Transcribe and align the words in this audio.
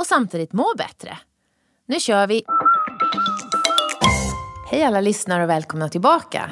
och 0.00 0.06
samtidigt 0.06 0.52
må 0.52 0.72
bättre. 0.78 1.18
Nu 1.86 2.00
kör 2.00 2.26
vi! 2.26 2.44
Hej 4.70 4.84
alla 4.84 5.00
lyssnare 5.00 5.42
och 5.42 5.50
välkomna 5.50 5.88
tillbaka. 5.88 6.50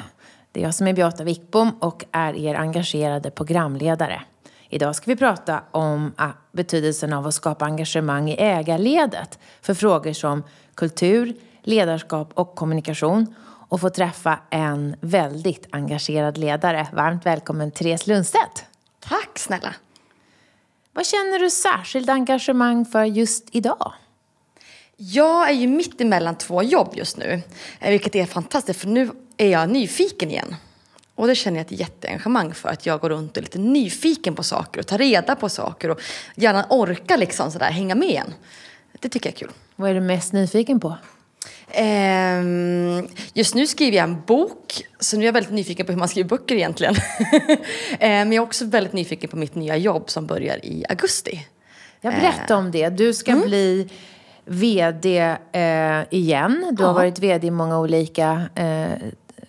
Det 0.51 0.59
är 0.59 0.63
jag 0.63 0.75
som 0.75 0.87
är 0.87 0.93
Beata 0.93 1.23
Wickbom 1.23 1.71
och 1.79 2.05
är 2.11 2.33
er 2.33 2.55
engagerade 2.55 3.31
programledare. 3.31 4.21
Idag 4.69 4.95
ska 4.95 5.11
vi 5.11 5.15
prata 5.15 5.63
om 5.71 6.13
ah, 6.17 6.29
betydelsen 6.51 7.13
av 7.13 7.27
att 7.27 7.33
skapa 7.33 7.65
engagemang 7.65 8.29
i 8.29 8.35
ägarledet 8.39 9.39
för 9.61 9.73
frågor 9.73 10.13
som 10.13 10.43
kultur, 10.75 11.35
ledarskap 11.63 12.31
och 12.33 12.55
kommunikation 12.55 13.35
och 13.69 13.81
få 13.81 13.89
träffa 13.89 14.39
en 14.49 14.95
väldigt 15.01 15.67
engagerad 15.71 16.37
ledare. 16.37 16.87
Varmt 16.93 17.25
välkommen 17.25 17.71
Therese 17.71 18.07
Lundstedt. 18.07 18.65
Tack 18.99 19.39
snälla. 19.39 19.75
Vad 20.93 21.05
känner 21.05 21.39
du 21.39 21.49
särskilt 21.49 22.09
engagemang 22.09 22.85
för 22.85 23.03
just 23.03 23.47
idag? 23.51 23.93
Jag 24.95 25.49
är 25.49 25.53
ju 25.53 25.67
mitt 25.67 26.01
emellan 26.01 26.35
två 26.35 26.63
jobb 26.63 26.93
just 26.95 27.17
nu, 27.17 27.41
eh, 27.79 27.89
vilket 27.91 28.15
är 28.15 28.25
fantastiskt 28.25 28.79
för 28.79 28.87
nu 28.87 29.11
är 29.37 29.49
jag 29.49 29.69
nyfiken 29.69 30.29
igen. 30.29 30.55
Och 31.15 31.27
det 31.27 31.35
känner 31.35 31.57
jag 31.57 31.65
ett 31.65 31.79
jätteengagemang 31.79 32.53
för, 32.53 32.69
att 32.69 32.85
jag 32.85 32.99
går 32.99 33.09
runt 33.09 33.31
och 33.31 33.37
är 33.37 33.41
lite 33.41 33.59
nyfiken 33.59 34.35
på 34.35 34.43
saker 34.43 34.79
och 34.79 34.87
tar 34.87 34.97
reda 34.97 35.35
på 35.35 35.49
saker 35.49 35.89
och 35.89 36.01
gärna 36.35 36.65
orkar 36.69 37.17
liksom 37.17 37.51
sådär 37.51 37.71
hänga 37.71 37.95
med 37.95 38.09
igen. 38.09 38.33
Det 38.99 39.09
tycker 39.09 39.29
jag 39.29 39.33
är 39.33 39.39
kul. 39.39 39.51
Vad 39.75 39.89
är 39.89 39.93
du 39.93 40.01
mest 40.01 40.33
nyfiken 40.33 40.79
på? 40.79 40.97
Ehm, 41.71 43.07
just 43.33 43.55
nu 43.55 43.67
skriver 43.67 43.97
jag 43.97 44.03
en 44.03 44.21
bok, 44.27 44.81
så 44.99 45.17
nu 45.17 45.23
är 45.23 45.25
jag 45.25 45.33
väldigt 45.33 45.53
nyfiken 45.53 45.85
på 45.85 45.91
hur 45.91 45.99
man 45.99 46.07
skriver 46.07 46.29
böcker 46.29 46.55
egentligen. 46.55 46.95
Ehm, 47.99 48.27
men 48.27 48.31
jag 48.31 48.43
är 48.43 48.47
också 48.47 48.65
väldigt 48.65 48.93
nyfiken 48.93 49.29
på 49.29 49.37
mitt 49.37 49.55
nya 49.55 49.77
jobb 49.77 50.09
som 50.09 50.27
börjar 50.27 50.65
i 50.65 50.85
augusti. 50.89 51.47
Jag 52.01 52.13
berättade 52.13 52.59
om 52.59 52.71
det. 52.71 52.89
Du 52.89 53.13
ska 53.13 53.31
mm. 53.31 53.47
bli 53.47 53.89
VD 54.45 55.35
eh, 55.51 56.01
igen. 56.09 56.75
Du 56.77 56.83
har 56.83 56.93
varit 56.93 57.19
VD 57.19 57.47
i 57.47 57.51
många 57.51 57.79
olika 57.79 58.41
eh, 58.55 58.91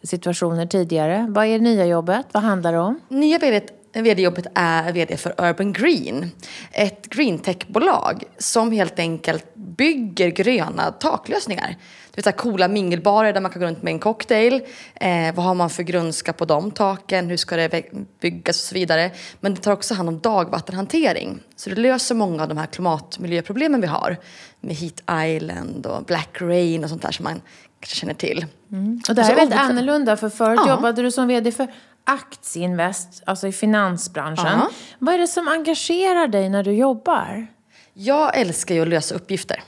situationer 0.03 0.67
tidigare. 0.67 1.27
Vad 1.29 1.47
är 1.47 1.59
det 1.59 1.65
nya 1.65 1.87
jobbet? 1.87 2.27
Vad 2.33 2.43
handlar 2.43 2.73
det 2.73 2.79
om? 2.79 3.01
Nya 3.09 3.39
VD 3.39 3.61
vd-jobbet 3.93 4.47
är 4.55 4.93
vd 4.93 5.17
för 5.17 5.35
Urban 5.39 5.73
Green. 5.73 6.31
Ett 6.73 7.07
greentechbolag 7.07 8.23
som 8.39 8.73
helt 8.73 8.99
enkelt 8.99 9.55
bygger 9.55 10.29
gröna 10.29 10.91
taklösningar. 10.91 11.77
Det 12.11 12.17
vill 12.17 12.25
säga 12.25 12.37
coola 12.37 12.69
mingelbarer 12.69 13.33
där 13.33 13.41
man 13.41 13.51
kan 13.51 13.61
gå 13.61 13.67
runt 13.69 13.83
med 13.83 13.93
en 13.93 13.99
cocktail. 13.99 14.63
Eh, 14.95 15.35
vad 15.35 15.45
har 15.45 15.55
man 15.55 15.71
för 15.71 15.83
grundskap 15.83 16.37
på 16.37 16.45
de 16.45 16.71
taken? 16.71 17.31
Hur 17.31 17.37
ska 17.37 17.57
det 17.57 17.85
byggas 18.21 18.57
och 18.57 18.69
så 18.69 18.75
vidare. 18.75 19.11
Men 19.41 19.55
det 19.55 19.61
tar 19.61 19.73
också 19.73 19.95
hand 19.95 20.09
om 20.09 20.21
dagvattenhantering. 20.21 21.41
Så 21.57 21.71
det 21.71 21.77
löser 21.77 22.15
många 22.15 22.43
av 22.43 22.49
de 22.49 22.59
här 22.59 22.67
klimatmiljöproblemen 22.67 23.81
vi 23.81 23.87
har. 23.87 24.17
Med 24.61 24.77
Heat 24.77 25.27
Island 25.27 25.87
och 25.87 26.05
Black 26.05 26.37
Rain 26.41 26.85
och 26.85 26.91
sånt 26.91 27.03
där 27.03 27.13
som 27.13 27.25
man 27.25 27.41
kanske 27.81 27.97
känner 27.97 28.15
till. 28.15 28.47
Mm. 28.73 29.01
Och 29.09 29.15
det 29.15 29.23
här 29.23 29.33
är 29.33 29.37
väldigt 29.37 29.59
annorlunda 29.59 30.17
för 30.17 30.29
förut 30.29 30.61
ja. 30.67 30.71
jobbade 30.71 31.03
du 31.03 31.11
som 31.11 31.29
vd 31.29 31.53
för 31.53 31.69
Aktieinvest, 32.05 33.23
alltså 33.27 33.49
i 33.49 33.53
finansbranschen. 33.53 34.47
Uh 34.47 34.53
-huh. 34.53 34.73
Vad 34.99 35.15
är 35.15 35.19
det 35.19 35.27
som 35.27 35.49
engagerar 35.49 36.29
dig 36.29 36.49
när 36.49 36.63
du 36.63 36.73
jobbar? 36.73 37.47
Jag 37.93 38.39
älskar 38.39 38.75
ju 38.75 38.83
att 38.83 38.89
lösa 38.89 39.15
uppgifter. 39.15 39.63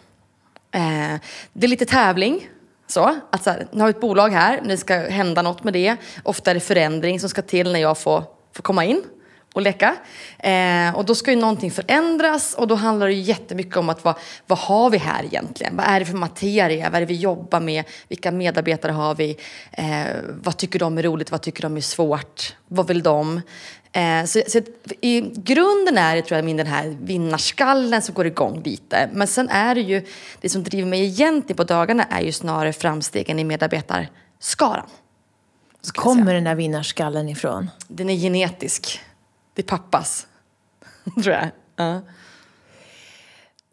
Eh, 0.71 1.21
det 1.53 1.67
är 1.67 1.69
lite 1.69 1.85
tävling. 1.85 2.49
Så, 2.87 3.15
att 3.31 3.45
så 3.45 3.51
här, 3.51 3.67
nu 3.71 3.81
har 3.81 3.87
vi 3.87 3.91
ett 3.91 4.01
bolag 4.01 4.31
här, 4.31 4.61
nu 4.65 4.77
ska 4.77 4.95
hända 4.95 5.43
något 5.43 5.65
med 5.65 5.73
det. 5.73 5.97
Ofta 6.23 6.51
är 6.51 6.55
det 6.55 6.61
förändring 6.61 7.21
som 7.21 7.29
ska 7.29 7.43
till 7.43 7.73
när 7.73 7.81
jag 7.81 7.99
får, 7.99 8.25
får 8.53 8.63
komma 8.63 8.85
in 8.85 9.03
och 9.53 9.63
leka. 9.63 9.97
Eh, 10.39 10.97
och 10.97 11.05
då 11.05 11.15
ska 11.15 11.31
ju 11.31 11.37
någonting 11.37 11.71
förändras 11.71 12.55
och 12.55 12.69
då 12.69 12.75
handlar 12.75 13.07
det 13.07 13.13
ju 13.13 13.21
jättemycket 13.21 13.77
om 13.77 13.89
att 13.89 14.05
vad, 14.05 14.15
vad 14.47 14.59
har 14.59 14.91
vi 14.91 14.99
här 14.99 15.25
egentligen? 15.25 15.77
Vad 15.77 15.87
är 15.87 16.01
det 16.01 16.07
för 16.07 16.17
materia? 16.17 16.91
Vad 16.91 16.97
är 16.97 17.01
det 17.01 17.07
vi 17.07 17.17
jobbar 17.17 17.61
med? 17.61 17.85
Vilka 18.09 18.31
medarbetare 18.31 18.93
har 18.93 19.15
vi? 19.15 19.37
Eh, 19.73 20.07
vad 20.43 20.57
tycker 20.57 20.79
de 20.79 20.99
är 20.99 21.03
roligt? 21.03 21.31
Vad 21.31 21.43
tycker 21.43 21.63
de 21.63 21.77
är 21.77 21.81
svårt? 21.81 22.57
Vad 22.69 22.89
vill 22.89 23.03
de? 23.03 23.41
Eh, 23.93 24.25
så, 24.25 24.43
så, 24.49 24.61
I 25.01 25.21
grunden 25.21 25.99
är 25.99 26.17
det 26.17 26.23
tror 26.23 26.39
jag 26.39 26.45
min 26.45 26.57
den 26.57 26.67
här 26.67 26.97
vinnarskallen 27.01 28.03
som 28.03 28.15
går 28.15 28.27
igång 28.27 28.63
lite. 28.65 29.09
Men 29.13 29.27
sen 29.27 29.49
är 29.49 29.75
det 29.75 29.81
ju, 29.81 30.07
det 30.41 30.49
som 30.49 30.63
driver 30.63 30.89
mig 30.89 31.05
egentligen 31.05 31.57
på 31.57 31.65
dagarna 31.65 32.05
är 32.05 32.21
ju 32.21 32.33
snarare 32.33 32.73
framstegen 32.73 33.39
i 33.39 33.45
medarbetarskaran. 33.45 34.87
Kommer 35.93 36.35
den 36.35 36.45
där 36.45 36.55
vinnarskallen 36.55 37.29
ifrån? 37.29 37.71
Den 37.89 38.11
är 38.11 38.17
genetisk. 38.17 39.01
Det 39.55 39.63
är 39.63 39.67
pappas, 39.67 40.27
tror 41.23 41.35
jag. 41.35 41.51
Uh. 41.81 41.99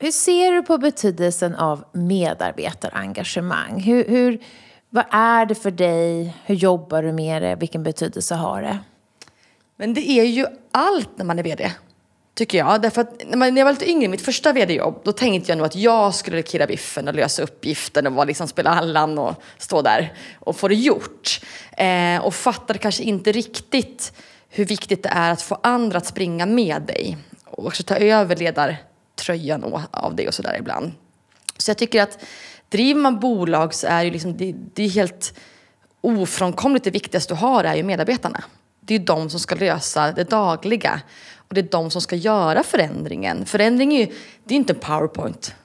Hur 0.01 0.11
ser 0.11 0.51
du 0.51 0.61
på 0.61 0.77
betydelsen 0.77 1.55
av 1.55 1.83
medarbetarengagemang? 1.91 3.79
Hur, 3.79 4.05
hur, 4.07 4.43
vad 4.89 5.05
är 5.11 5.45
det 5.45 5.55
för 5.55 5.71
dig? 5.71 6.35
Hur 6.45 6.55
jobbar 6.55 7.03
du 7.03 7.11
med 7.11 7.41
det? 7.41 7.55
Vilken 7.55 7.83
betydelse 7.83 8.35
har 8.35 8.61
det? 8.61 8.79
Men 9.75 9.93
det 9.93 10.09
är 10.09 10.23
ju 10.23 10.45
allt 10.71 11.09
när 11.17 11.25
man 11.25 11.39
är 11.39 11.43
VD. 11.43 11.71
Tycker 12.33 12.57
jag. 12.57 12.81
Därför 12.81 13.01
att 13.01 13.21
när 13.27 13.57
jag 13.57 13.65
var 13.65 13.71
lite 13.71 13.89
yngre, 13.89 14.07
mitt 14.07 14.21
första 14.21 14.53
VD-jobb, 14.53 15.01
då 15.03 15.11
tänkte 15.11 15.51
jag 15.51 15.57
nog 15.57 15.65
att 15.65 15.75
jag 15.75 16.15
skulle 16.15 16.43
kirra 16.43 16.67
biffen 16.67 17.07
och 17.07 17.13
lösa 17.13 17.43
uppgiften 17.43 18.07
och 18.07 18.13
vara 18.13 18.25
liksom 18.25 18.47
spela 18.47 18.69
Allan 18.69 19.17
och 19.17 19.41
stå 19.57 19.81
där 19.81 20.13
och 20.39 20.55
få 20.55 20.67
det 20.67 20.75
gjort. 20.75 21.41
Eh, 21.77 22.25
och 22.25 22.33
fattade 22.33 22.79
kanske 22.79 23.03
inte 23.03 23.31
riktigt 23.31 24.13
hur 24.49 24.65
viktigt 24.65 25.03
det 25.03 25.09
är 25.09 25.31
att 25.31 25.41
få 25.41 25.57
andra 25.63 25.97
att 25.97 26.05
springa 26.05 26.45
med 26.45 26.81
dig 26.81 27.17
och 27.45 27.65
också 27.65 27.83
ta 27.83 27.95
över 27.95 28.35
ledartröjan 28.35 29.85
av 29.91 30.15
dig 30.15 30.27
och 30.27 30.33
sådär 30.33 30.55
ibland. 30.59 30.91
Så 31.57 31.69
jag 31.69 31.77
tycker 31.77 32.03
att 32.03 32.19
driver 32.69 33.01
man 33.01 33.19
bolag 33.19 33.73
så 33.73 33.87
är 33.87 34.05
det, 34.05 34.11
liksom, 34.11 34.37
det, 34.37 34.55
det 34.73 34.83
är 34.83 34.89
helt 34.89 35.39
ofrånkomligt 36.01 36.83
det 36.83 36.91
viktigaste 36.91 37.33
du 37.33 37.37
har 37.37 37.63
är 37.63 37.75
ju 37.75 37.83
medarbetarna. 37.83 38.43
Det 38.79 38.95
är 38.95 38.99
de 38.99 39.29
som 39.29 39.39
ska 39.39 39.55
lösa 39.55 40.11
det 40.11 40.29
dagliga 40.29 41.01
och 41.35 41.53
det 41.53 41.61
är 41.61 41.67
de 41.71 41.91
som 41.91 42.01
ska 42.01 42.15
göra 42.15 42.63
förändringen. 42.63 43.45
Förändring 43.45 43.93
är 43.93 43.99
ju, 43.99 44.13
det 44.43 44.53
är 44.53 44.57
inte 44.57 44.73
en 44.73 44.79
powerpoint. 44.79 45.55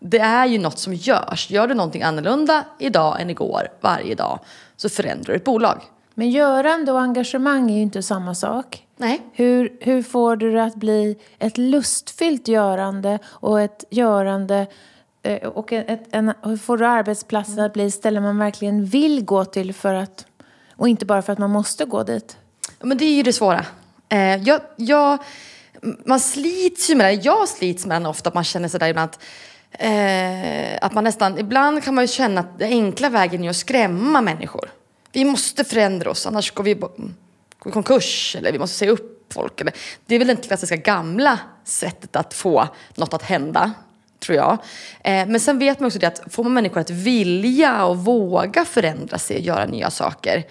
Det 0.00 0.18
är 0.18 0.46
ju 0.46 0.58
något 0.58 0.78
som 0.78 0.94
görs. 0.94 1.50
Gör 1.50 1.66
du 1.66 1.74
någonting 1.74 2.02
annorlunda 2.02 2.64
idag 2.78 3.20
än 3.20 3.30
igår, 3.30 3.68
varje 3.80 4.14
dag, 4.14 4.38
så 4.76 4.88
förändrar 4.88 5.32
du 5.32 5.36
ett 5.36 5.44
bolag. 5.44 5.82
Men 6.14 6.30
görande 6.30 6.92
och 6.92 7.00
engagemang 7.00 7.70
är 7.70 7.74
ju 7.74 7.82
inte 7.82 8.02
samma 8.02 8.34
sak. 8.34 8.86
Nej. 8.96 9.20
Hur, 9.32 9.76
hur 9.80 10.02
får 10.02 10.36
du 10.36 10.52
det 10.52 10.64
att 10.64 10.74
bli 10.74 11.16
ett 11.38 11.58
lustfyllt 11.58 12.48
görande 12.48 13.18
och 13.26 13.60
ett 13.60 13.84
görande 13.90 14.66
eh, 15.22 15.48
och 15.48 15.72
ett, 15.72 16.02
en, 16.10 16.32
hur 16.42 16.56
får 16.56 16.76
du 16.76 16.86
arbetsplatsen 16.86 17.60
att 17.60 17.72
bli 17.72 17.90
ställen 17.90 18.22
man 18.22 18.38
verkligen 18.38 18.84
vill 18.84 19.24
gå 19.24 19.44
till 19.44 19.74
för 19.74 19.94
att, 19.94 20.26
och 20.76 20.88
inte 20.88 21.06
bara 21.06 21.22
för 21.22 21.32
att 21.32 21.38
man 21.38 21.50
måste 21.50 21.84
gå 21.84 22.02
dit? 22.02 22.36
Men 22.80 22.98
det 22.98 23.04
är 23.04 23.14
ju 23.14 23.22
det 23.22 23.32
svåra. 23.32 23.64
Eh, 24.08 24.36
jag, 24.36 24.60
jag, 24.76 25.18
man 26.04 26.20
slits 26.20 26.90
ju 26.90 26.94
med 26.94 27.06
det. 27.06 27.12
Jag 27.12 27.48
slits 27.48 27.86
med 27.86 28.02
det 28.02 28.08
ofta. 28.08 28.28
Att 28.28 28.34
man 28.34 28.44
känner 28.44 28.68
sådär 28.68 28.88
ibland 28.88 29.10
att, 29.10 29.22
eh, 29.70 30.78
att 30.86 30.94
man 30.94 31.04
nästan, 31.04 31.38
ibland 31.38 31.84
kan 31.84 31.94
man 31.94 32.04
ju 32.04 32.08
känna 32.08 32.40
att 32.40 32.58
den 32.58 32.68
enkla 32.68 33.08
vägen 33.08 33.44
är 33.44 33.50
att 33.50 33.56
skrämma 33.56 34.20
människor 34.20 34.70
vi 35.14 35.24
måste 35.24 35.64
förändra 35.64 36.10
oss 36.10 36.26
annars 36.26 36.50
går 36.50 36.64
vi, 36.64 36.74
går 36.74 36.90
i 37.66 37.70
konkurs 37.70 38.36
eller 38.38 38.52
vi 38.52 38.58
måste 38.58 38.76
säga 38.76 38.90
upp 38.90 39.32
folk. 39.32 39.60
Eller, 39.60 39.74
det 40.06 40.14
är 40.14 40.18
väl 40.18 40.28
det 40.28 40.36
klassiska 40.36 40.76
gamla 40.76 41.38
sättet 41.64 42.16
att 42.16 42.34
få 42.34 42.68
något 42.94 43.14
att 43.14 43.22
hända, 43.22 43.72
tror 44.20 44.36
jag. 44.36 44.52
Eh, 45.04 45.26
men 45.26 45.40
sen 45.40 45.58
vet 45.58 45.80
man 45.80 45.86
också 45.86 45.98
det 45.98 46.06
att 46.06 46.22
får 46.30 46.44
man 46.44 46.52
människor 46.52 46.80
att 46.80 46.90
vilja 46.90 47.84
och 47.84 47.98
våga 47.98 48.64
förändra 48.64 49.18
sig 49.18 49.36
och 49.36 49.42
göra 49.42 49.66
nya 49.66 49.90
saker 49.90 50.44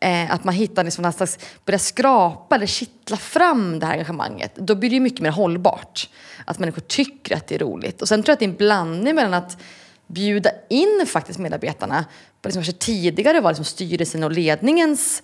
eh, 0.00 0.34
att 0.34 0.44
man 0.44 0.54
hittar 0.54 0.84
liksom 0.84 1.02
någon 1.02 1.12
slags, 1.12 1.38
börjar 1.64 1.78
skrapa 1.78 2.54
eller 2.54 2.66
kittla 2.66 3.16
fram 3.16 3.78
det 3.78 3.86
här 3.86 3.92
engagemanget, 3.92 4.56
då 4.56 4.74
blir 4.74 4.90
det 4.90 4.94
ju 4.94 5.00
mycket 5.00 5.20
mer 5.20 5.30
hållbart. 5.30 6.08
Att 6.44 6.58
människor 6.58 6.80
tycker 6.80 7.36
att 7.36 7.46
det 7.46 7.54
är 7.54 7.58
roligt. 7.58 8.02
Och 8.02 8.08
sen 8.08 8.22
tror 8.22 8.30
jag 8.30 8.34
att 8.34 8.38
det 8.38 8.44
är 8.44 8.48
en 8.48 8.56
blandning 8.56 9.14
mellan 9.14 9.34
att 9.34 9.58
bjuda 10.06 10.50
in 10.68 11.06
faktiskt 11.06 11.38
medarbetarna 11.38 12.04
på 12.42 12.48
liksom 12.48 12.62
kanske 12.62 12.84
tidigare 12.84 13.40
var 13.40 13.50
liksom 13.50 13.64
styrelsen 13.64 14.24
och 14.24 14.32
ledningens 14.32 15.22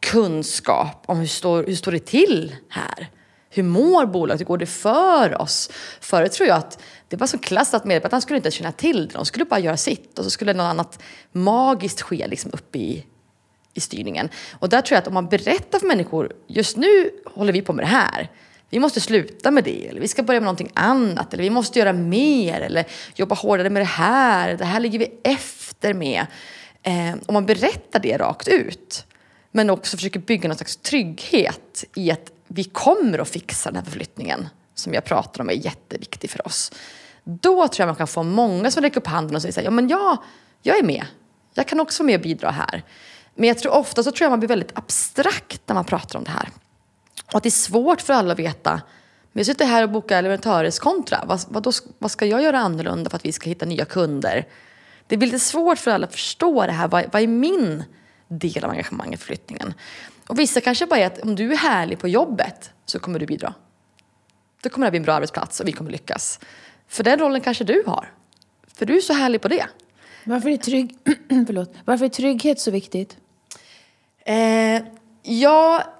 kunskap 0.00 1.04
om 1.06 1.18
hur 1.18 1.26
står, 1.26 1.64
hur 1.64 1.76
står 1.76 1.92
det 1.92 2.06
till 2.06 2.56
här? 2.68 3.10
Hur 3.50 3.62
mår 3.62 4.06
bolaget? 4.06 4.40
Hur 4.40 4.46
går 4.46 4.58
det 4.58 4.66
för 4.66 5.42
oss? 5.42 5.70
Förut 6.00 6.32
tror 6.32 6.48
jag 6.48 6.58
att 6.58 6.82
det 7.08 7.16
var 7.16 7.26
så 7.26 7.38
klass 7.38 7.74
att 7.74 7.84
medarbetarna 7.84 8.20
skulle 8.20 8.36
inte 8.36 8.50
känna 8.50 8.72
till 8.72 9.08
det. 9.08 9.14
De 9.14 9.24
skulle 9.24 9.44
bara 9.44 9.60
göra 9.60 9.76
sitt 9.76 10.18
och 10.18 10.24
så 10.24 10.30
skulle 10.30 10.52
något 10.52 10.64
annat 10.64 11.02
magiskt 11.32 12.02
ske 12.02 12.26
liksom 12.26 12.50
uppe 12.54 12.78
i, 12.78 13.04
i 13.74 13.80
styrningen. 13.80 14.28
Och 14.52 14.68
där 14.68 14.80
tror 14.80 14.94
jag 14.96 15.02
att 15.02 15.08
om 15.08 15.14
man 15.14 15.28
berättar 15.28 15.78
för 15.78 15.86
människor, 15.86 16.32
just 16.46 16.76
nu 16.76 17.10
håller 17.34 17.52
vi 17.52 17.62
på 17.62 17.72
med 17.72 17.84
det 17.84 17.88
här. 17.88 18.30
Vi 18.74 18.80
måste 18.80 19.00
sluta 19.00 19.50
med 19.50 19.64
det, 19.64 19.88
eller 19.88 20.00
vi 20.00 20.08
ska 20.08 20.22
börja 20.22 20.40
med 20.40 20.44
någonting 20.44 20.70
annat, 20.74 21.34
eller 21.34 21.42
vi 21.42 21.50
måste 21.50 21.78
göra 21.78 21.92
mer, 21.92 22.60
eller 22.60 22.84
jobba 23.14 23.34
hårdare 23.34 23.70
med 23.70 23.82
det 23.82 23.86
här, 23.86 24.56
det 24.56 24.64
här 24.64 24.80
ligger 24.80 24.98
vi 24.98 25.20
efter 25.22 25.94
med. 25.94 26.26
Eh, 26.82 27.14
om 27.26 27.34
man 27.34 27.46
berättar 27.46 28.00
det 28.00 28.16
rakt 28.16 28.48
ut, 28.48 29.06
men 29.50 29.70
också 29.70 29.96
försöker 29.96 30.20
bygga 30.20 30.48
någon 30.48 30.56
slags 30.56 30.76
trygghet 30.76 31.84
i 31.94 32.10
att 32.10 32.32
vi 32.48 32.64
kommer 32.64 33.18
att 33.18 33.28
fixa 33.28 33.70
den 33.70 33.76
här 33.76 33.84
förflyttningen 33.84 34.48
som 34.74 34.94
jag 34.94 35.04
pratar 35.04 35.40
om 35.40 35.48
är 35.48 35.64
jätteviktig 35.64 36.30
för 36.30 36.46
oss. 36.46 36.72
Då 37.24 37.68
tror 37.68 37.82
jag 37.82 37.86
man 37.86 37.96
kan 37.96 38.06
få 38.06 38.22
många 38.22 38.70
som 38.70 38.82
räcker 38.82 39.00
upp 39.00 39.06
handen 39.06 39.36
och 39.36 39.42
säger 39.42 39.52
så 39.52 39.60
här, 39.60 39.64
ja 39.64 39.70
men 39.70 39.88
jag, 39.88 40.18
jag 40.62 40.78
är 40.78 40.82
med. 40.82 41.06
Jag 41.54 41.68
kan 41.68 41.80
också 41.80 42.02
vara 42.02 42.06
med 42.06 42.14
och 42.14 42.22
bidra 42.22 42.50
här. 42.50 42.82
Men 43.34 43.48
jag 43.48 43.58
tror 43.58 43.72
ofta 43.72 44.02
så 44.02 44.10
tror 44.10 44.24
jag 44.24 44.30
man 44.30 44.40
blir 44.40 44.48
väldigt 44.48 44.78
abstrakt 44.78 45.60
när 45.66 45.74
man 45.74 45.84
pratar 45.84 46.18
om 46.18 46.24
det 46.24 46.30
här. 46.30 46.48
Och 47.26 47.34
att 47.34 47.42
det 47.42 47.48
är 47.48 47.50
svårt 47.50 48.00
för 48.00 48.12
alla 48.12 48.32
att 48.32 48.38
veta, 48.38 48.70
men 49.32 49.40
jag 49.40 49.46
sitter 49.46 49.66
här 49.66 49.82
och 49.82 49.90
bokar 49.90 50.22
leverantörskontra, 50.22 51.24
vad, 51.26 51.40
vad, 51.48 51.62
då, 51.62 51.72
vad 51.98 52.10
ska 52.10 52.26
jag 52.26 52.42
göra 52.42 52.58
annorlunda 52.58 53.10
för 53.10 53.16
att 53.16 53.24
vi 53.24 53.32
ska 53.32 53.50
hitta 53.50 53.66
nya 53.66 53.84
kunder? 53.84 54.48
Det 55.06 55.16
blir 55.16 55.28
lite 55.28 55.38
svårt 55.38 55.78
för 55.78 55.90
alla 55.90 56.06
att 56.06 56.12
förstå 56.12 56.66
det 56.66 56.72
här, 56.72 56.88
vad, 56.88 57.04
vad 57.12 57.22
är 57.22 57.26
min 57.26 57.84
del 58.28 58.64
av 58.64 58.70
engagemanget 58.70 59.20
för 59.20 59.26
flyttningen? 59.26 59.74
Och 60.26 60.38
vissa 60.38 60.60
kanske 60.60 60.86
bara 60.86 61.00
är 61.00 61.06
att 61.06 61.18
om 61.18 61.36
du 61.36 61.52
är 61.52 61.56
härlig 61.56 61.98
på 61.98 62.08
jobbet 62.08 62.70
så 62.86 62.98
kommer 62.98 63.18
du 63.18 63.26
bidra. 63.26 63.54
Då 64.62 64.68
kommer 64.68 64.86
det 64.86 64.90
bli 64.90 64.98
en 64.98 65.04
bra 65.04 65.14
arbetsplats 65.14 65.60
och 65.60 65.68
vi 65.68 65.72
kommer 65.72 65.90
lyckas. 65.90 66.40
För 66.88 67.04
den 67.04 67.18
rollen 67.18 67.40
kanske 67.40 67.64
du 67.64 67.82
har. 67.86 68.12
För 68.74 68.86
du 68.86 68.96
är 68.96 69.00
så 69.00 69.12
härlig 69.12 69.40
på 69.40 69.48
det. 69.48 69.66
Varför 70.24 70.48
är, 70.48 70.56
trygg... 70.56 70.98
Varför 71.84 72.04
är 72.04 72.08
trygghet 72.08 72.60
så 72.60 72.70
viktigt? 72.70 73.16
Eh, 74.26 74.82
ja, 75.22 75.93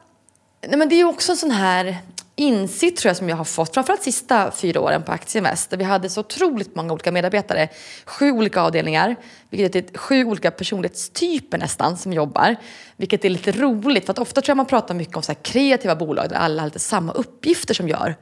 nej 0.69 0.79
men 0.79 0.89
det 0.89 1.01
är 1.01 1.05
också 1.05 1.33
en 1.33 1.37
sån 1.37 1.51
här 1.51 1.99
insikt 2.37 2.99
tror 2.99 3.11
jag 3.11 3.17
som 3.17 3.29
jag 3.29 3.37
har 3.37 3.45
fått, 3.45 3.75
framförallt 3.75 4.03
sista 4.03 4.51
fyra 4.51 4.81
åren 4.81 5.03
på 5.03 5.13
Aktieinvest, 5.13 5.71
där 5.71 5.77
vi 5.77 5.85
hade 5.85 6.11
så 6.11 6.21
otroligt 6.21 6.75
många 6.75 6.93
olika 6.93 7.13
medarbetare. 7.13 7.69
Sju 8.05 8.33
olika 8.33 8.61
avdelningar, 8.61 9.17
vilket 9.51 9.77
är 9.77 9.81
typ 9.81 9.97
sju 9.97 10.25
olika 10.25 10.51
personlighetstyper 10.51 11.59
nästan 11.59 11.97
som 11.97 12.13
jobbar. 12.13 12.57
Vilket 12.97 13.25
är 13.25 13.31
lite 13.31 13.53
roligt, 13.53 14.07
för 14.07 14.13
att 14.13 14.19
ofta 14.19 14.41
tror 14.41 14.51
jag 14.51 14.57
man 14.57 14.67
pratar 14.67 14.95
mycket 14.95 15.17
om 15.17 15.23
så 15.23 15.35
kreativa 15.35 15.97
bolag 15.97 16.29
där 16.29 16.37
alla 16.37 16.63
har 16.63 16.67
lite 16.67 16.79
samma 16.79 17.13
uppgifter 17.13 17.75
som 17.75 17.89
gör 17.89 18.17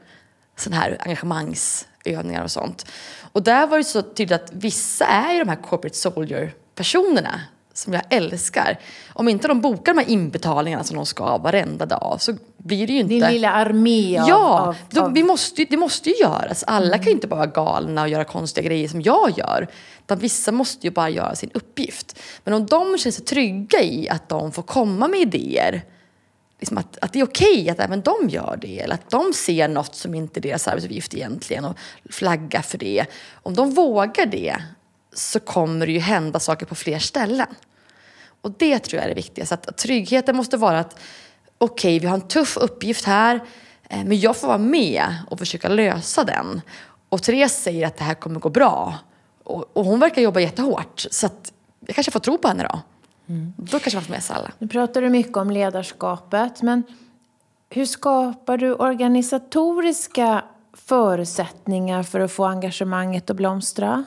sådana 0.56 0.82
här 0.82 0.96
engagemangsövningar 1.00 2.44
och 2.44 2.50
sånt. 2.50 2.86
Och 3.32 3.42
där 3.42 3.66
var 3.66 3.78
det 3.78 3.84
så 3.84 4.02
tydligt 4.02 4.42
att 4.42 4.52
vissa 4.52 5.04
är 5.06 5.32
ju 5.32 5.38
de 5.38 5.48
här 5.48 5.62
corporate 5.62 5.96
soldier-personerna 5.96 7.40
som 7.74 7.92
jag 7.92 8.02
älskar. 8.10 8.78
Om 9.12 9.28
inte 9.28 9.48
de 9.48 9.60
bokar 9.60 9.94
de 9.94 10.00
här 10.00 10.08
inbetalningarna 10.08 10.84
som 10.84 10.96
de 10.96 11.06
ska 11.06 11.38
varenda 11.38 11.86
dag 11.86 12.16
så 12.20 12.34
blir 12.56 12.86
det 12.86 12.92
ju 12.92 12.98
inte... 12.98 13.14
Din 13.14 13.26
lilla 13.26 13.50
armé 13.50 14.18
av... 14.18 14.28
Ja, 14.28 14.60
av, 14.60 14.76
de, 14.90 15.00
av... 15.00 15.12
Vi 15.12 15.22
måste, 15.22 15.64
det 15.64 15.76
måste 15.76 16.10
ju 16.10 16.16
göras. 16.16 16.64
Alla 16.66 16.86
mm. 16.86 16.98
kan 16.98 17.06
ju 17.06 17.12
inte 17.12 17.26
bara 17.26 17.36
vara 17.36 17.50
galna 17.50 18.02
och 18.02 18.08
göra 18.08 18.24
konstiga 18.24 18.66
grejer 18.66 18.88
som 18.88 19.02
jag 19.02 19.38
gör. 19.38 19.68
Utan 20.04 20.18
vissa 20.18 20.52
måste 20.52 20.86
ju 20.86 20.90
bara 20.90 21.10
göra 21.10 21.34
sin 21.34 21.50
uppgift. 21.54 22.18
Men 22.44 22.54
om 22.54 22.66
de 22.66 22.98
känner 22.98 23.12
sig 23.12 23.24
trygga 23.24 23.82
i 23.82 24.08
att 24.08 24.28
de 24.28 24.52
får 24.52 24.62
komma 24.62 25.08
med 25.08 25.20
idéer 25.20 25.82
liksom 26.62 26.78
att, 26.78 26.98
att 27.00 27.12
det 27.12 27.20
är 27.20 27.24
okej 27.24 27.52
okay 27.52 27.70
att 27.70 27.80
även 27.80 28.00
de 28.00 28.28
gör 28.28 28.58
det. 28.60 28.80
Eller 28.80 28.94
att 28.94 29.10
de 29.10 29.32
ser 29.32 29.68
något 29.68 29.94
som 29.94 30.14
inte 30.14 30.40
är 30.40 30.42
deras 30.42 30.68
arbetsuppgift 30.68 31.14
egentligen 31.14 31.64
och 31.64 31.76
flaggar 32.10 32.62
för 32.62 32.78
det. 32.78 33.06
Om 33.32 33.54
de 33.54 33.74
vågar 33.74 34.26
det 34.26 34.56
så 35.14 35.40
kommer 35.40 35.86
det 35.86 35.92
ju 35.92 35.98
hända 35.98 36.40
saker 36.40 36.66
på 36.66 36.74
fler 36.74 36.98
ställen. 36.98 37.46
Och 38.40 38.50
det 38.58 38.78
tror 38.78 38.96
jag 38.96 39.04
är 39.04 39.08
det 39.08 39.14
viktigaste. 39.14 39.54
Att, 39.54 39.76
tryggheten 39.76 40.36
måste 40.36 40.56
vara 40.56 40.80
att 40.80 41.00
okej, 41.58 41.96
okay, 41.96 41.98
vi 41.98 42.06
har 42.06 42.14
en 42.14 42.28
tuff 42.28 42.56
uppgift 42.56 43.04
här 43.04 43.40
eh, 43.88 44.04
men 44.04 44.20
jag 44.20 44.36
får 44.36 44.48
vara 44.48 44.58
med 44.58 45.14
och 45.30 45.38
försöka 45.38 45.68
lösa 45.68 46.24
den. 46.24 46.60
Och 47.08 47.22
Therese 47.22 47.62
säger 47.62 47.86
att 47.86 47.96
det 47.96 48.04
här 48.04 48.14
kommer 48.14 48.40
gå 48.40 48.48
bra. 48.48 48.94
Och, 49.44 49.76
och 49.76 49.84
hon 49.84 50.00
verkar 50.00 50.22
jobba 50.22 50.40
jättehårt. 50.40 51.06
Så 51.10 51.26
att 51.26 51.52
jag 51.86 51.94
kanske 51.94 52.12
får 52.12 52.20
tro 52.20 52.38
på 52.38 52.48
henne 52.48 52.62
då. 52.62 52.80
Mm. 53.28 53.52
Då 53.56 53.78
kanske 53.78 53.96
man 53.96 54.04
får 54.04 54.12
med 54.12 54.22
sig 54.22 54.36
alla. 54.36 54.50
Nu 54.58 54.68
pratar 54.68 55.02
du 55.02 55.08
mycket 55.08 55.36
om 55.36 55.50
ledarskapet. 55.50 56.62
Men 56.62 56.82
hur 57.70 57.86
skapar 57.86 58.58
du 58.58 58.74
organisatoriska 58.74 60.44
förutsättningar 60.72 62.02
för 62.02 62.20
att 62.20 62.32
få 62.32 62.44
engagemanget 62.44 63.30
att 63.30 63.36
blomstra? 63.36 64.04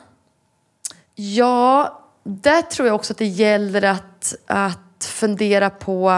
Ja, 1.15 2.01
där 2.23 2.61
tror 2.61 2.87
jag 2.87 2.95
också 2.95 3.13
att 3.13 3.17
det 3.17 3.25
gäller 3.25 3.81
att, 3.81 4.35
att 4.45 5.05
fundera 5.05 5.69
på 5.69 6.09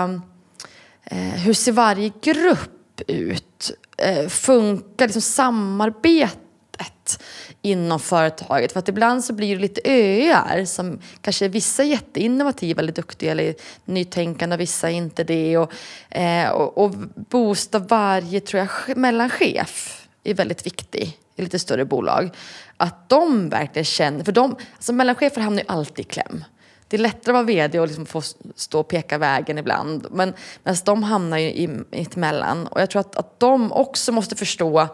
eh, 1.03 1.17
hur 1.17 1.53
ser 1.53 1.71
varje 1.71 2.11
grupp 2.21 3.01
ut? 3.07 3.71
Eh, 3.97 4.27
funkar 4.27 5.05
liksom 5.05 5.21
samarbetet 5.21 7.23
inom 7.61 7.99
företaget? 7.99 8.71
För 8.71 8.79
att 8.79 8.89
ibland 8.89 9.25
så 9.25 9.33
blir 9.33 9.55
det 9.55 9.61
lite 9.61 9.81
öar 9.83 10.65
som 10.65 10.99
kanske 11.21 11.47
vissa 11.47 11.83
är 11.83 11.87
jätteinnovativa 11.87 12.81
eller 12.81 12.93
duktiga 12.93 13.31
eller 13.31 13.55
nytänkande, 13.85 14.55
och 14.55 14.59
vissa 14.59 14.89
är 14.89 14.93
inte 14.93 15.23
det. 15.23 15.57
Och, 15.57 15.71
eh, 16.09 16.49
och, 16.49 16.77
och 16.77 16.91
boosta 17.15 17.79
varje, 17.79 18.39
tror 18.39 18.67
jag, 18.87 18.97
mellanchef 18.97 20.07
är 20.23 20.33
väldigt 20.33 20.65
viktig 20.65 21.17
i 21.37 21.41
lite 21.41 21.59
större 21.59 21.85
bolag. 21.85 22.29
Att 22.77 23.09
de 23.09 23.49
verkligen 23.49 23.85
känner, 23.85 24.23
för 24.23 24.31
de, 24.31 24.55
alltså 24.75 24.93
mellanchefer 24.93 25.41
hamnar 25.41 25.61
ju 25.61 25.67
alltid 25.67 26.05
i 26.05 26.09
kläm. 26.09 26.43
Det 26.87 26.97
är 26.97 27.01
lättare 27.01 27.31
att 27.31 27.33
vara 27.33 27.43
vd 27.43 27.79
och 27.79 27.87
liksom 27.87 28.05
få 28.05 28.21
stå 28.55 28.79
och 28.79 28.87
peka 28.87 29.17
vägen 29.17 29.57
ibland. 29.57 30.07
Men 30.11 30.33
medan 30.63 30.77
de 30.85 31.03
hamnar 31.03 31.37
ju 31.37 31.47
i, 31.47 31.85
emellan. 32.15 32.67
Och 32.67 32.81
jag 32.81 32.89
tror 32.89 32.99
att, 32.99 33.15
att 33.15 33.39
de 33.39 33.71
också 33.71 34.11
måste 34.11 34.35
förstå 34.35 34.87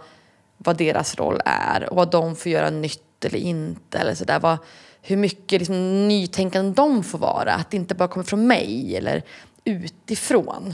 vad 0.58 0.78
deras 0.78 1.16
roll 1.16 1.42
är 1.46 1.90
och 1.90 1.96
vad 1.96 2.12
de 2.12 2.36
får 2.36 2.52
göra 2.52 2.70
nytt 2.70 3.26
eller 3.26 3.40
inte. 3.40 3.98
Eller 3.98 4.16
så 4.16 4.26
där. 4.26 4.40
Vad, 4.40 4.58
hur 5.02 5.18
mycket 5.18 5.62
liksom, 5.62 6.08
nytänkande 6.08 6.74
de 6.74 7.04
får 7.04 7.20
vara. 7.20 7.54
Att 7.54 7.72
det 7.72 7.78
inte 7.78 7.96
bara 7.96 8.08
kommer 8.08 8.24
från 8.24 8.48
mig 8.48 8.98
eller 8.98 9.24
utifrån. 9.64 10.74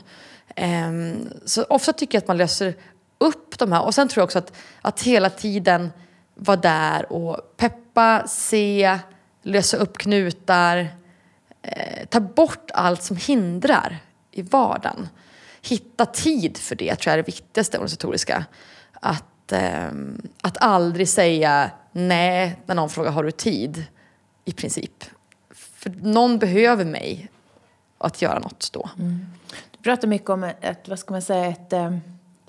Um, 0.87 1.29
så 1.45 1.63
ofta 1.63 1.93
tycker 1.93 2.15
jag 2.15 2.21
att 2.21 2.27
man 2.27 2.37
löser 2.37 2.75
upp 3.19 3.59
de 3.59 3.71
här. 3.71 3.85
Och 3.85 3.95
sen 3.95 4.07
tror 4.07 4.21
jag 4.21 4.25
också 4.25 4.39
att, 4.39 4.53
att 4.81 5.01
hela 5.01 5.29
tiden 5.29 5.91
vara 6.35 6.57
där 6.57 7.11
och 7.11 7.57
peppa, 7.57 8.27
se, 8.27 8.99
lösa 9.41 9.77
upp 9.77 9.97
knutar. 9.97 10.87
Eh, 11.61 12.05
ta 12.09 12.19
bort 12.19 12.71
allt 12.73 13.03
som 13.03 13.17
hindrar 13.17 13.97
i 14.31 14.41
vardagen. 14.41 15.09
Hitta 15.61 16.05
tid 16.05 16.57
för 16.57 16.75
det 16.75 16.95
tror 16.95 17.11
jag 17.11 17.13
är 17.13 17.23
det 17.23 17.27
viktigaste 17.27 17.77
organisatoriska. 17.77 18.45
Att, 18.93 19.51
eh, 19.51 19.89
att 20.41 20.57
aldrig 20.57 21.09
säga 21.09 21.71
nej 21.91 22.59
när 22.65 22.75
någon 22.75 22.89
frågar 22.89 23.11
har 23.11 23.23
du 23.23 23.31
tid? 23.31 23.85
I 24.45 24.51
princip. 24.51 25.05
För 25.51 25.89
någon 25.89 26.39
behöver 26.39 26.85
mig 26.85 27.31
att 27.97 28.21
göra 28.21 28.39
något 28.39 28.69
då. 28.73 28.89
Mm. 28.99 29.25
Du 29.71 29.83
pratar 29.83 30.07
mycket 30.07 30.29
om 30.29 30.43
ett, 30.43 30.87
vad 30.87 30.99
ska 30.99 31.11
man 31.11 31.21
säga, 31.21 31.45
ett 31.45 31.73
eh 31.73 31.97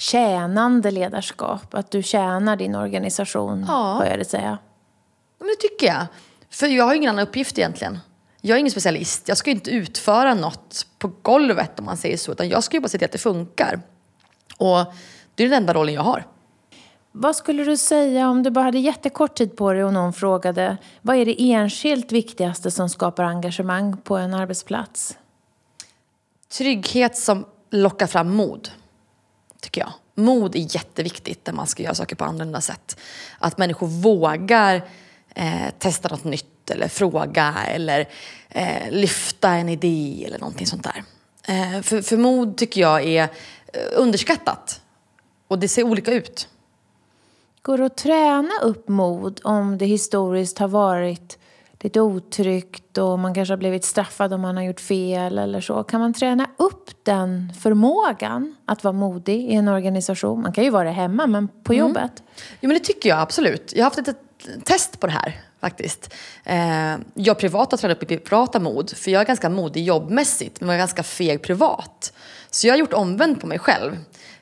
tjänande 0.01 0.91
ledarskap? 0.91 1.75
Att 1.75 1.91
du 1.91 2.03
tjänar 2.03 2.57
din 2.57 2.75
organisation, 2.75 3.65
ja. 3.69 3.97
vad 3.99 4.09
jag 4.09 4.19
det 4.19 4.25
säga? 4.25 4.59
Men 5.39 5.49
det 5.49 5.69
tycker 5.69 5.87
jag. 5.87 6.07
För 6.51 6.67
jag 6.67 6.85
har 6.85 6.95
ingen 6.95 7.11
annan 7.11 7.29
uppgift 7.29 7.59
egentligen. 7.59 7.99
Jag 8.41 8.55
är 8.55 8.59
ingen 8.59 8.71
specialist. 8.71 9.29
Jag 9.29 9.37
ska 9.37 9.51
inte 9.51 9.71
utföra 9.71 10.35
något 10.35 10.87
på 10.99 11.13
golvet 11.23 11.79
om 11.79 11.85
man 11.85 11.97
säger 11.97 12.17
så. 12.17 12.33
Utan 12.33 12.49
jag 12.49 12.65
ska 12.65 12.77
ju 12.77 12.81
bara 12.81 12.89
se 12.89 12.99
till 12.99 13.05
att 13.05 13.13
det 13.13 13.19
funkar. 13.19 13.81
Och 14.57 14.95
det 15.35 15.45
är 15.45 15.49
den 15.49 15.57
enda 15.59 15.75
rollen 15.75 15.95
jag 15.95 16.03
har. 16.03 16.27
Vad 17.13 17.37
skulle 17.37 17.65
du 17.65 17.77
säga 17.77 18.29
om 18.29 18.43
du 18.43 18.51
bara 18.51 18.65
hade 18.65 18.79
jättekort 18.79 19.35
tid 19.35 19.57
på 19.57 19.73
dig 19.73 19.85
och 19.85 19.93
någon 19.93 20.13
frågade 20.13 20.77
vad 21.03 21.17
är 21.17 21.25
det 21.25 21.43
enskilt 21.43 22.13
viktigaste 22.13 22.71
som 22.71 22.89
skapar 22.89 23.25
engagemang 23.25 23.97
på 23.97 24.17
en 24.17 24.35
arbetsplats? 24.35 25.19
Trygghet 26.59 27.17
som 27.17 27.45
lockar 27.71 28.07
fram 28.07 28.37
mod 28.37 28.71
tycker 29.61 29.81
jag. 29.81 29.93
Mod 30.15 30.57
är 30.57 30.75
jätteviktigt 30.75 31.47
när 31.47 31.53
man 31.53 31.67
ska 31.67 31.83
göra 31.83 31.95
saker 31.95 32.17
på 32.17 32.25
annorlunda 32.25 32.61
sätt. 32.61 33.01
Att 33.39 33.59
människor 33.59 33.87
vågar 33.87 34.83
eh, 35.35 35.71
testa 35.79 36.09
något 36.09 36.25
nytt 36.25 36.71
eller 36.71 36.89
fråga 36.89 37.55
eller 37.67 38.09
eh, 38.49 38.91
lyfta 38.91 39.49
en 39.51 39.69
idé 39.69 40.25
eller 40.27 40.39
någonting 40.39 40.67
sånt 40.67 40.85
där. 40.85 41.05
Eh, 41.49 41.83
för, 41.83 42.03
för 42.03 42.17
mod 42.17 42.57
tycker 42.57 42.81
jag 42.81 43.05
är 43.05 43.23
eh, 43.23 43.81
underskattat 43.97 44.81
och 45.49 45.59
det 45.59 45.69
ser 45.69 45.83
olika 45.83 46.13
ut. 46.13 46.49
Går 47.63 47.79
det 47.79 47.87
att 47.87 47.97
träna 47.97 48.53
upp 48.63 48.89
mod 48.89 49.41
om 49.45 49.79
det 49.79 49.87
historiskt 49.87 50.59
har 50.59 50.69
varit 50.69 51.39
lite 51.81 52.01
otryggt 52.01 52.99
och 52.99 53.19
man 53.19 53.35
kanske 53.35 53.53
har 53.53 53.59
blivit 53.59 53.85
straffad 53.85 54.33
om 54.33 54.41
man 54.41 54.57
har 54.57 54.65
gjort 54.65 54.81
fel 54.81 55.39
eller 55.39 55.61
så. 55.61 55.83
Kan 55.83 56.01
man 56.01 56.15
träna 56.15 56.47
upp 56.57 56.91
den 57.03 57.53
förmågan 57.61 58.57
att 58.65 58.85
vara 58.85 58.93
modig 58.93 59.41
i 59.41 59.55
en 59.55 59.69
organisation? 59.69 60.43
Man 60.43 60.53
kan 60.53 60.65
ju 60.65 60.71
vara 60.71 60.85
det 60.85 60.91
hemma, 60.91 61.27
men 61.27 61.49
på 61.49 61.73
mm. 61.73 61.87
jobbet? 61.87 62.23
Jo, 62.61 62.69
men 62.69 62.75
det 62.75 62.85
tycker 62.85 63.09
jag 63.09 63.19
absolut. 63.19 63.73
Jag 63.77 63.85
har 63.85 63.85
haft 63.85 64.09
ett 64.09 64.17
test 64.65 65.01
på 65.01 65.07
det 65.07 65.13
här 65.13 65.41
faktiskt. 65.61 66.15
Eh, 66.45 66.97
jag 67.15 67.39
privat 67.39 67.71
har 67.71 67.79
tränat 67.79 68.03
upp 68.03 68.11
i 68.11 68.19
privata 68.19 68.61
mod, 68.61 68.91
för 68.91 69.11
jag 69.11 69.21
är 69.21 69.27
ganska 69.27 69.49
modig 69.49 69.85
jobbmässigt, 69.85 70.61
men 70.61 70.69
jag 70.69 70.75
är 70.75 70.79
ganska 70.79 71.03
feg 71.03 71.43
privat. 71.43 72.13
Så 72.51 72.67
jag 72.67 72.75
har 72.75 72.79
gjort 72.79 72.93
omvänt 72.93 73.41
på 73.41 73.47
mig 73.47 73.59
själv. 73.59 73.97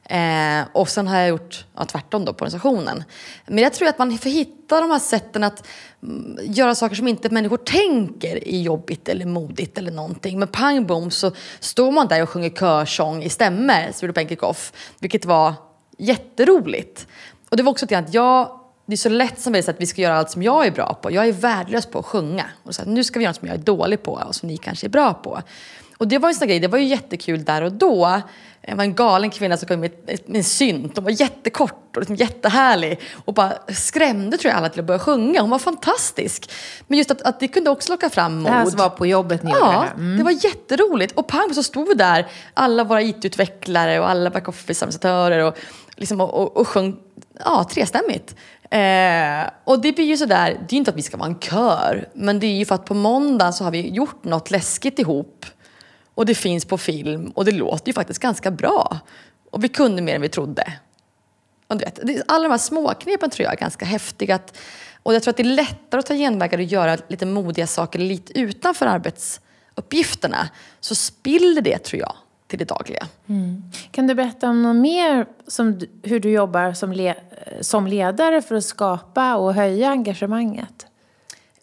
Eh, 0.09 0.67
och 0.73 0.89
sen 0.89 1.09
har 1.09 1.19
jag 1.19 1.29
gjort 1.29 1.65
ja, 1.77 1.85
tvärtom 1.85 2.25
då 2.25 2.33
på 2.33 2.43
organisationen. 2.43 3.05
Men 3.47 3.59
jag 3.59 3.73
tror 3.73 3.89
att 3.89 3.99
man 3.99 4.19
får 4.19 4.31
hitta 4.31 4.81
de 4.81 4.91
här 4.91 4.99
sätten 4.99 5.45
att 5.45 5.67
mm, 6.03 6.39
göra 6.43 6.75
saker 6.75 6.97
som 6.97 7.09
inte 7.09 7.31
människor 7.31 7.57
tänker 7.57 8.49
är 8.49 8.61
jobbigt 8.61 9.09
eller 9.09 9.27
modigt 9.27 9.79
eller 9.79 9.91
någonting. 9.91 10.39
Men 10.39 10.49
pang 10.49 10.87
bom 10.87 11.11
så 11.11 11.33
står 11.61 11.93
man 11.93 12.09
där 12.09 12.23
och 12.23 12.29
sjunger 12.29 12.51
körsång 12.51 13.23
i 13.23 13.29
stämmer, 13.29 13.93
så 13.93 14.13
Penkikoff, 14.13 14.73
vilket 14.99 15.25
var 15.25 15.55
jätteroligt. 15.99 17.07
Och 17.49 17.57
det 17.57 17.63
var 17.63 17.71
också 17.71 17.87
det 17.87 17.95
att 17.95 18.15
jag 18.15 18.59
det 18.89 18.95
är 18.95 18.97
så 18.97 19.09
lätt 19.09 19.41
som 19.41 19.55
att 19.55 19.81
vi 19.81 19.87
ska 19.87 20.03
göra 20.03 20.19
allt 20.19 20.31
som 20.31 20.43
jag 20.43 20.67
är 20.67 20.71
bra 20.71 20.95
på. 20.95 21.13
Jag 21.13 21.29
är 21.29 21.33
värdelös 21.33 21.87
på 21.87 21.99
att 21.99 22.05
sjunga. 22.05 22.45
Och 22.63 22.75
så 22.75 22.83
här, 22.83 22.91
nu 22.91 23.05
ska 23.05 23.19
vi 23.19 23.25
göra 23.25 23.31
något 23.31 23.39
som 23.39 23.49
jag 23.49 23.55
är 23.55 23.63
dålig 23.63 24.03
på 24.03 24.13
och 24.13 24.35
som 24.35 24.49
ni 24.49 24.57
kanske 24.57 24.87
är 24.87 24.89
bra 24.89 25.15
på. 25.15 25.43
Och 25.99 26.09
det 26.09 26.19
var 26.19 26.29
en 26.29 26.35
sån 26.35 26.49
grej, 26.49 26.61
det 26.61 26.69
var 26.69 26.79
ju 26.79 26.85
jättekul 26.85 27.45
där 27.45 27.63
och 27.63 27.73
då. 27.73 28.23
Det 28.61 28.75
var 28.75 28.85
en 28.85 28.95
galen 28.95 29.31
kvinna 29.31 29.57
som 29.57 29.69
kom 29.69 29.81
med, 29.81 29.93
med 30.27 30.37
en 30.37 30.45
synt. 30.45 30.97
Hon 30.97 31.05
var 31.05 31.21
jättekort 31.21 31.97
och 31.97 32.01
liksom 32.01 32.17
jättehärlig. 32.17 33.01
Och 33.25 33.35
bara 33.35 33.53
skrämde 33.69 34.39
tror 34.39 34.51
jag 34.51 34.59
alla 34.59 34.69
till 34.69 34.81
att 34.81 34.87
börja 34.87 34.99
sjunga. 34.99 35.41
Hon 35.41 35.51
var 35.51 35.59
fantastisk. 35.59 36.51
Men 36.87 36.99
just 36.99 37.11
att, 37.11 37.23
att 37.23 37.41
det 37.41 37.49
kunde 37.49 37.71
också 37.71 37.93
locka 37.93 38.11
fram 38.11 38.35
mod. 38.35 38.45
Det 38.45 38.51
här 38.51 38.67
som 38.67 38.79
var 38.79 38.89
på 38.89 39.07
jobbet 39.07 39.43
ni 39.43 39.51
Ja, 39.51 39.85
det. 39.97 40.03
Mm. 40.03 40.19
det 40.19 40.25
var 40.25 40.45
jätteroligt. 40.45 41.13
Och 41.13 41.27
pang 41.27 41.55
så 41.55 41.63
stod 41.63 41.89
vi 41.89 41.95
där, 41.95 42.27
alla 42.55 42.85
våra 42.85 43.03
IT-utvecklare 43.03 44.01
och 44.01 44.11
alla 44.11 44.31
backoffice-administratörer 44.31 45.39
och, 45.39 45.59
liksom, 45.97 46.21
och, 46.21 46.35
och, 46.35 46.57
och 46.57 46.69
sjöng 46.69 46.97
ja, 47.45 47.69
trestämmigt. 47.71 48.35
Eh, 48.71 49.51
och 49.65 49.81
det 49.81 49.93
blir 49.93 50.05
ju 50.05 50.17
sådär, 50.17 50.49
det 50.49 50.73
är 50.73 50.73
ju 50.73 50.79
inte 50.79 50.91
att 50.91 50.97
vi 50.97 51.03
ska 51.03 51.17
vara 51.17 51.29
en 51.29 51.39
kör, 51.39 52.09
men 52.15 52.41
det 52.41 52.47
är 52.47 52.59
ju 52.59 52.65
för 52.65 52.75
att 52.75 52.85
på 52.85 52.95
måndag 52.95 53.53
så 53.53 53.65
har 53.65 53.71
vi 53.71 53.89
gjort 53.89 54.25
något 54.25 54.51
läskigt 54.51 54.99
ihop 54.99 55.47
och 56.19 56.27
det 56.27 56.35
finns 56.35 56.65
på 56.65 56.79
film 56.79 57.31
och 57.35 57.45
det 57.45 57.53
låter 57.53 57.87
ju 57.87 57.93
faktiskt 57.93 58.21
ganska 58.21 58.51
bra. 58.51 58.99
Och 59.51 59.65
vi 59.65 59.69
kunde 59.69 60.03
mer 60.03 60.15
än 60.15 60.21
vi 60.21 60.29
trodde. 60.29 60.73
Och 61.67 61.79
du 61.79 61.85
vet, 61.85 62.23
alla 62.29 62.43
de 62.43 62.51
här 62.51 62.59
småknepen 62.59 63.31
tror 63.31 63.45
jag 63.45 63.53
är 63.53 63.57
ganska 63.57 63.85
häftiga. 63.85 64.39
och 65.03 65.15
jag 65.15 65.23
tror 65.23 65.31
att 65.31 65.37
det 65.37 65.43
är 65.43 65.55
lättare 65.55 65.99
att 65.99 66.07
ta 66.07 66.15
genvägar 66.15 66.59
och 66.59 66.65
göra 66.65 66.97
lite 67.09 67.27
modiga 67.27 67.67
saker 67.67 67.99
lite 67.99 68.39
utanför 68.39 68.87
arbetsuppgifterna. 68.87 70.49
Så 70.81 70.95
spiller 70.95 71.61
det, 71.61 71.79
tror 71.79 72.01
jag, 72.01 72.13
till 72.47 72.59
det 72.59 72.65
dagliga. 72.65 73.07
Mm. 73.29 73.63
Kan 73.91 74.07
du 74.07 74.15
berätta 74.15 74.49
om 74.49 74.63
något 74.63 74.77
mer, 74.77 75.27
som, 75.47 75.81
hur 76.03 76.21
du 76.21 76.31
jobbar 76.31 76.73
som, 76.73 76.93
le, 76.93 77.15
som 77.61 77.87
ledare 77.87 78.43
för 78.43 78.55
att 78.55 78.65
skapa 78.65 79.37
och 79.37 79.55
höja 79.55 79.91
engagemanget? 79.91 80.87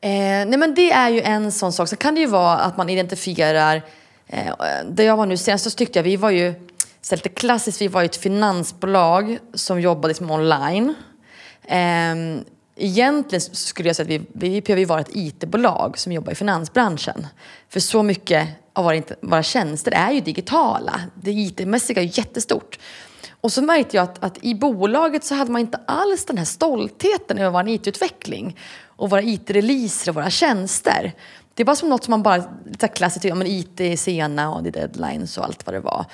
Eh, 0.02 0.10
nej 0.10 0.58
men 0.58 0.74
det 0.74 0.92
är 0.92 1.10
ju 1.10 1.22
en 1.22 1.52
sån 1.52 1.74
sak. 1.74 1.90
Så 1.90 1.96
kan 1.96 2.16
det 2.16 2.22
ju 2.22 2.28
vara 2.28 2.58
att 2.58 2.78
man 2.78 2.90
identifierar 2.90 3.82
Eh, 4.28 4.54
där 4.90 5.04
jag 5.04 5.18
var 5.18 5.26
nu 5.26 5.38
senast 5.38 5.64
så 5.64 5.70
tyckte 5.70 6.00
jag, 6.00 6.04
vi 6.04 6.16
var 6.16 6.30
ju 6.30 6.54
så 7.02 7.16
lite 7.16 7.30
klassiskt, 7.30 7.82
vi 7.82 7.88
var 7.88 8.02
ju 8.02 8.06
ett 8.06 8.16
finansbolag 8.16 9.38
som 9.54 9.82
jobbade 9.82 10.08
liksom 10.08 10.32
online. 10.32 10.94
Eh, 11.64 12.16
egentligen 12.76 13.42
skulle 13.42 13.90
jag 13.90 13.96
säga 13.96 14.04
att 14.04 14.22
vi, 14.22 14.50
vi 14.50 14.62
behöver 14.62 14.86
vara 14.86 15.02
ett 15.02 15.16
IT-bolag 15.16 15.98
som 15.98 16.12
jobbar 16.12 16.32
i 16.32 16.36
finansbranschen. 16.36 17.28
För 17.70 17.80
så 17.80 18.04
mycket 18.04 18.48
av 18.74 18.84
våra, 18.84 19.02
våra 19.22 19.44
tjänster 19.44 19.92
är 19.92 20.12
ju 20.12 20.20
digitala. 20.22 21.02
Det 21.16 21.32
IT-mässiga 21.32 22.02
är 22.02 22.18
jättestort. 22.20 22.80
Och 23.42 23.52
så 23.52 23.62
märkte 23.62 23.98
jag 23.98 24.04
att, 24.04 24.24
att, 24.24 24.38
i 24.42 24.56
bolaget 24.56 25.24
så 25.24 25.36
hade 25.36 25.52
man 25.52 25.62
inte 25.62 25.80
alls 25.88 26.26
den 26.26 26.38
här 26.38 26.46
stoltheten 26.46 27.38
över 27.38 27.50
vår 27.50 27.70
IT-utveckling 27.70 28.58
och 28.84 29.10
våra 29.10 29.22
IT-releaser 29.22 30.10
och 30.10 30.16
våra 30.16 30.30
tjänster. 30.30 31.14
Det 31.56 31.64
var 31.64 31.76
som 31.76 31.90
något 31.90 32.04
som 32.04 32.12
man 32.12 32.24
bara, 32.24 32.44
klassiskt, 32.94 33.22
tycker, 33.22 33.36
men 33.36 33.48
IT 33.48 33.80
är 33.80 33.98
sena 33.98 34.54
och 34.54 34.64
det 34.64 34.70
är 34.70 34.72
deadlines 34.72 35.38
och 35.38 35.46
allt 35.46 35.66
vad 35.66 35.76
det 35.76 35.80
var. 35.80 36.06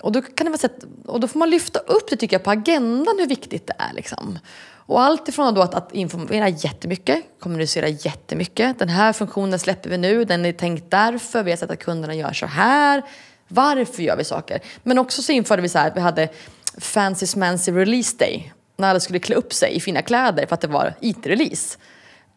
Och 0.00 0.12
då, 0.12 0.22
kan 0.22 0.44
det 0.44 0.50
vara 0.50 0.58
sätt, 0.58 0.84
och 1.06 1.20
då 1.20 1.28
får 1.28 1.38
man 1.38 1.50
lyfta 1.50 1.78
upp 1.78 2.10
det 2.10 2.16
tycker 2.16 2.34
jag 2.34 2.44
på 2.44 2.50
agendan 2.50 3.16
hur 3.18 3.26
viktigt 3.26 3.66
det 3.66 3.74
är. 3.78 3.92
Liksom. 3.92 4.38
Och 4.72 5.02
allt 5.02 5.28
ifrån 5.28 5.54
då 5.54 5.60
att, 5.60 5.74
att 5.74 5.94
informera 5.94 6.48
jättemycket, 6.48 7.24
kommunicera 7.38 7.88
jättemycket. 7.88 8.78
Den 8.78 8.88
här 8.88 9.12
funktionen 9.12 9.58
släpper 9.58 9.90
vi 9.90 9.98
nu, 9.98 10.24
den 10.24 10.44
är 10.44 10.52
tänkt 10.52 10.90
därför, 10.90 11.42
vi 11.42 11.50
har 11.50 11.56
sett 11.56 11.70
att 11.70 11.78
kunderna 11.78 12.14
gör 12.14 12.32
så 12.32 12.46
här. 12.46 13.02
Varför 13.48 14.02
gör 14.02 14.16
vi 14.16 14.24
saker? 14.24 14.60
Men 14.82 14.98
också 14.98 15.22
så 15.22 15.32
införde 15.32 15.62
vi 15.62 15.68
så 15.68 15.78
här, 15.78 15.92
vi 15.94 16.00
hade 16.00 16.28
Fancy 16.78 17.26
Smancy 17.26 17.72
Release 17.72 18.16
Day. 18.16 18.52
När 18.76 18.90
alla 18.90 19.00
skulle 19.00 19.18
klä 19.18 19.34
upp 19.36 19.52
sig 19.52 19.76
i 19.76 19.80
fina 19.80 20.02
kläder 20.02 20.46
för 20.46 20.54
att 20.54 20.60
det 20.60 20.68
var 20.68 20.94
IT-release. 21.00 21.78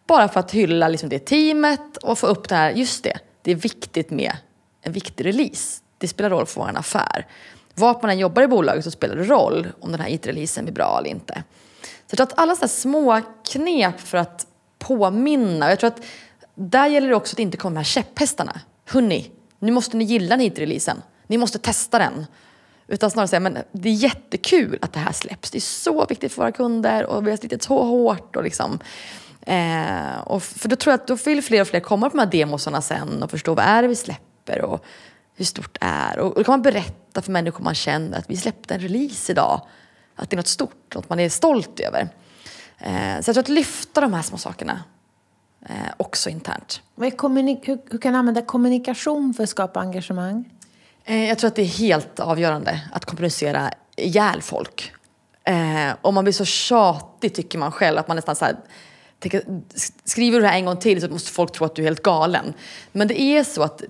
Bara 0.08 0.28
för 0.28 0.40
att 0.40 0.52
hylla 0.52 0.88
liksom 0.88 1.10
det 1.10 1.20
teamet 1.20 1.98
och 1.98 2.20
få 2.20 2.28
upp 2.28 2.50
det 2.50 2.56
här, 2.56 2.72
just 2.72 3.04
det, 3.04 3.20
det 3.42 3.52
är 3.52 3.56
viktigt 3.56 4.10
med 4.10 4.38
en 4.82 4.92
viktig 4.92 5.26
release. 5.26 5.82
Det 5.98 6.08
spelar 6.08 6.30
roll 6.30 6.46
för 6.46 6.62
vår 6.62 6.78
affär. 6.78 7.28
Vart 7.76 8.02
man 8.02 8.12
än 8.12 8.20
jobbar 8.20 8.42
i 8.42 8.48
bolaget 8.48 8.84
så 8.84 8.92
spelar 8.92 9.16
det 9.16 9.24
roll 9.24 9.68
om 9.80 9.92
den 9.92 10.02
här 10.02 10.10
IT-releasen 10.10 10.66
blir 10.66 10.74
bra 10.74 10.98
eller 11.00 11.10
inte. 11.10 11.44
Så 11.82 11.90
jag 12.10 12.18
tror 12.18 12.28
att 12.28 12.40
alla 12.40 12.56
sådana 12.56 12.68
små 12.68 13.22
knep 13.52 14.00
för 14.00 14.18
att 14.18 14.48
påminna, 14.80 15.70
jag 15.70 15.80
tror 15.80 15.88
att 15.88 16.04
där 16.56 16.88
gäller 16.88 17.10
det 17.10 17.16
också 17.16 17.36
att 17.36 17.40
inte 17.40 17.58
komma 17.58 17.74
med 17.74 17.86
käpphästarna. 17.86 18.60
Hörni, 18.86 19.32
nu 19.60 19.72
måste 19.72 19.98
ni 19.98 20.04
gilla 20.04 20.38
den 20.38 20.46
IT-releasen. 20.46 21.02
Ni 21.28 21.38
måste 21.38 21.60
testa 21.60 22.00
den. 22.00 22.26
Utan 22.88 23.12
snarare 23.12 23.28
säga, 23.28 23.40
men 23.40 23.58
det 23.72 23.90
är 23.90 23.94
jättekul 23.94 24.80
att 24.82 24.94
det 24.94 25.00
här 25.00 25.12
släpps. 25.12 25.52
Det 25.52 25.58
är 25.58 25.62
så 25.62 26.06
viktigt 26.06 26.34
för 26.34 26.42
våra 26.42 26.52
kunder 26.52 27.06
och 27.06 27.28
vi 27.28 27.30
har 27.30 27.38
slitit 27.38 27.64
så 27.64 27.84
hårt. 27.84 28.36
Och 28.36 28.44
liksom, 28.44 28.80
Eh, 29.46 30.18
och 30.24 30.44
för 30.44 30.70
då 30.70 30.76
tror 30.76 30.92
jag 30.92 31.00
att 31.00 31.08
då 31.08 31.16
vill 31.16 31.42
fler 31.42 31.62
och 31.62 31.68
fler 31.68 31.80
komma 31.80 32.10
på 32.10 32.18
de 32.18 32.24
här 32.24 32.32
demosarna 32.32 32.82
sen 32.82 33.24
och 33.24 33.32
förstå 33.32 33.54
vad 33.54 33.66
är 33.66 33.82
det 33.82 33.88
vi 33.88 33.96
släpper 33.96 34.62
och 34.62 34.86
hur 35.36 35.46
stort 35.46 35.78
det 35.80 35.86
är. 35.86 36.20
Och 36.20 36.36
då 36.36 36.44
kan 36.44 36.52
man 36.52 36.62
berätta 36.62 37.22
för 37.22 37.32
människor 37.32 37.64
man 37.64 37.76
känner 37.76 38.18
att 38.18 38.30
vi 38.30 38.38
släppte 38.38 38.74
en 38.74 38.80
release 38.80 39.32
idag. 39.32 39.62
Att 40.16 40.30
det 40.30 40.34
är 40.34 40.38
något 40.38 40.48
stort, 40.48 40.96
något 40.96 41.10
man 41.10 41.20
är 41.20 41.30
stolt 41.30 41.80
över. 41.80 42.10
Eh, 42.78 43.22
så 43.22 43.30
jag 43.30 43.36
tror 43.36 43.40
att 43.40 43.50
lyfta 43.50 44.02
de 44.02 44.14
här 44.14 44.22
små 44.22 44.38
sakerna 44.38 44.84
eh, 45.66 45.94
också 45.98 46.30
internt. 46.30 46.82
Hur, 46.98 47.92
hur, 47.92 47.98
kan 47.98 48.14
du 48.14 48.20
använda 48.20 48.42
kommunikation 48.42 49.34
för 49.34 49.44
att 49.44 49.50
skapa 49.50 49.80
engagemang? 49.80 50.50
Eh, 51.06 51.28
jag 51.28 51.38
tror 51.38 51.48
att 51.48 51.56
det 51.56 51.62
är 51.62 51.66
helt 51.66 52.20
avgörande 52.20 52.82
att 52.92 53.06
kommunicera 53.06 53.74
ihjäl 53.96 54.42
folk. 54.42 54.94
Eh, 55.44 55.96
och 56.02 56.14
man 56.14 56.24
blir 56.24 56.34
så 56.34 56.46
tjatig 56.46 57.36
tycker 57.36 57.58
man 57.58 57.72
själv 57.72 57.98
att 57.98 58.08
man 58.08 58.16
nästan 58.16 58.36
så 58.36 58.46
här, 58.46 58.58
tänker, 59.24 59.44
skriver 60.06 60.38
du 60.38 60.42
det 60.42 60.48
här 60.48 60.58
en 60.58 60.66
gång 60.66 60.78
till 60.78 61.02
så 61.02 61.08
måste 61.08 61.32
folk 61.32 61.52
tro 61.52 61.66
att 61.66 61.76
du 61.76 61.82
är 61.82 61.86
helt 61.86 62.04
galen. 62.04 62.54
Men 62.92 63.08
det 63.08 63.22
är 63.22 63.44
så 63.44 63.64
att 63.64 63.84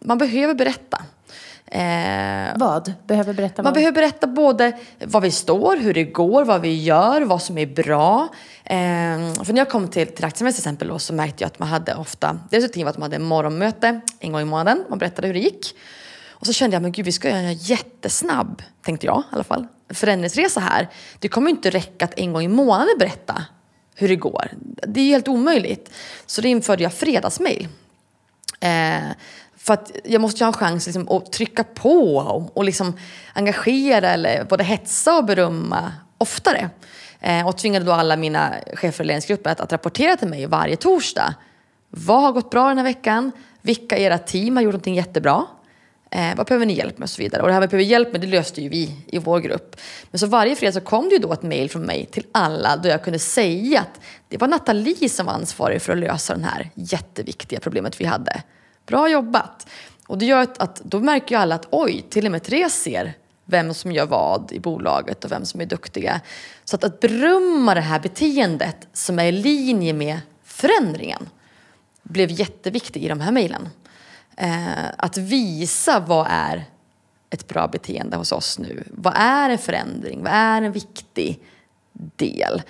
man 0.00 0.18
behöver 0.18 0.54
berätta. 0.54 1.02
Eh, 1.66 2.56
vad? 2.56 2.92
Behöver 3.06 3.32
berätta 3.32 3.62
vad? 3.62 3.64
Man 3.64 3.72
behöver 3.72 3.94
berätta 3.94 4.26
både 4.26 4.72
var 5.04 5.20
vi 5.20 5.30
står, 5.30 5.76
hur 5.76 5.94
det 5.94 6.04
går, 6.04 6.44
vad 6.44 6.60
vi 6.60 6.82
gör, 6.82 7.20
vad 7.20 7.42
som 7.42 7.58
är 7.58 7.66
bra. 7.66 8.28
Eh, 8.64 9.44
för 9.44 9.52
när 9.52 9.58
jag 9.58 9.70
kom 9.70 9.88
till, 9.88 10.06
till 10.06 10.24
Aktiemest 10.24 10.56
till 10.56 10.62
exempel 10.62 11.00
så 11.00 11.14
märkte 11.14 11.44
jag 11.44 11.46
att 11.46 11.58
man 11.58 11.68
hade 11.68 11.94
ofta, 11.94 12.38
dels 12.50 12.64
ett 12.64 12.72
team 12.72 12.88
att 12.88 12.94
de 12.94 13.02
hade 13.02 13.18
morgonmöte 13.18 14.00
en 14.20 14.32
gång 14.32 14.42
i 14.42 14.44
månaden. 14.44 14.84
Man 14.88 14.98
berättade 14.98 15.26
hur 15.26 15.34
det 15.34 15.40
gick. 15.40 15.74
Och 16.30 16.46
så 16.46 16.52
kände 16.52 16.76
jag, 16.76 16.82
men 16.82 16.92
gud 16.92 17.04
vi 17.04 17.12
ska 17.12 17.28
göra 17.28 17.38
en 17.38 17.54
jättesnabb, 17.54 18.62
tänkte 18.82 19.06
jag 19.06 19.20
i 19.20 19.34
alla 19.34 19.44
fall, 19.44 19.66
förändringsresa 19.90 20.60
här. 20.60 20.88
Det 21.18 21.28
kommer 21.28 21.50
inte 21.50 21.70
räcka 21.70 22.04
att 22.04 22.18
en 22.18 22.32
gång 22.32 22.42
i 22.42 22.48
månaden 22.48 22.94
berätta 22.98 23.42
hur 23.98 24.08
det 24.08 24.16
går. 24.16 24.50
Det 24.86 25.00
är 25.00 25.04
helt 25.04 25.28
omöjligt. 25.28 25.90
Så 26.26 26.40
då 26.40 26.48
införde 26.48 26.82
jag 26.82 26.92
fredagsmail. 26.92 27.68
Eh, 28.60 29.00
för 29.56 29.74
att 29.74 29.92
jag 30.04 30.20
måste 30.20 30.38
ju 30.38 30.44
ha 30.44 30.48
en 30.48 30.58
chans 30.58 30.86
liksom, 30.86 31.08
att 31.08 31.32
trycka 31.32 31.64
på 31.64 32.16
och, 32.16 32.56
och 32.56 32.64
liksom 32.64 32.96
engagera 33.32 34.10
eller 34.10 34.44
både 34.44 34.64
hetsa 34.64 35.16
och 35.16 35.24
berömma 35.24 35.92
oftare. 36.18 36.70
Eh, 37.20 37.46
och 37.46 37.58
tvingade 37.58 37.84
då 37.84 37.92
alla 37.92 38.16
mina 38.16 38.54
chefer 38.74 39.04
i 39.04 39.06
ledningsgruppen 39.06 39.52
att, 39.52 39.60
att 39.60 39.72
rapportera 39.72 40.16
till 40.16 40.28
mig 40.28 40.46
varje 40.46 40.76
torsdag. 40.76 41.34
Vad 41.90 42.22
har 42.22 42.32
gått 42.32 42.50
bra 42.50 42.68
den 42.68 42.78
här 42.78 42.84
veckan? 42.84 43.32
Vilka 43.62 43.98
i 43.98 44.02
era 44.02 44.18
team 44.18 44.56
har 44.56 44.62
gjort 44.62 44.72
någonting 44.72 44.94
jättebra? 44.94 45.46
Eh, 46.10 46.36
vad 46.36 46.46
behöver 46.46 46.66
ni 46.66 46.72
hjälp 46.72 46.98
med 46.98 47.06
och 47.06 47.10
så 47.10 47.22
vidare. 47.22 47.42
Och 47.42 47.48
det 47.48 47.54
här 47.54 47.60
med 47.60 47.70
behöver 47.70 47.90
hjälp 47.90 48.12
med 48.12 48.20
det 48.20 48.26
löste 48.26 48.62
ju 48.62 48.68
vi 48.68 48.94
i 49.06 49.18
vår 49.18 49.40
grupp. 49.40 49.76
Men 50.10 50.18
så 50.18 50.26
varje 50.26 50.56
fredag 50.56 50.72
så 50.72 50.80
kom 50.80 51.08
det 51.08 51.14
ju 51.14 51.18
då 51.18 51.32
ett 51.32 51.42
mail 51.42 51.70
från 51.70 51.82
mig 51.82 52.06
till 52.06 52.26
alla 52.32 52.76
då 52.76 52.88
jag 52.88 53.04
kunde 53.04 53.18
säga 53.18 53.80
att 53.80 54.00
det 54.28 54.36
var 54.36 54.48
Nathalie 54.48 55.08
som 55.08 55.26
var 55.26 55.32
ansvarig 55.32 55.82
för 55.82 55.92
att 55.92 55.98
lösa 55.98 56.36
det 56.36 56.44
här 56.44 56.70
jätteviktiga 56.74 57.60
problemet 57.60 58.00
vi 58.00 58.04
hade. 58.04 58.42
Bra 58.86 59.08
jobbat! 59.08 59.66
Och 60.06 60.18
det 60.18 60.26
gör 60.26 60.42
att, 60.42 60.58
att 60.58 60.80
då 60.84 61.00
märker 61.00 61.34
ju 61.34 61.40
alla 61.40 61.54
att 61.54 61.68
oj, 61.70 62.04
till 62.10 62.26
och 62.26 62.32
med 62.32 62.42
Therese 62.42 62.82
ser 62.82 63.14
vem 63.44 63.74
som 63.74 63.92
gör 63.92 64.06
vad 64.06 64.52
i 64.52 64.60
bolaget 64.60 65.24
och 65.24 65.32
vem 65.32 65.44
som 65.44 65.60
är 65.60 65.66
duktiga. 65.66 66.20
Så 66.64 66.76
att, 66.76 66.84
att 66.84 67.00
berömma 67.00 67.74
det 67.74 67.80
här 67.80 68.00
beteendet 68.00 68.88
som 68.92 69.18
är 69.18 69.24
i 69.24 69.32
linje 69.32 69.92
med 69.92 70.20
förändringen 70.44 71.28
blev 72.02 72.30
jätteviktigt 72.30 73.02
i 73.02 73.08
de 73.08 73.20
här 73.20 73.32
mejlen. 73.32 73.68
Eh, 74.40 74.86
att 74.96 75.16
visa 75.16 76.00
vad 76.00 76.26
är 76.30 76.64
ett 77.30 77.48
bra 77.48 77.68
beteende 77.68 78.16
hos 78.16 78.32
oss 78.32 78.58
nu. 78.58 78.84
Vad 78.90 79.14
är 79.16 79.50
en 79.50 79.58
förändring? 79.58 80.22
Vad 80.22 80.32
är 80.32 80.62
en 80.62 80.72
viktig 80.72 81.40
del? 82.16 82.62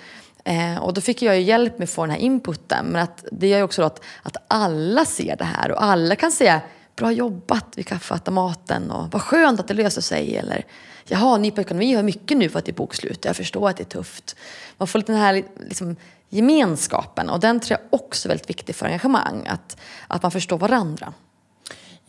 Eh, 0.43 0.77
och 0.77 0.93
då 0.93 1.01
fick 1.01 1.21
jag 1.21 1.35
ju 1.35 1.41
hjälp 1.41 1.77
med 1.77 1.83
att 1.83 1.89
få 1.89 2.01
den 2.01 2.11
här 2.11 2.19
inputen. 2.19 2.85
Men 2.85 3.01
att 3.01 3.25
det 3.31 3.47
gör 3.47 3.57
ju 3.57 3.63
också 3.63 3.83
att, 3.83 4.03
att 4.23 4.37
alla 4.47 5.05
ser 5.05 5.35
det 5.35 5.43
här 5.43 5.71
och 5.71 5.83
alla 5.83 6.15
kan 6.15 6.31
säga 6.31 6.61
bra 6.95 7.11
jobbat 7.11 7.65
vid 7.75 7.87
kaffeautomaten 7.87 8.91
och 8.91 9.11
vad 9.11 9.21
skönt 9.21 9.59
att 9.59 9.67
det 9.67 9.73
löser 9.73 10.01
sig. 10.01 10.37
Eller 10.37 10.65
jaha, 11.05 11.37
ni 11.37 11.51
på 11.51 11.61
ekonomi 11.61 11.93
har 11.93 12.03
mycket 12.03 12.37
nu 12.37 12.49
för 12.49 12.59
att 12.59 12.65
det 12.65 12.71
är 12.71 12.73
bokslut. 12.73 13.25
Jag 13.25 13.35
förstår 13.35 13.69
att 13.69 13.77
det 13.77 13.83
är 13.83 13.85
tufft. 13.85 14.35
Man 14.77 14.87
får 14.87 14.99
lite 14.99 15.11
den 15.11 15.21
här 15.21 15.43
liksom, 15.67 15.95
gemenskapen 16.29 17.29
och 17.29 17.39
den 17.39 17.59
tror 17.59 17.79
jag 17.79 17.99
också 17.99 18.27
är 18.27 18.29
väldigt 18.29 18.49
viktig 18.49 18.75
för 18.75 18.85
engagemang. 18.85 19.47
Att, 19.47 19.77
att 20.07 20.23
man 20.23 20.31
förstår 20.31 20.57
varandra. 20.57 21.13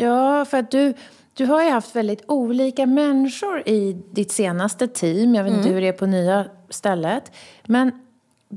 Ja, 0.01 0.45
för 0.45 0.59
att 0.59 0.71
du, 0.71 0.95
du 1.35 1.47
har 1.47 1.63
ju 1.63 1.71
haft 1.71 1.97
väldigt 1.97 2.23
olika 2.27 2.87
människor 2.87 3.69
i 3.69 3.97
ditt 4.11 4.33
senaste 4.33 4.89
team. 4.89 5.35
Jag 5.35 5.45
vet 5.45 5.53
inte 5.53 5.63
mm. 5.63 5.75
hur 5.75 5.81
det 5.81 5.89
är 5.89 5.93
på 5.93 6.07
nya 6.07 6.45
stället. 6.71 7.33
Men 7.67 7.93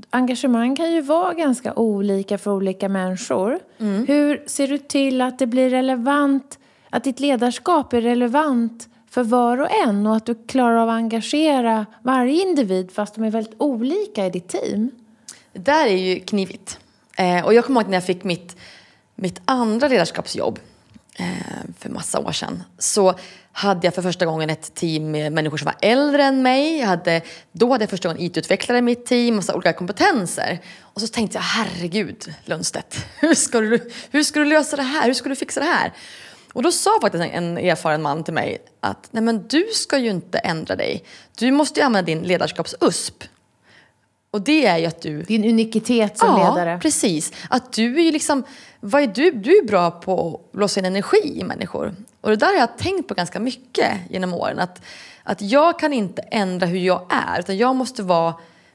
engagemang 0.09 0.75
kan 0.75 0.91
ju 0.91 1.01
vara 1.01 1.33
ganska 1.33 1.73
olika 1.73 2.37
för 2.37 2.51
olika 2.51 2.89
människor. 2.89 3.59
Mm. 3.77 4.05
Hur 4.07 4.43
ser 4.45 4.67
du 4.67 4.77
till 4.77 5.21
att 5.21 5.39
det 5.39 5.47
blir 5.47 5.69
relevant, 5.69 6.59
att 6.89 7.03
ditt 7.03 7.19
ledarskap 7.19 7.93
är 7.93 8.01
relevant 8.01 8.89
för 9.09 9.23
var 9.23 9.57
och 9.61 9.71
en 9.87 10.07
och 10.07 10.15
att 10.15 10.25
du 10.25 10.35
klarar 10.35 10.75
av 10.75 10.89
att 10.89 10.95
engagera 10.95 11.85
varje 12.01 12.41
individ 12.41 12.91
fast 12.91 13.15
de 13.15 13.23
är 13.23 13.31
väldigt 13.31 13.55
olika 13.57 14.25
i 14.25 14.29
ditt 14.29 14.47
team? 14.47 14.91
Det 15.53 15.59
där 15.59 15.85
är 15.85 15.97
ju 15.97 16.19
knivigt. 16.19 16.79
Eh, 17.17 17.45
och 17.45 17.53
jag 17.53 17.65
kommer 17.65 17.81
ihåg 17.81 17.89
när 17.89 17.97
jag 17.97 18.05
fick 18.05 18.23
mitt, 18.23 18.57
mitt 19.15 19.41
andra 19.45 19.87
ledarskapsjobb 19.87 20.59
Eh, 21.17 21.25
för 21.79 21.89
massa 21.89 22.19
år 22.19 22.31
sedan. 22.31 22.63
Så 22.77 23.15
hade 23.51 23.87
jag 23.87 23.95
för 23.95 24.01
första 24.01 24.25
gången 24.25 24.49
ett 24.49 24.75
team 24.75 25.11
med 25.11 25.31
människor 25.31 25.57
som 25.57 25.65
var 25.65 25.75
äldre 25.81 26.23
än 26.23 26.41
mig. 26.41 26.79
Jag 26.79 26.87
hade, 26.87 27.21
då 27.51 27.71
hade 27.71 27.83
jag 27.83 27.89
första 27.89 28.07
gången 28.07 28.23
IT-utvecklare 28.23 28.77
i 28.77 28.81
mitt 28.81 29.05
team, 29.05 29.35
massa 29.35 29.55
olika 29.55 29.73
kompetenser. 29.73 30.59
Och 30.79 31.01
så 31.01 31.07
tänkte 31.07 31.37
jag, 31.37 31.43
herregud 31.43 32.33
Lundstedt, 32.45 33.05
hur 33.19 33.33
ska, 33.33 33.59
du, 33.59 33.91
hur 34.11 34.23
ska 34.23 34.39
du 34.39 34.45
lösa 34.45 34.75
det 34.75 34.83
här? 34.83 35.05
Hur 35.05 35.13
ska 35.13 35.29
du 35.29 35.35
fixa 35.35 35.59
det 35.59 35.65
här? 35.65 35.93
Och 36.53 36.63
då 36.63 36.71
sa 36.71 36.99
faktiskt 37.01 37.23
en 37.23 37.57
erfaren 37.57 38.01
man 38.01 38.23
till 38.23 38.33
mig 38.33 38.57
att 38.79 39.07
nej 39.11 39.23
men 39.23 39.47
du 39.47 39.67
ska 39.73 39.97
ju 39.97 40.09
inte 40.09 40.37
ändra 40.37 40.75
dig. 40.75 41.03
Du 41.37 41.51
måste 41.51 41.79
ju 41.79 41.85
använda 41.85 42.05
din 42.05 42.23
ledarskaps-USP. 42.23 43.23
Och 44.33 44.41
det 44.41 44.65
är 44.65 44.77
ju 44.77 44.85
att 44.85 45.01
du... 45.01 45.21
Din 45.21 45.45
unikitet 45.45 46.17
som 46.17 46.27
ja, 46.27 46.37
ledare. 46.37 46.69
Ja, 46.69 46.77
precis. 46.77 47.31
Att 47.49 47.73
du 47.73 47.99
är 47.99 48.03
ju 48.03 48.11
liksom... 48.11 48.43
Vad 48.79 49.03
är 49.03 49.07
du? 49.07 49.31
Du 49.31 49.57
är 49.57 49.65
bra 49.65 49.91
på 49.91 50.41
att 50.45 50.51
blåsa 50.51 50.79
in 50.79 50.85
energi 50.85 51.39
i 51.39 51.43
människor. 51.43 51.95
Och 52.21 52.29
det 52.29 52.35
där 52.35 52.47
har 52.47 52.53
jag 52.53 52.77
tänkt 52.77 53.07
på 53.07 53.13
ganska 53.13 53.39
mycket 53.39 53.91
genom 54.09 54.33
åren. 54.33 54.59
Att, 54.59 54.81
att 55.23 55.41
jag 55.41 55.79
kan 55.79 55.93
inte 55.93 56.21
ändra 56.21 56.65
hur 56.65 56.79
jag 56.79 57.05
är, 57.09 57.39
utan 57.39 57.57
jag 57.57 57.75
måste 57.75 58.03
vara 58.03 58.33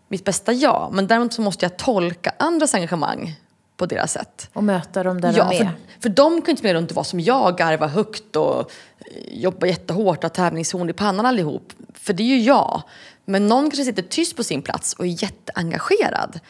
mitt 0.08 0.24
bästa 0.24 0.52
jag. 0.52 0.90
Men 0.92 1.06
däremot 1.06 1.32
så 1.32 1.42
måste 1.42 1.64
jag 1.64 1.76
tolka 1.76 2.32
andras 2.38 2.74
engagemang 2.74 3.36
på 3.78 3.86
deras 3.86 4.12
sätt. 4.12 4.50
Och 4.52 4.64
möta 4.64 5.02
dem 5.02 5.20
där 5.20 5.32
ja, 5.36 5.48
de 5.50 5.56
är. 5.56 5.64
För, 5.64 5.72
för 6.00 6.08
de 6.08 6.42
kan 6.42 6.50
inte 6.50 6.60
springa 6.60 6.74
runt 6.74 6.90
och 6.90 6.96
vara 6.96 7.04
som 7.04 7.20
jag, 7.20 7.58
garva 7.58 7.86
högt 7.86 8.36
och 8.36 8.60
eh, 8.60 9.38
jobba 9.38 9.66
jättehårt 9.66 10.16
och 10.16 10.22
ha 10.22 10.28
tävlingshorn 10.28 10.90
i 10.90 10.92
pannan 10.92 11.26
allihop. 11.26 11.72
För 11.94 12.12
det 12.12 12.22
är 12.22 12.36
ju 12.36 12.40
jag. 12.40 12.82
Men 13.24 13.46
någon 13.46 13.70
kanske 13.70 13.84
sitter 13.84 14.02
tyst 14.02 14.36
på 14.36 14.44
sin 14.44 14.62
plats 14.62 14.92
och 14.92 15.06
är 15.06 15.22
jätteengagerad. 15.22 16.40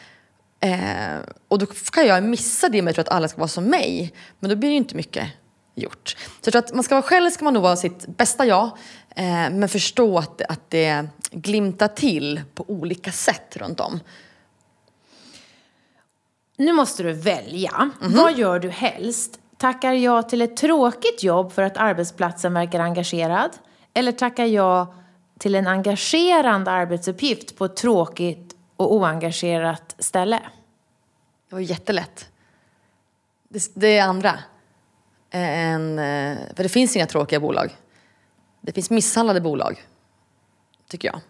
Eh, 0.59 1.19
och 1.47 1.59
då 1.59 1.65
kan 1.65 2.07
jag 2.07 2.23
missa 2.23 2.69
det 2.69 2.81
med 2.81 2.99
att 2.99 3.09
alla 3.09 3.27
ska 3.27 3.37
vara 3.37 3.47
som 3.47 3.63
mig. 3.63 4.13
Men 4.39 4.49
då 4.49 4.55
blir 4.55 4.69
det 4.69 4.73
ju 4.73 4.77
inte 4.77 4.95
mycket 4.95 5.27
gjort. 5.75 6.15
Så 6.41 6.47
jag 6.47 6.53
tror 6.53 6.63
att 6.63 6.73
man 6.73 6.83
ska 6.83 6.95
vara 6.95 7.05
själv 7.05 7.29
ska 7.29 7.43
man 7.43 7.53
nog 7.53 7.63
vara 7.63 7.75
sitt 7.75 8.07
bästa 8.17 8.45
jag. 8.45 8.65
Eh, 9.15 9.49
men 9.51 9.69
förstå 9.69 10.17
att, 10.17 10.41
att 10.41 10.69
det 10.69 11.07
glimtar 11.31 11.87
till 11.87 12.41
på 12.55 12.65
olika 12.67 13.11
sätt 13.11 13.57
runt 13.57 13.79
om. 13.79 13.99
Nu 16.59 16.73
måste 16.73 17.03
du 17.03 17.13
välja. 17.13 17.71
Mm 17.75 17.91
-hmm. 17.99 18.15
Vad 18.15 18.37
gör 18.37 18.59
du 18.59 18.69
helst? 18.69 19.39
Tackar 19.57 19.93
jag 19.93 20.29
till 20.29 20.41
ett 20.41 20.57
tråkigt 20.57 21.23
jobb 21.23 21.51
för 21.51 21.61
att 21.61 21.77
arbetsplatsen 21.77 22.53
verkar 22.53 22.79
engagerad? 22.79 23.51
Eller 23.93 24.11
tackar 24.11 24.45
jag 24.45 24.93
till 25.37 25.55
en 25.55 25.67
engagerande 25.67 26.71
arbetsuppgift 26.71 27.57
på 27.57 27.65
ett 27.65 27.75
tråkigt 27.75 28.55
och 28.75 28.93
oengagerat 28.93 29.95
ställe? 29.99 30.39
Det 31.49 31.55
var 31.55 31.59
jättelätt. 31.59 32.29
Det, 33.49 33.71
det 33.73 33.97
är 33.97 34.03
andra. 34.03 34.39
En, 35.29 35.99
eh, 35.99 36.37
för 36.55 36.63
det 36.63 36.69
finns 36.69 36.95
inga 36.95 37.05
tråkiga 37.05 37.39
bolag. 37.39 37.77
Det 38.61 38.71
finns 38.71 38.89
misshandlade 38.89 39.41
bolag, 39.41 39.85
tycker 40.87 41.07
jag. 41.07 41.21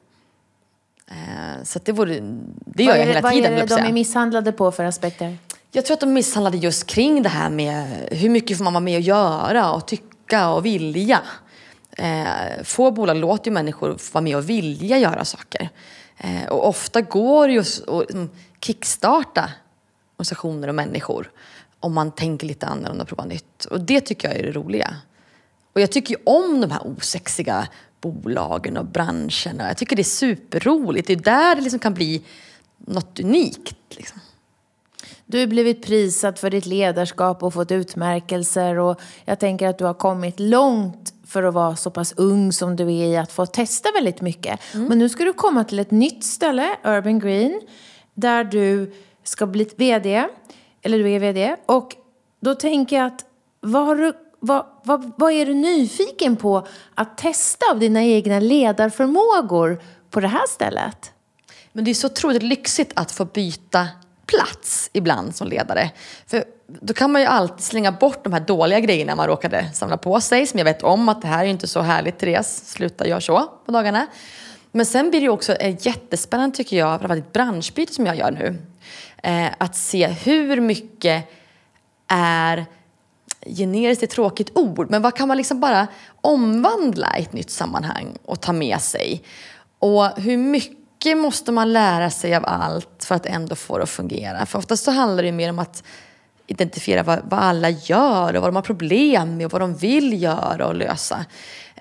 Eh, 1.09 1.63
så 1.63 1.79
det, 1.83 1.91
vore, 1.91 2.19
det 2.65 2.83
gör 2.83 2.95
jag 2.95 3.05
hela 3.05 3.21
vad 3.21 3.31
tiden. 3.31 3.51
Vad 3.53 3.61
är 3.61 3.67
det 3.67 3.75
de 3.75 3.87
är 3.87 3.93
misshandlade 3.93 4.51
på 4.51 4.71
för 4.71 4.83
aspekter? 4.83 5.37
Jag 5.71 5.85
tror 5.85 5.93
att 5.93 5.99
de 5.99 6.13
misshandlade 6.13 6.57
just 6.57 6.87
kring 6.87 7.23
det 7.23 7.29
här 7.29 7.49
med 7.49 8.07
hur 8.11 8.29
mycket 8.29 8.57
får 8.57 8.63
man 8.63 8.73
vara 8.73 8.83
med 8.83 8.95
och 8.95 9.01
göra 9.01 9.71
och 9.71 9.87
tycka 9.87 10.49
och 10.49 10.65
vilja. 10.65 11.21
Eh, 11.97 12.63
få 12.63 12.91
bolag 12.91 13.17
låter 13.17 13.51
ju 13.51 13.53
människor 13.53 13.97
vara 14.11 14.21
med 14.21 14.37
och 14.37 14.49
vilja 14.49 14.97
göra 14.97 15.25
saker. 15.25 15.69
Eh, 16.17 16.49
och 16.49 16.67
ofta 16.67 17.01
går 17.01 17.47
det 17.47 17.53
ju 17.53 17.59
att 17.59 17.81
liksom, 17.87 18.29
kickstarta 18.61 19.49
organisationer 20.15 20.67
och 20.67 20.75
människor 20.75 21.31
om 21.79 21.93
man 21.93 22.11
tänker 22.11 22.47
lite 22.47 22.65
annorlunda 22.65 23.01
och 23.01 23.07
provar 23.07 23.25
nytt. 23.25 23.65
Och 23.65 23.79
det 23.79 24.01
tycker 24.01 24.27
jag 24.27 24.37
är 24.37 24.43
det 24.43 24.51
roliga. 24.51 24.95
Och 25.73 25.81
jag 25.81 25.91
tycker 25.91 26.13
ju 26.15 26.21
om 26.25 26.61
de 26.61 26.71
här 26.71 26.87
osexiga 26.87 27.67
bolagen 28.01 28.77
och 28.77 28.85
branscherna. 28.85 29.67
Jag 29.67 29.77
tycker 29.77 29.95
det 29.95 30.01
är 30.01 30.03
superroligt. 30.03 31.07
Det 31.07 31.13
är 31.13 31.17
där 31.17 31.55
det 31.55 31.61
liksom 31.61 31.79
kan 31.79 31.93
bli 31.93 32.23
något 32.77 33.19
unikt. 33.19 33.75
Liksom. 33.89 34.19
Du 35.25 35.39
har 35.39 35.47
blivit 35.47 35.85
prisad 35.85 36.39
för 36.39 36.49
ditt 36.49 36.65
ledarskap 36.65 37.43
och 37.43 37.53
fått 37.53 37.71
utmärkelser 37.71 38.79
och 38.79 39.01
jag 39.25 39.39
tänker 39.39 39.67
att 39.67 39.77
du 39.77 39.85
har 39.85 39.93
kommit 39.93 40.39
långt 40.39 41.13
för 41.27 41.43
att 41.43 41.53
vara 41.53 41.75
så 41.75 41.91
pass 41.91 42.13
ung 42.17 42.51
som 42.51 42.75
du 42.75 42.83
är 42.83 43.05
i 43.05 43.17
att 43.17 43.31
få 43.31 43.45
testa 43.45 43.89
väldigt 43.91 44.21
mycket. 44.21 44.59
Mm. 44.73 44.87
Men 44.87 44.99
nu 44.99 45.09
ska 45.09 45.23
du 45.23 45.33
komma 45.33 45.63
till 45.63 45.79
ett 45.79 45.91
nytt 45.91 46.23
ställe, 46.23 46.69
Urban 46.83 47.19
Green, 47.19 47.61
där 48.13 48.43
du 48.43 48.93
ska 49.23 49.45
bli 49.45 49.69
VD, 49.75 50.27
eller 50.81 50.97
du 50.97 51.11
är 51.11 51.19
VD. 51.19 51.55
Och 51.65 51.95
då 52.41 52.55
tänker 52.55 52.95
jag 52.95 53.05
att 53.05 53.25
vad, 53.61 53.85
har 53.85 53.95
du, 53.95 54.13
vad, 54.39 54.65
vad, 54.83 55.11
vad 55.17 55.31
är 55.31 55.45
du 55.45 55.53
nyfiken 55.53 56.35
på 56.35 56.67
att 56.95 57.17
testa 57.17 57.65
av 57.71 57.79
dina 57.79 58.03
egna 58.03 58.39
ledarförmågor 58.39 59.81
på 60.09 60.19
det 60.19 60.27
här 60.27 60.47
stället? 60.47 61.11
Men 61.71 61.83
det 61.83 61.91
är 61.91 61.95
så 61.95 62.07
otroligt 62.07 62.43
lyxigt 62.43 62.91
att 62.95 63.11
få 63.11 63.25
byta 63.25 63.87
plats 64.25 64.89
ibland 64.93 65.35
som 65.35 65.47
ledare. 65.47 65.91
För 66.27 66.43
då 66.67 66.93
kan 66.93 67.11
man 67.11 67.21
ju 67.21 67.27
alltid 67.27 67.63
slänga 67.63 67.91
bort 67.91 68.23
de 68.23 68.33
här 68.33 68.39
dåliga 68.39 68.79
grejerna 68.79 69.15
man 69.15 69.27
råkade 69.27 69.69
samla 69.73 69.97
på 69.97 70.21
sig. 70.21 70.47
Som 70.47 70.57
jag 70.57 70.65
vet 70.65 70.83
om 70.83 71.09
att 71.09 71.21
det 71.21 71.27
här 71.27 71.45
är 71.45 71.49
inte 71.49 71.67
så 71.67 71.81
härligt 71.81 72.19
Therese, 72.19 72.63
sluta 72.65 73.07
gör 73.07 73.19
så 73.19 73.51
på 73.65 73.71
dagarna. 73.71 74.07
Men 74.71 74.85
sen 74.85 75.09
blir 75.09 75.21
det 75.21 75.29
också 75.29 75.53
eh, 75.53 75.75
jättespännande 75.79 76.57
tycker 76.57 76.77
jag, 76.77 76.99
framförallt 76.99 77.25
ett 77.25 77.33
branschbyte 77.33 77.93
som 77.93 78.05
jag 78.05 78.15
gör 78.15 78.31
nu. 78.31 78.57
Eh, 79.23 79.47
att 79.57 79.75
se 79.75 80.07
hur 80.07 80.61
mycket 80.61 81.29
är 82.07 82.65
generiskt 83.45 84.03
ett 84.03 84.09
tråkigt 84.09 84.51
ord, 84.57 84.89
men 84.89 85.01
vad 85.01 85.15
kan 85.15 85.27
man 85.27 85.37
liksom 85.37 85.59
bara 85.59 85.87
omvandla 86.21 87.17
i 87.17 87.21
ett 87.21 87.33
nytt 87.33 87.51
sammanhang 87.51 88.17
och 88.25 88.41
ta 88.41 88.53
med 88.53 88.81
sig? 88.81 89.23
Och 89.79 90.05
hur 90.05 90.37
mycket 90.37 91.17
måste 91.17 91.51
man 91.51 91.73
lära 91.73 92.09
sig 92.09 92.35
av 92.35 92.45
allt 92.45 93.05
för 93.05 93.15
att 93.15 93.25
ändå 93.25 93.55
få 93.55 93.77
det 93.77 93.83
att 93.83 93.89
fungera? 93.89 94.45
För 94.45 94.59
oftast 94.59 94.83
så 94.83 94.91
handlar 94.91 95.23
det 95.23 95.31
mer 95.31 95.49
om 95.49 95.59
att 95.59 95.83
identifiera 96.47 97.03
vad, 97.03 97.19
vad, 97.23 97.39
alla 97.39 97.69
gör 97.69 98.35
och 98.35 98.41
vad 98.41 98.49
de 98.49 98.55
har 98.55 98.63
problem 98.63 99.37
med 99.37 99.45
och 99.45 99.51
vad 99.51 99.61
de 99.61 99.75
vill 99.75 100.23
göra 100.23 100.67
och 100.67 100.75
lösa. 100.75 101.25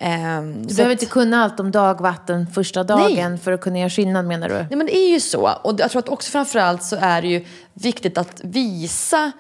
Um, 0.01 0.67
du 0.67 0.75
behöver 0.75 0.95
att, 0.95 1.03
inte 1.03 1.13
kunna 1.13 1.43
allt 1.43 1.61
om 1.61 1.71
dagvatten 1.71 2.47
första 2.47 2.85
dagen 2.85 3.31
nej. 3.31 3.39
för 3.39 3.53
att 3.53 3.61
kunna 3.61 3.79
göra 3.79 3.91
skillnad 3.91 4.25
menar 4.25 4.49
du? 4.49 4.55
Nej 4.55 4.77
men 4.77 4.87
det 4.87 4.97
är 4.97 5.09
ju 5.09 5.21
så. 5.21 5.51
Och 5.63 5.81
jag 5.81 5.91
tror 5.91 5.99
att 5.99 6.09
också 6.09 6.31
framförallt 6.31 6.83
så 6.83 6.97
är 7.01 7.23
det 7.23 7.29
ju 7.29 7.45
viktigt 7.73 8.19
att 8.19 8.41
visa, 8.45 9.33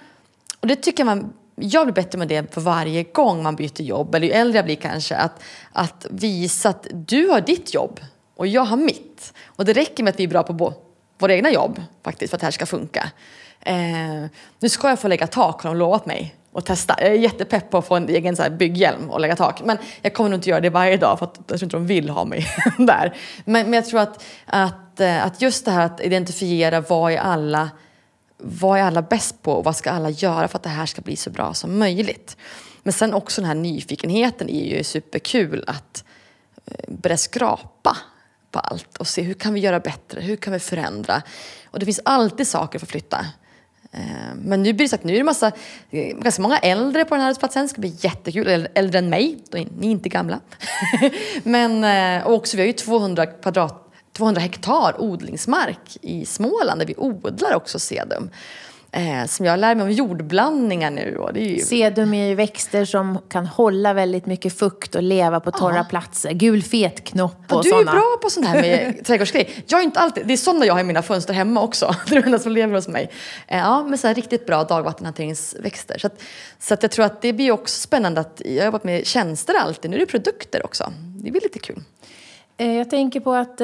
och 0.60 0.66
det 0.66 0.76
tycker 0.76 1.00
jag 1.00 1.06
man 1.06 1.32
jag 1.60 1.86
blir 1.86 1.94
bättre 1.94 2.18
med 2.18 2.28
det 2.28 2.54
för 2.54 2.60
varje 2.60 3.02
gång 3.02 3.42
man 3.42 3.56
byter 3.56 3.82
jobb, 3.82 4.14
eller 4.14 4.26
ju 4.26 4.32
äldre 4.32 4.58
jag 4.58 4.64
blir 4.64 4.76
kanske, 4.76 5.16
att, 5.16 5.42
att 5.72 6.06
visa 6.10 6.68
att 6.68 6.86
du 6.92 7.28
har 7.28 7.40
ditt 7.40 7.74
jobb 7.74 8.00
och 8.36 8.46
jag 8.46 8.62
har 8.62 8.76
mitt. 8.76 9.32
Och 9.46 9.64
det 9.64 9.72
räcker 9.72 10.04
med 10.04 10.10
att 10.10 10.20
vi 10.20 10.24
är 10.24 10.28
bra 10.28 10.42
på 10.42 10.74
våra 11.18 11.34
egna 11.34 11.50
jobb 11.50 11.82
faktiskt 12.04 12.30
för 12.30 12.36
att 12.36 12.40
det 12.40 12.46
här 12.46 12.52
ska 12.52 12.66
funka. 12.66 13.10
Eh, 13.60 14.24
nu 14.58 14.68
ska 14.68 14.88
jag 14.88 15.00
få 15.00 15.08
lägga 15.08 15.26
tak 15.26 15.62
har 15.62 15.70
de 15.70 15.78
lovat 15.78 16.06
mig 16.06 16.34
och 16.52 16.64
testa. 16.64 16.94
Jag 16.98 17.10
är 17.10 17.14
jättepepp 17.14 17.70
på 17.70 17.78
att 17.78 17.86
få 17.86 17.96
en 17.96 18.08
egen 18.08 18.36
så 18.36 18.42
här 18.42 18.50
bygghjälm 18.50 19.10
och 19.10 19.20
lägga 19.20 19.36
tak. 19.36 19.62
Men 19.64 19.78
jag 20.02 20.14
kommer 20.14 20.30
nog 20.30 20.36
inte 20.36 20.50
göra 20.50 20.60
det 20.60 20.70
varje 20.70 20.96
dag 20.96 21.18
för 21.18 21.26
att 21.26 21.36
jag 21.36 21.46
tror 21.46 21.64
inte 21.64 21.76
de 21.76 21.86
vill 21.86 22.10
ha 22.10 22.24
mig 22.24 22.46
där. 22.78 23.16
Men, 23.44 23.70
men 23.70 23.72
jag 23.72 23.86
tror 23.86 24.00
att, 24.00 24.24
att, 24.46 25.00
eh, 25.00 25.26
att 25.26 25.42
just 25.42 25.64
det 25.64 25.70
här 25.70 25.84
att 25.84 26.00
identifiera 26.00 26.80
vad 26.80 27.12
är 27.12 27.18
alla 27.18 27.70
vad 28.38 28.78
är 28.78 28.82
alla 28.82 29.02
bäst 29.02 29.42
på 29.42 29.52
och 29.52 29.64
vad 29.64 29.76
ska 29.76 29.90
alla 29.90 30.10
göra 30.10 30.48
för 30.48 30.58
att 30.58 30.62
det 30.62 30.68
här 30.68 30.86
ska 30.86 31.02
bli 31.02 31.16
så 31.16 31.30
bra 31.30 31.54
som 31.54 31.78
möjligt. 31.78 32.36
Men 32.82 32.92
sen 32.92 33.14
också 33.14 33.40
den 33.40 33.48
här 33.48 33.54
nyfikenheten 33.54 34.48
är 34.48 34.76
ju 34.76 34.84
superkul 34.84 35.64
att 35.66 36.04
eh, 36.66 36.94
börja 36.94 37.16
skrapa 37.16 37.96
på 38.50 38.58
allt 38.58 38.96
och 38.96 39.08
se 39.08 39.22
hur 39.22 39.34
kan 39.34 39.54
vi 39.54 39.60
göra 39.60 39.80
bättre, 39.80 40.20
hur 40.20 40.36
kan 40.36 40.52
vi 40.52 40.58
förändra. 40.58 41.22
Och 41.66 41.78
det 41.78 41.84
finns 41.84 42.00
alltid 42.04 42.48
saker 42.48 42.78
för 42.78 42.86
att 42.86 42.90
flytta. 42.90 43.26
Eh, 43.92 44.34
men 44.36 44.62
nu 44.62 44.72
blir 44.72 44.84
det 44.84 44.88
så 44.88 44.96
att 44.96 45.04
nu 45.04 45.12
är 45.12 45.18
det 45.18 45.24
massa, 45.24 45.52
eh, 45.90 46.16
ganska 46.16 46.42
många 46.42 46.58
äldre 46.58 47.04
på 47.04 47.14
den 47.14 47.20
här 47.20 47.28
arbetsplatsen. 47.28 47.62
Det 47.62 47.68
ska 47.68 47.80
bli 47.80 47.96
jättekul. 48.00 48.68
Äldre 48.74 48.98
än 48.98 49.08
mig, 49.08 49.38
ni 49.52 49.86
är 49.86 49.90
inte 49.90 50.08
gamla. 50.08 50.40
Men 51.42 52.22
och 52.24 52.34
också, 52.34 52.56
vi 52.56 52.62
har 52.62 52.66
ju 52.66 52.72
200 52.72 53.26
kvadrat 53.26 53.87
200 54.18 54.40
hektar 54.40 55.00
odlingsmark 55.00 55.96
i 56.02 56.26
Småland 56.26 56.80
där 56.80 56.86
vi 56.86 56.94
odlar 56.96 57.54
också 57.54 57.78
sedum. 57.78 58.30
Eh, 58.92 59.26
som 59.26 59.46
jag 59.46 59.58
lär 59.58 59.74
mig 59.74 59.84
om 59.84 59.90
jordblandningar 59.90 60.90
nu. 60.90 61.16
Och 61.16 61.32
det 61.32 61.40
är 61.40 61.44
ju... 61.44 61.58
Sedum 61.58 62.14
är 62.14 62.26
ju 62.26 62.34
växter 62.34 62.84
som 62.84 63.18
kan 63.28 63.46
hålla 63.46 63.92
väldigt 63.92 64.26
mycket 64.26 64.58
fukt 64.58 64.94
och 64.94 65.02
leva 65.02 65.40
på 65.40 65.50
torra 65.50 65.76
ja. 65.76 65.84
platser. 65.84 66.32
Gul 66.32 66.62
fetknopp 66.62 67.52
och 67.52 67.58
ja, 67.58 67.62
Du 67.62 67.80
är 67.80 67.84
bra 67.84 68.18
på 68.22 68.30
sånt 68.30 68.46
här 68.46 68.62
med 68.62 69.04
trädgårdsgrejer. 69.04 69.48
Jag 69.66 69.80
är 69.80 69.84
inte 69.84 70.00
alltid, 70.00 70.26
det 70.26 70.32
är 70.32 70.36
sådana 70.36 70.66
jag 70.66 70.74
har 70.74 70.80
i 70.80 70.84
mina 70.84 71.02
fönster 71.02 71.34
hemma 71.34 71.62
också. 71.62 71.94
Det 72.08 72.16
är 72.16 72.22
det 72.22 72.38
som 72.38 72.52
lever 72.52 72.74
hos 72.74 72.88
mig. 72.88 73.10
Eh, 73.46 73.58
ja, 73.58 73.84
med 73.84 74.00
så 74.00 74.06
här 74.06 74.14
riktigt 74.14 74.46
bra 74.46 74.64
dagvattenhanteringsväxter. 74.64 75.98
Så, 75.98 76.06
att, 76.06 76.22
så 76.58 76.74
att 76.74 76.82
jag 76.82 76.92
tror 76.92 77.04
att 77.04 77.22
det 77.22 77.32
blir 77.32 77.52
också 77.52 77.80
spännande 77.80 78.20
att 78.20 78.42
jag 78.44 78.60
har 78.60 78.64
jobbat 78.64 78.84
med 78.84 79.06
tjänster 79.06 79.54
alltid. 79.54 79.90
Nu 79.90 79.96
är 79.96 80.00
det 80.00 80.06
produkter 80.06 80.64
också. 80.64 80.92
Det 80.98 81.30
blir 81.30 81.40
lite 81.40 81.58
kul. 81.58 81.82
Eh, 82.56 82.72
jag 82.72 82.90
tänker 82.90 83.20
på 83.20 83.34
att 83.34 83.60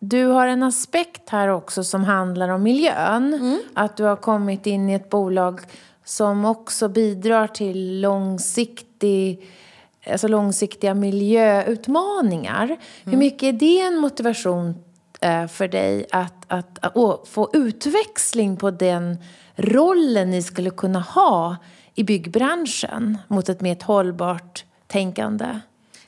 du 0.00 0.26
har 0.26 0.46
en 0.46 0.62
aspekt 0.62 1.28
här 1.28 1.48
också 1.48 1.84
som 1.84 2.04
handlar 2.04 2.48
om 2.48 2.62
miljön. 2.62 3.34
Mm. 3.34 3.58
Att 3.74 3.96
du 3.96 4.04
har 4.04 4.16
kommit 4.16 4.66
in 4.66 4.88
i 4.88 4.94
ett 4.94 5.10
bolag 5.10 5.60
som 6.04 6.44
också 6.44 6.88
bidrar 6.88 7.46
till 7.46 8.00
långsiktig, 8.00 9.48
alltså 10.06 10.28
långsiktiga 10.28 10.94
miljöutmaningar. 10.94 12.64
Mm. 12.64 12.78
Hur 13.04 13.16
mycket 13.16 13.42
är 13.42 13.52
det 13.52 13.80
en 13.80 13.96
motivation 13.96 14.74
eh, 15.20 15.46
för 15.46 15.68
dig 15.68 16.06
att, 16.12 16.44
att, 16.48 16.78
att 16.80 17.28
få 17.28 17.50
utväxling 17.52 18.56
på 18.56 18.70
den 18.70 19.16
rollen 19.56 20.30
ni 20.30 20.42
skulle 20.42 20.70
kunna 20.70 21.00
ha 21.00 21.56
i 21.94 22.04
byggbranschen 22.04 23.18
mot 23.28 23.48
ett 23.48 23.60
mer 23.60 23.76
hållbart 23.84 24.64
tänkande? 24.86 25.60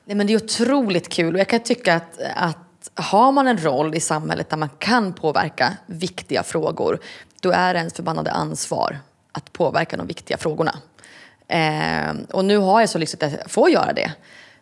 Nej, 0.05 0.17
men 0.17 0.27
det 0.27 0.33
är 0.33 0.45
otroligt 0.45 1.09
kul 1.09 1.35
och 1.35 1.41
jag 1.41 1.49
kan 1.49 1.61
tycka 1.61 1.95
att, 1.95 2.19
att 2.35 2.62
har 2.95 3.33
man 3.33 3.47
en 3.47 3.59
roll 3.59 3.95
i 3.95 4.01
samhället 4.01 4.51
där 4.51 4.57
man 4.57 4.71
kan 4.79 5.13
påverka 5.13 5.77
viktiga 5.87 6.43
frågor, 6.43 6.99
då 7.41 7.51
är 7.51 7.75
det 7.75 7.79
ens 7.79 7.95
förbannade 7.95 8.31
ansvar 8.31 8.99
att 9.33 9.53
påverka 9.53 9.97
de 9.97 10.07
viktiga 10.07 10.37
frågorna. 10.39 10.75
Eh, 11.49 12.15
och 12.33 12.45
nu 12.45 12.57
har 12.57 12.81
jag 12.81 12.89
så 12.89 12.99
lyxigt 12.99 13.23
att 13.23 13.33
jag 13.33 13.51
får 13.51 13.71
göra 13.71 13.93
det. 13.93 14.13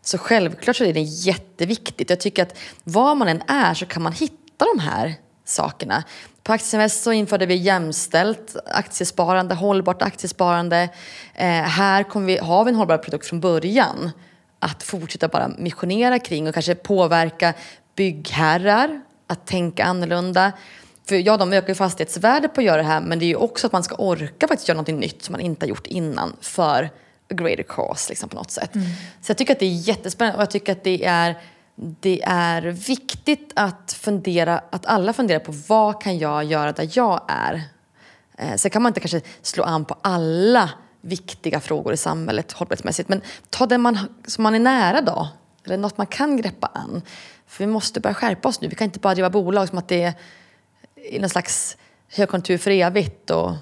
Så 0.03 0.19
självklart 0.19 0.77
så 0.77 0.85
är 0.85 0.93
det 0.93 1.01
jätteviktigt. 1.01 2.11
Jag 2.11 2.21
tycker 2.21 2.43
att 2.43 2.59
var 2.85 3.15
man 3.15 3.29
än 3.29 3.43
är 3.49 3.75
så 3.75 3.87
kan 3.87 4.03
man 4.03 4.13
hitta 4.13 4.65
de 4.75 4.79
här 4.81 5.15
sakerna. 5.45 6.05
På 6.43 6.53
Aktieinvest 6.53 7.03
så 7.03 7.13
införde 7.13 7.47
vi 7.47 7.55
jämställt 7.55 8.57
aktiesparande, 8.67 9.55
hållbart 9.55 10.03
aktiesparande. 10.03 10.89
Eh, 11.35 11.47
här 11.47 12.03
kommer 12.03 12.27
vi, 12.27 12.39
har 12.39 12.65
vi 12.65 12.69
en 12.69 12.77
hållbar 12.77 12.99
produkt 12.99 13.27
från 13.27 13.41
början 13.41 14.11
att 14.59 14.83
fortsätta 14.83 15.29
bara 15.29 15.49
missionera 15.49 16.19
kring 16.19 16.49
och 16.49 16.55
kanske 16.55 16.75
påverka 16.75 17.55
byggherrar 18.01 19.01
att 19.27 19.47
tänka 19.47 19.85
annorlunda. 19.85 20.53
För 21.05 21.17
ja, 21.17 21.37
de 21.37 21.53
ökar 21.53 21.69
ju 21.69 21.75
fastighetsvärdet 21.75 22.55
på 22.55 22.61
att 22.61 22.65
göra 22.65 22.77
det 22.77 22.89
här 22.89 23.01
men 23.01 23.19
det 23.19 23.25
är 23.25 23.29
ju 23.29 23.37
också 23.37 23.67
att 23.67 23.73
man 23.73 23.83
ska 23.83 23.95
orka 23.95 24.49
faktiskt 24.49 24.69
göra 24.69 24.79
något 24.79 24.89
nytt 24.89 25.23
som 25.23 25.33
man 25.33 25.41
inte 25.41 25.67
har 25.67 25.69
gjort 25.69 25.87
innan 25.87 26.37
för 26.41 26.85
a 27.31 27.35
greater 27.35 27.63
cause 27.63 28.11
liksom, 28.11 28.29
på 28.29 28.37
något 28.37 28.51
sätt. 28.51 28.75
Mm. 28.75 28.87
Så 29.21 29.31
jag 29.31 29.37
tycker 29.37 29.53
att 29.53 29.59
det 29.59 29.67
är 29.67 29.89
jättespännande 29.89 30.37
och 30.37 30.43
jag 30.43 30.51
tycker 30.51 30.73
att 30.73 30.85
det 30.85 31.05
är, 31.05 31.39
det 31.77 32.23
är 32.27 32.63
viktigt 32.63 33.53
att 33.57 33.93
fundera, 33.93 34.59
att 34.71 34.87
alla 34.87 35.13
funderar 35.13 35.41
på 35.41 35.53
vad 35.69 36.03
kan 36.03 36.19
jag 36.19 36.45
göra 36.45 36.73
där 36.73 36.89
jag 36.93 37.21
är? 37.29 37.63
Eh, 38.39 38.55
sen 38.57 38.71
kan 38.71 38.83
man 38.83 38.91
inte 38.91 39.01
kanske 39.01 39.21
slå 39.43 39.65
an 39.65 39.85
på 39.85 39.97
alla 40.03 40.71
viktiga 41.01 41.61
frågor 41.61 41.93
i 41.93 41.97
samhället 41.97 42.53
hållbarhetsmässigt 42.53 43.09
men 43.09 43.23
ta 43.51 43.67
den 43.67 43.81
man, 43.81 43.99
som 44.27 44.43
man 44.43 44.55
är 44.55 44.59
nära 44.59 45.01
då. 45.01 45.29
Eller 45.65 45.77
något 45.77 45.99
man 45.99 46.07
kan 46.07 46.37
greppa 46.37 46.67
an. 46.67 47.03
För 47.51 47.65
vi 47.65 47.73
måste 47.73 48.01
börja 48.01 48.15
skärpa 48.15 48.49
oss 48.49 48.61
nu. 48.61 48.69
Vi 48.69 48.75
kan 48.75 48.85
inte 48.85 48.99
bara 48.99 49.15
driva 49.15 49.31
bolag 49.31 49.69
som 49.69 49.79
att 49.79 49.89
det 49.89 50.03
är 50.03 50.15
i 50.95 51.19
någon 51.19 51.31
slags 51.31 51.77
högkonjunktur 52.09 52.59
för 52.59 52.71
evigt 52.71 53.31
och 53.31 53.53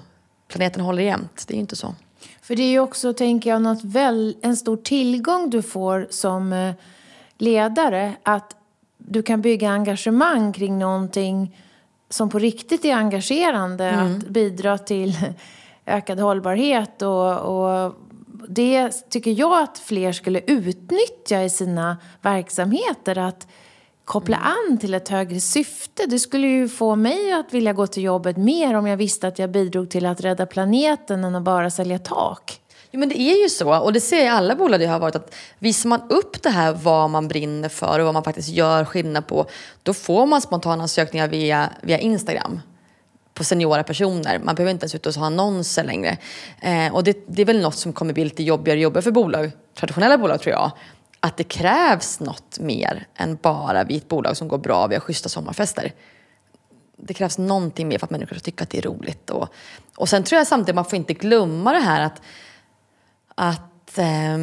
planeten 0.47 0.83
håller 0.83 1.03
jämnt. 1.03 1.45
Det 1.47 1.53
är 1.53 1.55
ju 1.55 1.61
inte 1.61 1.75
så. 1.75 1.95
För 2.41 2.55
det 2.55 2.63
är 2.63 2.69
ju 2.69 2.79
också, 2.79 3.13
tänker 3.13 3.49
jag, 3.49 3.61
något 3.61 3.83
väl, 3.83 4.37
en 4.41 4.57
stor 4.57 4.77
tillgång 4.77 5.49
du 5.49 5.61
får 5.61 6.07
som 6.09 6.53
eh, 6.53 6.73
ledare. 7.37 8.13
Att 8.23 8.55
du 8.97 9.23
kan 9.23 9.41
bygga 9.41 9.69
engagemang 9.69 10.53
kring 10.53 10.79
någonting 10.79 11.57
som 12.09 12.29
på 12.29 12.39
riktigt 12.39 12.85
är 12.85 12.95
engagerande. 12.95 13.85
Mm. 13.85 14.17
Att 14.17 14.27
bidra 14.27 14.77
till 14.77 15.17
ökad 15.85 16.19
hållbarhet 16.19 17.01
och, 17.01 17.39
och 17.39 17.95
det 18.49 19.09
tycker 19.09 19.31
jag 19.31 19.63
att 19.63 19.77
fler 19.77 20.11
skulle 20.11 20.39
utnyttja 20.39 21.43
i 21.43 21.49
sina 21.49 21.97
verksamheter. 22.21 23.17
Att 23.17 23.47
koppla 24.09 24.37
mm. 24.37 24.47
an 24.47 24.77
till 24.77 24.93
ett 24.93 25.09
högre 25.09 25.39
syfte. 25.39 26.05
Det 26.05 26.19
skulle 26.19 26.47
ju 26.47 26.69
få 26.69 26.95
mig 26.95 27.31
att 27.31 27.53
vilja 27.53 27.73
gå 27.73 27.87
till 27.87 28.03
jobbet 28.03 28.37
mer 28.37 28.73
om 28.73 28.87
jag 28.87 28.97
visste 28.97 29.27
att 29.27 29.39
jag 29.39 29.51
bidrog 29.51 29.89
till 29.89 30.05
att 30.05 30.21
rädda 30.21 30.45
planeten 30.45 31.23
än 31.23 31.35
att 31.35 31.43
bara 31.43 31.69
sälja 31.69 31.99
tak. 31.99 32.59
Jo, 32.91 32.99
men 32.99 33.09
det 33.09 33.19
är 33.19 33.43
ju 33.43 33.49
så, 33.49 33.79
och 33.79 33.93
det 33.93 34.01
ser 34.01 34.17
jag 34.17 34.25
i 34.25 34.29
alla 34.29 34.55
bolag 34.55 34.81
jag 34.81 34.89
har 34.89 34.99
varit, 34.99 35.15
att 35.15 35.35
visar 35.59 35.89
man 35.89 36.01
upp 36.09 36.43
det 36.43 36.49
här 36.49 36.73
vad 36.73 37.09
man 37.09 37.27
brinner 37.27 37.69
för 37.69 37.99
och 37.99 38.05
vad 38.05 38.13
man 38.13 38.23
faktiskt 38.23 38.49
gör 38.49 38.85
skillnad 38.85 39.27
på, 39.27 39.45
då 39.83 39.93
får 39.93 40.25
man 40.25 40.41
spontana 40.41 40.83
ansökningar 40.83 41.27
via, 41.27 41.69
via 41.81 41.99
Instagram 41.99 42.61
på 43.33 43.43
seniora 43.43 43.83
personer. 43.83 44.39
Man 44.43 44.55
behöver 44.55 44.71
inte 44.71 44.83
ens 44.83 44.95
ut 44.95 45.05
och 45.05 45.13
ha 45.13 45.25
annonser 45.25 45.83
längre. 45.83 46.17
Eh, 46.61 46.95
och 46.95 47.03
det, 47.03 47.17
det, 47.27 47.41
är 47.41 47.45
väl 47.45 47.61
något 47.61 47.75
som 47.75 47.93
kommer 47.93 48.13
bli 48.13 48.23
lite 48.23 48.43
jobbigare 48.43 48.77
och 48.77 48.83
jobbigare 48.83 49.03
för 49.03 49.11
bolag, 49.11 49.51
traditionella 49.75 50.17
bolag 50.17 50.41
tror 50.41 50.51
jag 50.51 50.71
att 51.19 51.37
det 51.37 51.43
krävs 51.43 52.19
något 52.19 52.59
mer 52.59 53.07
än 53.15 53.35
bara 53.41 53.83
vi 53.83 53.97
ett 53.97 54.07
bolag 54.07 54.37
som 54.37 54.47
går 54.47 54.57
bra, 54.57 54.87
vi 54.87 54.95
har 54.95 55.01
schyssta 55.01 55.29
sommarfester. 55.29 55.93
Det 56.97 57.13
krävs 57.13 57.37
någonting 57.37 57.87
mer 57.87 57.97
för 57.97 58.05
att 58.05 58.11
människor 58.11 58.35
ska 58.35 58.43
tycka 58.43 58.63
att 58.63 58.69
det 58.69 58.77
är 58.77 58.81
roligt. 58.81 59.29
Och, 59.29 59.49
och 59.95 60.09
sen 60.09 60.23
tror 60.23 60.37
jag 60.37 60.47
samtidigt 60.47 60.69
att 60.69 60.75
man 60.75 60.85
får 60.85 60.95
inte 60.97 61.13
glömma 61.13 61.73
det 61.73 61.79
här 61.79 62.01
att, 62.01 62.21
att, 63.35 63.97
eh, 63.97 64.37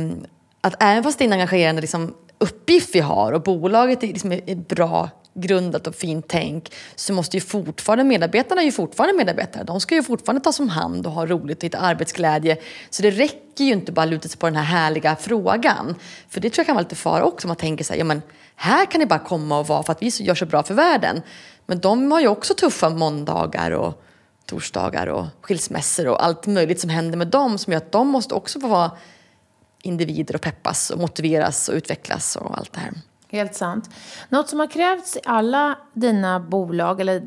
att 0.60 0.82
även 0.82 1.04
fast 1.04 1.18
det 1.18 1.24
är 1.24 1.26
en 1.26 1.32
engagerande 1.32 1.80
liksom, 1.80 2.14
uppgift 2.38 2.94
vi 2.94 3.00
har 3.00 3.32
och 3.32 3.42
bolaget 3.42 4.02
är, 4.02 4.06
liksom, 4.06 4.40
bra 4.68 5.10
grundat 5.36 5.86
och 5.86 5.94
fint 5.94 6.24
tänk 6.28 6.72
så 6.94 7.12
måste 7.12 7.36
ju 7.36 7.40
fortfarande 7.40 8.04
medarbetarna 8.04 8.62
ju 8.62 8.72
fortfarande 8.72 9.16
medarbetare. 9.16 9.64
De 9.64 9.80
ska 9.80 9.94
ju 9.94 10.02
fortfarande 10.02 10.44
tas 10.44 10.60
om 10.60 10.68
hand 10.68 11.06
och 11.06 11.12
ha 11.12 11.26
roligt 11.26 11.58
och 11.58 11.64
hitta 11.64 11.78
arbetsglädje. 11.78 12.56
Så 12.90 13.02
det 13.02 13.10
räcker 13.10 13.64
ju 13.64 13.72
inte 13.72 13.92
bara 13.92 14.02
att 14.02 14.08
luta 14.08 14.28
sig 14.28 14.38
på 14.38 14.46
den 14.46 14.56
här 14.56 14.64
härliga 14.64 15.16
frågan. 15.16 15.94
För 16.28 16.40
det 16.40 16.50
tror 16.50 16.60
jag 16.60 16.66
kan 16.66 16.74
vara 16.74 16.82
lite 16.82 16.94
fara 16.94 17.24
också. 17.24 17.48
Man 17.48 17.56
tänker 17.56 17.84
så 17.84 17.92
här, 17.92 17.98
ja 17.98 18.04
men 18.04 18.22
här 18.56 18.86
kan 18.86 18.98
ni 18.98 19.06
bara 19.06 19.18
komma 19.18 19.58
och 19.58 19.66
vara 19.66 19.82
för 19.82 19.92
att 19.92 20.02
vi 20.02 20.08
gör 20.08 20.34
så 20.34 20.46
bra 20.46 20.62
för 20.62 20.74
världen. 20.74 21.22
Men 21.66 21.80
de 21.80 22.12
har 22.12 22.20
ju 22.20 22.28
också 22.28 22.54
tuffa 22.54 22.88
måndagar 22.88 23.70
och 23.70 24.02
torsdagar 24.46 25.06
och 25.06 25.24
skilsmässor 25.40 26.08
och 26.08 26.24
allt 26.24 26.46
möjligt 26.46 26.80
som 26.80 26.90
händer 26.90 27.18
med 27.18 27.28
dem 27.28 27.58
som 27.58 27.72
gör 27.72 27.78
att 27.78 27.92
de 27.92 28.08
måste 28.08 28.34
också 28.34 28.60
få 28.60 28.68
vara 28.68 28.90
individer 29.86 30.34
och 30.34 30.40
peppas 30.40 30.90
och 30.90 30.98
motiveras 30.98 31.68
och 31.68 31.74
utvecklas 31.74 32.36
och 32.36 32.58
allt 32.58 32.72
det 32.72 32.80
här. 32.80 32.92
Helt 33.28 33.54
sant. 33.54 33.90
Något 34.28 34.48
som 34.48 34.60
har 34.60 34.66
krävts 34.66 35.16
i 35.16 35.20
alla 35.24 35.78
dina 35.94 36.40
bolag, 36.40 37.00
eller 37.00 37.22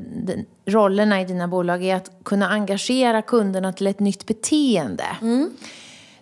rollerna 0.65 1.21
i 1.21 1.25
dina 1.25 1.47
bolag, 1.47 1.83
är 1.83 1.95
att 1.95 2.11
kunna 2.25 2.49
engagera 2.49 3.21
kunderna 3.21 3.73
till 3.73 3.87
ett 3.87 3.99
nytt 3.99 4.27
beteende. 4.27 5.05
Mm. 5.21 5.51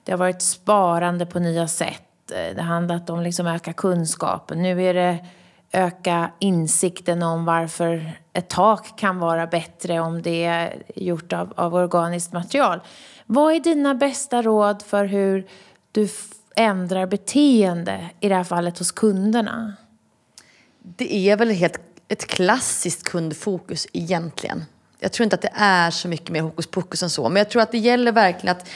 Det 0.04 0.12
har 0.12 0.20
varit 0.20 0.42
sparande 0.42 1.26
på 1.26 1.40
nya 1.40 1.68
sätt. 1.68 2.04
Det 2.26 2.56
har 2.58 2.64
handlat 2.64 3.10
om 3.10 3.22
liksom 3.22 3.48
öka 3.48 3.74
kunskapen. 3.74 4.62
Nu 4.62 4.84
är 4.84 4.94
det 4.94 5.26
öka 5.72 6.32
insikten 6.40 7.24
om 7.24 7.46
varför 7.46 8.12
ett 8.34 8.50
tak 8.50 9.00
kan 9.00 9.20
vara 9.20 9.48
bättre 9.48 10.00
om 10.00 10.22
det 10.22 10.46
är 10.46 10.84
gjort 10.96 11.34
av, 11.34 11.54
av 11.56 11.76
organiskt 11.76 12.34
material. 12.34 12.80
Vad 13.26 13.54
är 13.54 13.60
dina 13.60 13.96
bästa 13.96 14.42
råd 14.42 14.82
för 14.82 15.06
hur 15.06 15.48
du 15.98 16.10
ändrar 16.56 17.08
beteende, 17.08 18.10
i 18.20 18.30
det 18.30 18.36
här 18.36 18.44
fallet 18.44 18.78
hos 18.78 18.92
kunderna? 18.92 19.74
Det 20.80 21.30
är 21.30 21.38
väl 21.38 21.50
helt 21.50 21.80
ett 22.08 22.28
klassiskt 22.28 23.04
kundfokus 23.04 23.88
egentligen. 23.94 24.66
Jag 25.00 25.12
tror 25.12 25.24
inte 25.24 25.36
att 25.36 25.42
det 25.42 25.54
är 25.54 25.92
så 25.92 26.08
mycket 26.08 26.30
mer 26.30 26.42
hokus 26.42 26.68
pokus 26.68 27.04
än 27.04 27.10
så. 27.10 27.30
Men 27.30 27.38
jag 27.38 27.50
tror 27.50 27.62
att 27.62 27.72
det 27.72 27.78
gäller 27.78 28.12
verkligen 28.12 28.56
att 28.56 28.70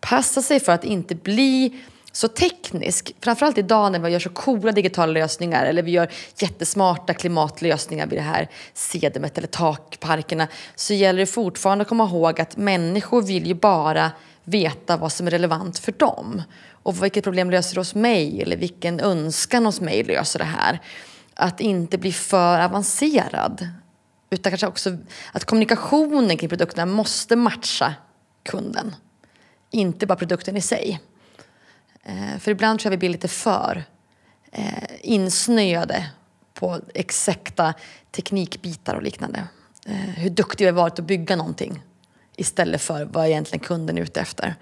passa 0.00 0.42
sig 0.42 0.60
för 0.60 0.72
att 0.72 0.84
inte 0.84 1.14
bli 1.14 1.82
så 2.12 2.28
teknisk. 2.28 3.14
Framförallt 3.20 3.58
idag 3.58 3.92
när 3.92 3.98
vi 3.98 4.10
gör 4.10 4.18
så 4.18 4.30
coola 4.30 4.72
digitala 4.72 5.12
lösningar 5.12 5.64
eller 5.64 5.82
vi 5.82 5.90
gör 5.90 6.10
jättesmarta 6.38 7.14
klimatlösningar 7.14 8.06
vid 8.06 8.18
det 8.18 8.22
här 8.22 8.48
sedemet 8.74 9.38
eller 9.38 9.48
takparkerna 9.48 10.48
så 10.74 10.94
gäller 10.94 11.20
det 11.20 11.26
fortfarande 11.26 11.82
att 11.82 11.88
komma 11.88 12.04
ihåg 12.04 12.40
att 12.40 12.56
människor 12.56 13.22
vill 13.22 13.46
ju 13.46 13.54
bara 13.54 14.10
veta 14.44 14.96
vad 14.96 15.12
som 15.12 15.26
är 15.26 15.30
relevant 15.30 15.78
för 15.78 15.92
dem. 15.92 16.42
Och 16.70 17.04
vilket 17.04 17.24
problem 17.24 17.50
löser 17.50 17.74
det 17.74 17.80
hos 17.80 17.94
mig 17.94 18.42
eller 18.42 18.56
vilken 18.56 19.00
önskan 19.00 19.66
hos 19.66 19.80
mig 19.80 20.04
löser 20.04 20.38
det 20.38 20.44
här. 20.44 20.80
Att 21.34 21.60
inte 21.60 21.98
bli 21.98 22.12
för 22.12 22.60
avancerad. 22.60 23.68
Utan 24.30 24.50
kanske 24.50 24.66
också 24.66 24.96
att 25.32 25.44
kommunikationen 25.44 26.36
kring 26.36 26.48
produkterna 26.48 26.86
måste 26.86 27.36
matcha 27.36 27.94
kunden. 28.42 28.96
Inte 29.70 30.06
bara 30.06 30.18
produkten 30.18 30.56
i 30.56 30.60
sig. 30.60 31.00
Eh, 32.02 32.38
för 32.38 32.50
ibland 32.50 32.78
tror 32.78 32.86
jag 32.86 32.96
vi 32.96 32.98
blir 32.98 33.08
lite 33.08 33.28
för 33.28 33.84
eh, 34.52 34.88
insnöade 35.00 36.10
på 36.54 36.80
exakta 36.94 37.74
teknikbitar 38.10 38.94
och 38.94 39.02
liknande. 39.02 39.44
Eh, 39.86 39.94
hur 39.94 40.30
duktiga 40.30 40.72
vi 40.72 40.76
har 40.76 40.82
varit 40.84 40.98
att 40.98 41.04
bygga 41.04 41.36
någonting 41.36 41.82
istället 42.36 42.82
för 42.82 43.04
vad 43.04 43.26
egentligen 43.26 43.64
kunden 43.64 43.98
är 43.98 44.02
ute 44.02 44.20
efter. 44.20 44.54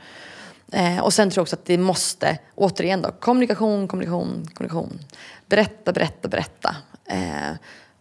Eh, 0.72 0.98
och 0.98 1.12
sen 1.12 1.30
tror 1.30 1.38
jag 1.38 1.42
också 1.42 1.56
att 1.56 1.64
det 1.64 1.78
måste, 1.78 2.38
återigen 2.54 3.02
då, 3.02 3.10
kommunikation, 3.10 3.88
kommunikation, 3.88 4.46
kommunikation. 4.54 4.98
Berätta, 5.46 5.92
berätta, 5.92 6.28
berätta. 6.28 6.76
Eh, 7.04 7.52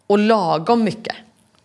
och 0.08 0.20
lagom 0.20 0.84
mycket 0.84 1.16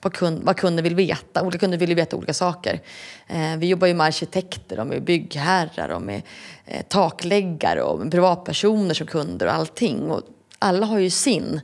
vad, 0.04 0.12
kund, 0.12 0.42
vad 0.42 0.56
kunden 0.56 0.82
vill 0.82 0.94
veta. 0.94 1.42
Olika 1.42 1.58
kunder 1.58 1.78
vill 1.78 1.88
ju 1.88 1.94
veta 1.94 2.16
olika 2.16 2.34
saker. 2.34 2.80
Eh, 3.26 3.56
vi 3.56 3.66
jobbar 3.66 3.86
ju 3.86 3.94
med 3.94 4.06
arkitekter 4.06 4.80
och 4.80 4.86
med 4.86 5.02
byggherrar 5.02 5.88
och 5.88 6.02
med 6.02 6.22
eh, 6.64 6.82
takläggare 6.82 7.82
och 7.82 7.98
med 7.98 8.10
privatpersoner 8.10 8.94
som 8.94 9.06
kunder 9.06 9.46
och 9.46 9.52
allting. 9.52 10.10
Och 10.10 10.22
alla 10.58 10.86
har 10.86 10.98
ju 10.98 11.10
sin 11.10 11.60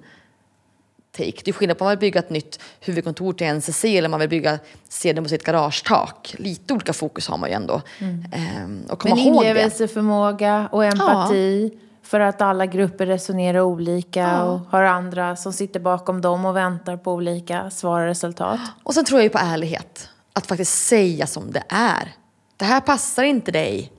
take. 1.13 1.43
Det 1.45 1.49
är 1.49 1.53
skillnad 1.53 1.79
på 1.79 1.85
om 1.85 1.87
man 1.87 1.93
vill 1.93 1.99
bygga 1.99 2.21
ett 2.21 2.31
nytt 2.31 2.61
huvudkontor 2.81 3.33
till 3.33 3.47
NCC 3.47 3.85
eller 3.85 4.07
om 4.07 4.11
man 4.11 4.21
vill 4.21 4.29
bygga 4.29 4.59
sedeln 4.89 5.25
på 5.25 5.29
sitt 5.29 5.45
garagetak. 5.45 6.35
Lite 6.39 6.75
olika 6.75 6.93
fokus 6.93 7.29
har 7.29 7.39
man 7.39 7.49
ju 7.49 7.55
ändå. 7.55 7.83
Mm. 7.99 8.25
Ehm, 8.33 8.85
och 8.91 8.99
komma 8.99 9.15
Men 9.15 9.25
inlevelseförmåga 9.25 10.69
och 10.73 10.85
empati. 10.85 11.71
Ja. 11.73 11.79
För 12.03 12.21
att 12.21 12.43
alla 12.43 12.67
grupper 12.67 13.07
resonerar 13.07 13.61
olika 13.61 14.21
ja. 14.21 14.43
och 14.43 14.61
har 14.61 14.83
andra 14.83 15.37
som 15.37 15.53
sitter 15.53 15.81
bakom 15.81 16.21
dem 16.21 16.45
och 16.45 16.57
väntar 16.57 16.97
på 16.97 17.13
olika 17.13 17.71
svar 17.71 18.01
och 18.01 18.07
resultat. 18.07 18.61
Och 18.83 18.95
sen 18.95 19.05
tror 19.05 19.21
jag 19.21 19.25
ju 19.25 19.31
på 19.31 19.39
ärlighet. 19.39 20.09
Att 20.33 20.47
faktiskt 20.47 20.87
säga 20.87 21.27
som 21.27 21.53
det 21.53 21.63
är. 21.69 22.15
Det 22.57 22.65
här 22.65 22.81
passar 22.81 23.23
inte 23.23 23.53
dig. 23.53 23.93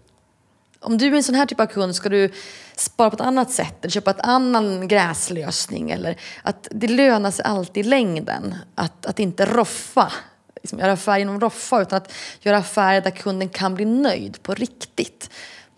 Om 0.81 0.97
du 0.97 1.07
är 1.07 1.13
en 1.13 1.23
sån 1.23 1.35
här 1.35 1.45
typ 1.45 1.59
av 1.59 1.65
kund 1.65 1.95
ska 1.95 2.09
du 2.09 2.31
spara 2.75 3.09
på 3.09 3.15
ett 3.15 3.21
annat 3.21 3.51
sätt 3.51 3.75
eller 3.81 3.91
köpa 3.91 4.11
en 4.11 4.19
annan 4.21 4.87
gräslösning. 4.87 5.91
Eller 5.91 6.17
att 6.43 6.67
det 6.71 6.87
lönar 6.87 7.31
sig 7.31 7.45
alltid 7.45 7.85
i 7.85 7.89
längden 7.89 8.55
att, 8.75 9.05
att 9.05 9.19
inte 9.19 9.45
roffa. 9.45 10.11
Liksom 10.55 10.79
göra 10.79 10.91
affär 10.91 11.17
genom 11.17 11.39
roffa 11.39 11.81
utan 11.81 11.97
att 11.97 12.13
göra 12.41 12.57
affärer 12.57 13.01
där 13.01 13.11
kunden 13.11 13.49
kan 13.49 13.75
bli 13.75 13.85
nöjd 13.85 14.43
på 14.43 14.53
riktigt. 14.53 15.29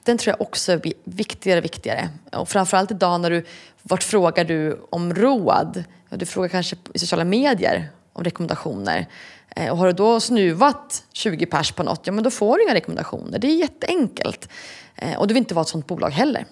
Den 0.04 0.18
tror 0.18 0.32
jag 0.32 0.42
också 0.42 0.78
blir 0.78 0.94
viktigare 1.04 1.60
och 1.60 1.66
viktigare. 1.66 2.10
Och 2.32 2.50
framförallt 2.50 2.92
idag 2.92 3.22
när 3.22 3.30
du, 3.30 3.46
vart 3.82 4.04
frågar 4.04 4.46
du 4.46 4.86
om 4.89 5.13
råd? 5.13 5.84
Du 6.10 6.26
frågar 6.26 6.50
kanske 6.50 6.76
i 6.94 7.00
sociala 7.00 7.24
medier 7.24 7.89
om 8.13 8.24
rekommendationer. 8.24 9.08
Eh, 9.56 9.72
och 9.72 9.78
har 9.78 9.88
du 9.88 9.94
då 9.94 10.20
snuvat 10.20 11.04
20 11.13 11.46
pers 11.46 11.72
på 11.72 11.84
något, 11.84 12.02
ja 12.04 12.13
men 12.13 12.24
då 12.24 12.32
får 12.32 12.58
du 12.58 12.63
inga 12.63 12.74
rekommendationer. 12.74 13.39
Det 13.39 13.48
är 13.48 13.56
jätteenkelt. 13.56 14.50
Eh, 14.96 15.20
och 15.20 15.28
du 15.28 15.34
vill 15.34 15.42
inte 15.42 15.56
vara 15.56 15.64
ett 15.64 15.70
sånt 15.70 15.88
bolag 15.88 16.10
heller. 16.10 16.46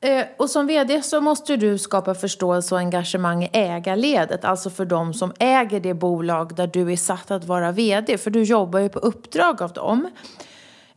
Eh, 0.00 0.24
och 0.36 0.50
som 0.50 0.66
vd 0.66 1.02
så 1.02 1.20
måste 1.20 1.56
du 1.56 1.78
skapa 1.78 2.14
förståelse 2.14 2.74
och 2.74 2.78
engagemang 2.78 3.44
i 3.44 3.50
ägarledet, 3.52 4.44
alltså 4.44 4.70
för 4.70 4.84
de 4.84 5.14
som 5.14 5.32
äger 5.38 5.80
det 5.80 5.94
bolag 5.94 6.54
där 6.54 6.66
du 6.66 6.92
är 6.92 6.96
satt 6.96 7.30
att 7.30 7.44
vara 7.44 7.72
vd, 7.72 8.18
för 8.18 8.30
du 8.30 8.42
jobbar 8.42 8.78
ju 8.78 8.88
på 8.88 8.98
uppdrag 8.98 9.62
av 9.62 9.72
dem. 9.72 10.10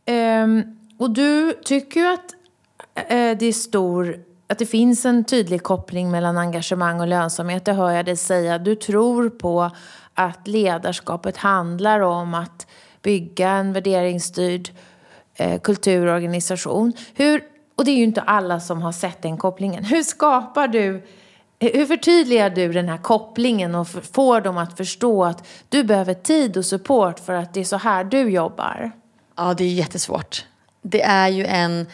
Ehm, 0.04 0.78
och 0.98 1.10
du 1.10 1.52
tycker 1.64 2.00
ju 2.00 2.06
att 2.06 2.34
eh, 2.94 3.38
det 3.38 3.46
är 3.46 3.52
stor, 3.52 4.16
att 4.46 4.58
det 4.58 4.66
finns 4.66 5.04
en 5.04 5.24
tydlig 5.24 5.62
koppling 5.62 6.10
mellan 6.10 6.38
engagemang 6.38 7.00
och 7.00 7.08
lönsamhet, 7.08 7.64
det 7.64 7.72
hör 7.72 7.90
jag 7.90 8.04
dig 8.04 8.16
säga. 8.16 8.58
Du 8.58 8.74
tror 8.74 9.30
på 9.30 9.70
att 10.14 10.48
ledarskapet 10.48 11.36
handlar 11.36 12.00
om 12.00 12.34
att 12.34 12.66
bygga 13.02 13.50
en 13.50 13.72
värderingsstyrd 13.72 14.70
eh, 15.40 15.60
kulturorganisation. 15.60 16.92
Hur, 17.14 17.44
och 17.76 17.84
det 17.84 17.90
är 17.90 17.96
ju 17.96 18.04
inte 18.04 18.20
alla 18.20 18.60
som 18.60 18.82
har 18.82 18.92
sett 18.92 19.22
den 19.22 19.36
kopplingen. 19.36 19.84
Hur 19.84 20.02
skapar 20.02 20.68
du 20.68 21.02
hur 21.62 21.86
förtydligar 21.86 22.50
du 22.50 22.72
den 22.72 22.88
här 22.88 22.98
kopplingen 22.98 23.74
och 23.74 23.88
får 23.88 24.40
dem 24.40 24.58
att 24.58 24.76
förstå 24.76 25.24
att 25.24 25.46
du 25.68 25.84
behöver 25.84 26.14
tid 26.14 26.56
och 26.56 26.64
support 26.64 27.18
för 27.18 27.32
att 27.32 27.54
det 27.54 27.60
är 27.60 27.64
så 27.64 27.76
här 27.76 28.04
du 28.04 28.30
jobbar? 28.30 28.90
Ja, 29.36 29.54
det 29.54 29.64
är 29.64 29.72
jättesvårt. 29.72 30.44
Det 30.82 31.02
är 31.02 31.28
ju 31.28 31.44
en 31.44 31.86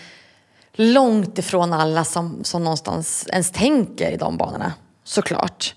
långt 0.73 1.39
ifrån 1.39 1.73
alla 1.73 2.05
som, 2.05 2.45
som 2.45 2.65
någonstans 2.65 3.27
ens 3.33 3.51
tänker 3.51 4.11
i 4.11 4.17
de 4.17 4.37
banorna, 4.37 4.73
såklart. 5.05 5.75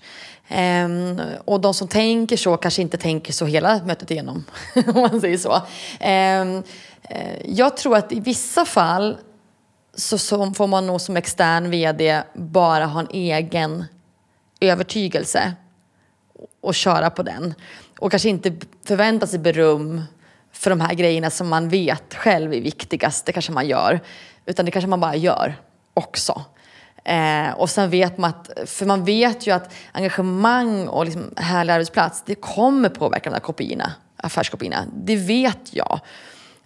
Um, 0.84 1.20
och 1.44 1.60
de 1.60 1.74
som 1.74 1.88
tänker 1.88 2.36
så 2.36 2.56
kanske 2.56 2.82
inte 2.82 2.96
tänker 2.96 3.32
så 3.32 3.46
hela 3.46 3.80
mötet 3.84 4.10
igenom, 4.10 4.44
om 4.94 5.00
man 5.00 5.20
säger 5.20 5.38
så. 5.38 5.54
Um, 5.54 6.62
Eh, 7.10 7.36
jag 7.44 7.76
tror 7.76 7.96
att 7.96 8.12
i 8.12 8.20
vissa 8.20 8.64
fall 8.64 9.18
så, 9.94 10.18
så, 10.18 10.52
får 10.52 10.66
man 10.66 10.86
nog 10.86 11.00
som 11.00 11.16
extern 11.16 11.70
vd 11.70 12.22
bara 12.34 12.86
ha 12.86 13.00
en 13.00 13.08
egen 13.10 13.84
övertygelse 14.60 15.52
och 16.60 16.74
köra 16.74 17.10
på 17.10 17.22
den. 17.22 17.54
Och 17.98 18.10
kanske 18.10 18.28
inte 18.28 18.52
förvänta 18.86 19.26
sig 19.26 19.38
beröm 19.38 20.02
för 20.52 20.70
de 20.70 20.80
här 20.80 20.94
grejerna 20.94 21.30
som 21.30 21.48
man 21.48 21.68
vet 21.68 22.14
själv 22.14 22.54
är 22.54 22.60
viktigast. 22.60 23.26
Det 23.26 23.32
kanske 23.32 23.52
man 23.52 23.68
gör. 23.68 24.00
Utan 24.46 24.64
det 24.64 24.70
kanske 24.70 24.88
man 24.88 25.00
bara 25.00 25.16
gör 25.16 25.54
också. 25.94 26.44
Eh, 27.04 27.50
och 27.50 27.70
sen 27.70 27.90
vet 27.90 28.18
man 28.18 28.30
att, 28.30 28.68
för 28.70 28.86
man 28.86 29.04
vet 29.04 29.46
ju 29.46 29.50
att 29.50 29.74
engagemang 29.92 30.88
och 30.88 31.04
liksom 31.04 31.34
härlig 31.36 31.72
arbetsplats, 31.72 32.22
det 32.26 32.34
kommer 32.34 32.88
påverka 32.88 33.30
de 33.30 33.34
där 33.34 33.40
kopiorna, 33.40 33.92
affärskopiorna. 34.16 34.84
Det 34.94 35.16
vet 35.16 35.74
jag. 35.74 36.00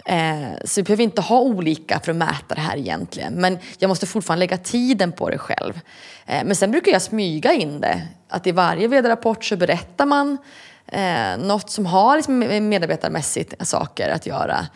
Eh, 0.05 0.53
så 0.65 0.81
vi 0.81 0.83
behöver 0.83 1.05
inte 1.05 1.21
ha 1.21 1.41
olika 1.41 2.01
för 2.01 2.11
att 2.11 2.17
mäta 2.17 2.55
det 2.55 2.61
här 2.61 2.77
egentligen. 2.77 3.35
Men 3.35 3.59
jag 3.79 3.89
måste 3.89 4.07
fortfarande 4.07 4.39
lägga 4.39 4.59
tiden 4.59 5.13
på 5.13 5.31
det 5.31 5.39
själv. 5.39 5.81
Eh, 6.27 6.45
men 6.45 6.57
sen 6.57 6.71
brukar 6.71 6.93
jag 6.93 7.03
smyga 7.03 7.53
in 7.53 7.81
det. 7.81 8.03
Att 8.29 8.47
i 8.47 8.53
varje 8.53 8.89
vd-rapport 8.89 9.45
så 9.45 9.57
berättar 9.57 10.07
man 10.07 10.39
eh, 10.87 11.39
något 11.39 11.71
som 11.71 11.87
har 11.87 12.17
liksom 12.17 12.39
medarbetarmässigt 12.69 13.67
saker 13.67 14.09
att 14.09 14.27
göra. 14.27 14.67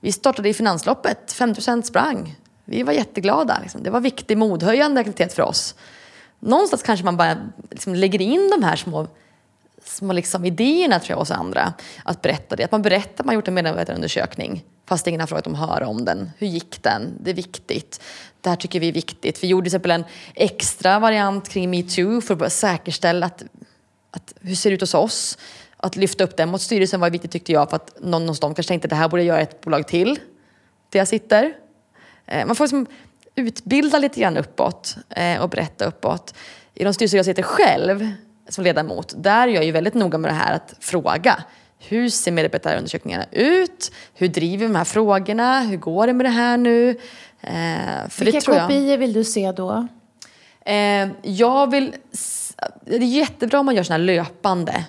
Vi 0.00 0.12
startade 0.12 0.48
i 0.48 0.54
finansloppet, 0.54 1.34
50% 1.38 1.82
sprang. 1.82 2.36
Vi 2.64 2.82
var 2.82 2.92
jätteglada. 2.92 3.58
Liksom. 3.62 3.82
Det 3.82 3.90
var 3.90 4.00
viktig 4.00 4.38
modhöjande 4.38 5.00
aktivitet 5.00 5.32
för 5.32 5.42
oss. 5.42 5.74
Någonstans 6.40 6.82
kanske 6.82 7.04
man 7.04 7.16
bara 7.16 7.36
liksom 7.70 7.94
lägger 7.94 8.20
in 8.20 8.50
de 8.50 8.62
här 8.62 8.76
små, 8.76 9.06
små 9.84 10.12
liksom 10.12 10.44
idéerna 10.44 11.00
tror 11.00 11.10
jag 11.10 11.18
hos 11.18 11.30
andra. 11.30 11.72
Att 12.04 12.22
berätta 12.22 12.56
det. 12.56 12.64
Att 12.64 12.72
man 12.72 12.82
berättar 12.82 13.22
att 13.22 13.26
man 13.26 13.34
gjort 13.34 13.48
en 13.48 13.54
medarbetarundersökning 13.54 14.64
fast 14.88 15.06
ingen 15.06 15.20
har 15.20 15.26
frågat 15.26 15.46
om 15.46 15.54
höra 15.54 15.86
om 15.86 16.04
den. 16.04 16.30
Hur 16.38 16.46
gick 16.46 16.82
den? 16.82 17.14
Det 17.20 17.30
är 17.30 17.34
viktigt. 17.34 18.00
Det 18.40 18.48
här 18.48 18.56
tycker 18.56 18.80
vi 18.80 18.88
är 18.88 18.92
viktigt. 18.92 19.42
Vi 19.42 19.48
gjorde 19.48 19.64
till 19.64 19.76
exempel 19.76 19.90
en 19.90 20.04
extra 20.34 20.98
variant 20.98 21.48
kring 21.48 21.70
metoo 21.70 22.20
för 22.20 22.44
att 22.44 22.52
säkerställa 22.52 23.26
att, 23.26 23.42
att 24.10 24.34
hur 24.40 24.54
ser 24.54 24.70
det 24.70 24.74
ut 24.74 24.80
hos 24.80 24.94
oss? 24.94 25.38
Att 25.76 25.96
lyfta 25.96 26.24
upp 26.24 26.36
den 26.36 26.48
mot 26.48 26.60
styrelsen 26.60 27.00
var 27.00 27.10
viktigt 27.10 27.30
tyckte 27.30 27.52
jag 27.52 27.70
för 27.70 27.76
att 27.76 27.96
någon 28.00 28.28
hos 28.28 28.40
dem 28.40 28.54
kanske 28.54 28.68
tänkte 28.68 28.86
att 28.86 28.90
det 28.90 28.96
här 28.96 29.08
borde 29.08 29.22
jag 29.22 29.26
göra 29.26 29.40
ett 29.40 29.60
bolag 29.60 29.88
till. 29.88 30.18
Där 30.90 30.98
jag 30.98 31.08
sitter. 31.08 31.52
Eh, 32.26 32.46
man 32.46 32.56
får 32.56 32.64
liksom 32.64 32.86
utbilda 33.34 33.98
lite 33.98 34.20
grann 34.20 34.36
uppåt 34.36 34.96
eh, 35.08 35.40
och 35.42 35.48
berätta 35.48 35.84
uppåt. 35.84 36.34
I 36.74 36.84
de 36.84 36.94
styrelser 36.94 37.16
jag 37.16 37.24
sitter 37.24 37.42
själv 37.42 38.12
som 38.48 38.64
ledamot, 38.64 39.14
där 39.16 39.48
är 39.48 39.52
jag 39.52 39.64
ju 39.64 39.70
väldigt 39.70 39.94
noga 39.94 40.18
med 40.18 40.30
det 40.30 40.34
här 40.34 40.54
att 40.54 40.74
fråga. 40.80 41.44
Hur 41.78 42.08
ser 42.08 42.32
medarbetarundersökningarna 42.32 43.24
ut? 43.30 43.92
Hur 44.14 44.28
driver 44.28 44.66
vi 44.66 44.72
de 44.72 44.78
här 44.78 44.84
frågorna? 44.84 45.60
Hur 45.60 45.76
går 45.76 46.06
det 46.06 46.12
med 46.12 46.26
det 46.26 46.30
här 46.30 46.56
nu? 46.56 46.90
Eh, 47.40 48.08
för 48.08 48.24
Vilka 48.24 48.40
kopior 48.40 48.96
vill 48.96 49.12
du 49.12 49.24
se 49.24 49.52
då? 49.52 49.88
jag 51.22 51.70
vill... 51.70 51.94
Det 52.84 52.96
är 52.96 53.00
jättebra 53.00 53.60
om 53.60 53.66
man 53.66 53.74
gör 53.74 53.82
såna 53.82 53.98
här 53.98 54.04
löpande 54.04 54.84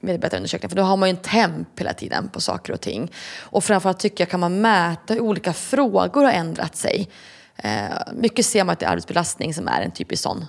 medarbetarundersökningar 0.00 0.68
för 0.68 0.76
då 0.76 0.82
har 0.82 0.96
man 0.96 1.08
ju 1.08 1.10
en 1.10 1.22
temp 1.22 1.80
hela 1.80 1.92
tiden 1.92 2.28
på 2.28 2.40
saker 2.40 2.72
och 2.72 2.80
ting. 2.80 3.12
Och 3.40 3.64
framförallt 3.64 3.98
tycker 3.98 4.24
jag 4.24 4.30
kan 4.30 4.40
man 4.40 4.60
mäta 4.60 5.14
hur 5.14 5.20
olika 5.20 5.52
frågor 5.52 6.24
har 6.24 6.32
ändrat 6.32 6.76
sig. 6.76 7.08
Eh, 7.56 7.70
mycket 8.12 8.46
ser 8.46 8.64
man 8.64 8.72
att 8.72 8.78
det 8.78 8.86
är 8.86 8.90
arbetsbelastning 8.90 9.54
som 9.54 9.68
är 9.68 9.82
en 9.82 9.90
typisk 9.90 10.22
sån 10.22 10.44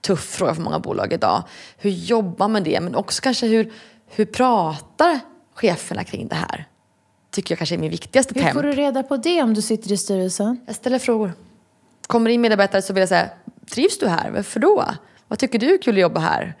tuff 0.00 0.24
fråga 0.34 0.54
för 0.54 0.62
många 0.62 0.78
bolag 0.78 1.12
idag. 1.12 1.42
Hur 1.76 1.90
jobbar 1.90 2.48
man 2.48 2.52
med 2.52 2.64
det? 2.64 2.80
Men 2.80 2.94
också 2.94 3.22
kanske 3.22 3.46
hur, 3.46 3.72
hur 4.16 4.24
pratar 4.24 5.20
cheferna 5.54 6.04
kring 6.04 6.28
det 6.28 6.34
här? 6.34 6.68
Tycker 7.30 7.52
jag 7.52 7.58
kanske 7.58 7.74
är 7.74 7.78
min 7.78 7.90
viktigaste 7.90 8.34
Hur 8.34 8.42
temp. 8.42 8.54
får 8.54 8.62
du 8.62 8.72
reda 8.72 9.02
på 9.02 9.16
det 9.16 9.42
om 9.42 9.54
du 9.54 9.62
sitter 9.62 9.92
i 9.92 9.96
styrelsen? 9.96 10.60
Jag 10.66 10.76
ställer 10.76 10.98
frågor. 10.98 11.32
kommer 12.06 12.30
in 12.30 12.40
medarbetare 12.40 12.82
så 12.82 12.92
vill 12.92 13.00
jag 13.00 13.08
säga, 13.08 13.28
trivs 13.70 13.98
du 13.98 14.08
här? 14.08 14.30
Varför 14.30 14.60
då? 14.60 14.84
Vad 15.28 15.38
tycker 15.38 15.58
du 15.58 15.74
är 15.74 15.78
kul 15.78 15.94
att 15.94 16.00
jobba 16.00 16.20
här? 16.20 16.54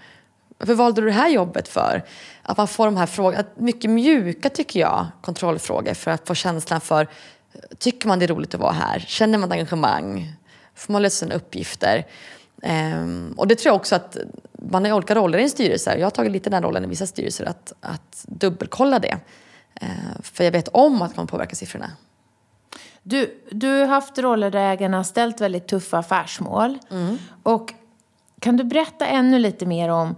Varför 0.58 0.74
valde 0.74 1.00
du 1.00 1.06
det 1.06 1.12
här 1.12 1.28
jobbet 1.28 1.68
för? 1.68 2.04
Att 2.42 2.56
man 2.56 2.68
får 2.68 2.86
de 2.86 2.96
här 2.96 3.06
frågorna, 3.06 3.44
mycket 3.56 3.90
mjuka 3.90 4.50
tycker 4.50 4.80
jag, 4.80 5.06
kontrollfrågor 5.22 5.94
för 5.94 6.10
att 6.10 6.26
få 6.26 6.34
känslan 6.34 6.80
för, 6.80 7.08
tycker 7.78 8.08
man 8.08 8.18
det 8.18 8.24
är 8.24 8.28
roligt 8.28 8.54
att 8.54 8.60
vara 8.60 8.72
här? 8.72 8.98
Känner 8.98 9.38
man 9.38 9.48
ett 9.48 9.52
engagemang? 9.52 10.32
Får 10.74 10.92
man 10.92 11.02
lösa 11.02 11.26
sina 11.26 11.34
uppgifter? 11.34 12.06
Um, 12.62 13.34
och 13.36 13.48
det 13.48 13.54
tror 13.54 13.70
jag 13.70 13.76
också 13.76 13.94
att 13.94 14.16
man 14.52 14.84
har 14.84 14.92
olika 14.92 15.14
roller 15.14 15.38
i 15.38 15.42
en 15.42 15.50
styrelse. 15.50 15.96
Jag 15.98 16.06
har 16.06 16.10
tagit 16.10 16.32
lite 16.32 16.50
den 16.50 16.62
rollen 16.62 16.84
i 16.84 16.86
vissa 16.86 17.06
styrelser 17.06 17.44
att, 17.44 17.72
att 17.80 18.24
dubbelkolla 18.28 18.98
det. 18.98 19.18
Uh, 19.82 20.22
för 20.22 20.44
jag 20.44 20.52
vet 20.52 20.68
om 20.68 21.02
att 21.02 21.16
man 21.16 21.26
påverkar 21.26 21.56
siffrorna. 21.56 21.90
Du, 23.02 23.42
du 23.50 23.68
har 23.80 23.86
haft 23.86 24.18
roller 24.18 24.50
där 24.50 24.72
ägarna 24.72 24.96
har 24.96 25.04
ställt 25.04 25.40
väldigt 25.40 25.66
tuffa 25.66 25.98
affärsmål. 25.98 26.78
Mm. 26.90 27.18
Och 27.42 27.74
kan 28.40 28.56
du 28.56 28.64
berätta 28.64 29.06
ännu 29.06 29.38
lite 29.38 29.66
mer 29.66 29.88
om 29.88 30.14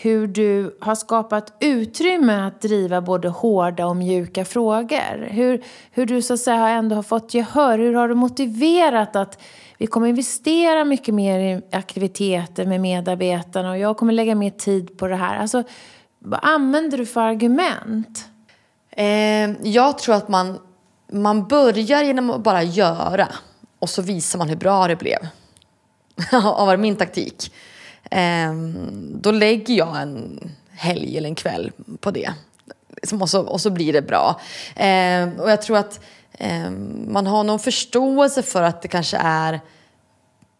hur 0.00 0.26
du 0.26 0.76
har 0.80 0.94
skapat 0.94 1.56
utrymme 1.60 2.46
att 2.46 2.60
driva 2.60 3.00
både 3.00 3.28
hårda 3.28 3.86
och 3.86 3.96
mjuka 3.96 4.44
frågor? 4.44 5.28
Hur, 5.30 5.64
hur 5.90 6.06
du 6.06 6.22
så 6.22 6.34
att 6.34 6.40
säga 6.40 6.68
ändå 6.68 6.96
har 6.96 7.02
fått 7.02 7.34
gehör? 7.34 7.78
Hur 7.78 7.94
har 7.94 8.08
du 8.08 8.14
motiverat 8.14 9.16
att 9.16 9.42
vi 9.78 9.86
kommer 9.86 10.06
investera 10.06 10.84
mycket 10.84 11.14
mer 11.14 11.38
i 11.38 11.62
aktiviteter 11.72 12.66
med 12.66 12.80
medarbetarna 12.80 13.70
och 13.70 13.78
jag 13.78 13.96
kommer 13.96 14.12
lägga 14.12 14.34
mer 14.34 14.50
tid 14.50 14.98
på 14.98 15.06
det 15.06 15.16
här? 15.16 15.36
Alltså, 15.36 15.62
vad 16.18 16.40
använder 16.42 16.98
du 16.98 17.06
för 17.06 17.20
argument? 17.20 18.28
Eh, 18.90 19.50
jag 19.62 19.98
tror 19.98 20.14
att 20.14 20.28
man, 20.28 20.58
man 21.12 21.48
börjar 21.48 22.02
genom 22.02 22.30
att 22.30 22.42
bara 22.42 22.62
göra 22.62 23.28
och 23.78 23.90
så 23.90 24.02
visar 24.02 24.38
man 24.38 24.48
hur 24.48 24.56
bra 24.56 24.88
det 24.88 24.96
blev. 24.96 25.18
har 26.30 26.66
varit 26.66 26.80
min 26.80 26.96
taktik. 26.96 27.52
Eh, 28.10 28.52
då 29.14 29.30
lägger 29.30 29.74
jag 29.74 30.02
en 30.02 30.40
helg 30.70 31.18
eller 31.18 31.28
en 31.28 31.34
kväll 31.34 31.72
på 32.00 32.10
det. 32.10 32.30
Liksom, 32.96 33.22
och 33.22 33.30
så, 33.30 33.42
och 33.42 33.60
så 33.60 33.70
blir 33.70 33.92
det 33.92 34.02
bra. 34.02 34.40
Eh, 34.76 35.28
och 35.38 35.50
jag 35.50 35.62
tror 35.62 35.76
att 35.76 36.00
eh, 36.32 36.70
man 37.06 37.26
har 37.26 37.44
någon 37.44 37.58
förståelse 37.58 38.42
för 38.42 38.62
att 38.62 38.82
det 38.82 38.88
kanske 38.88 39.16
är 39.16 39.60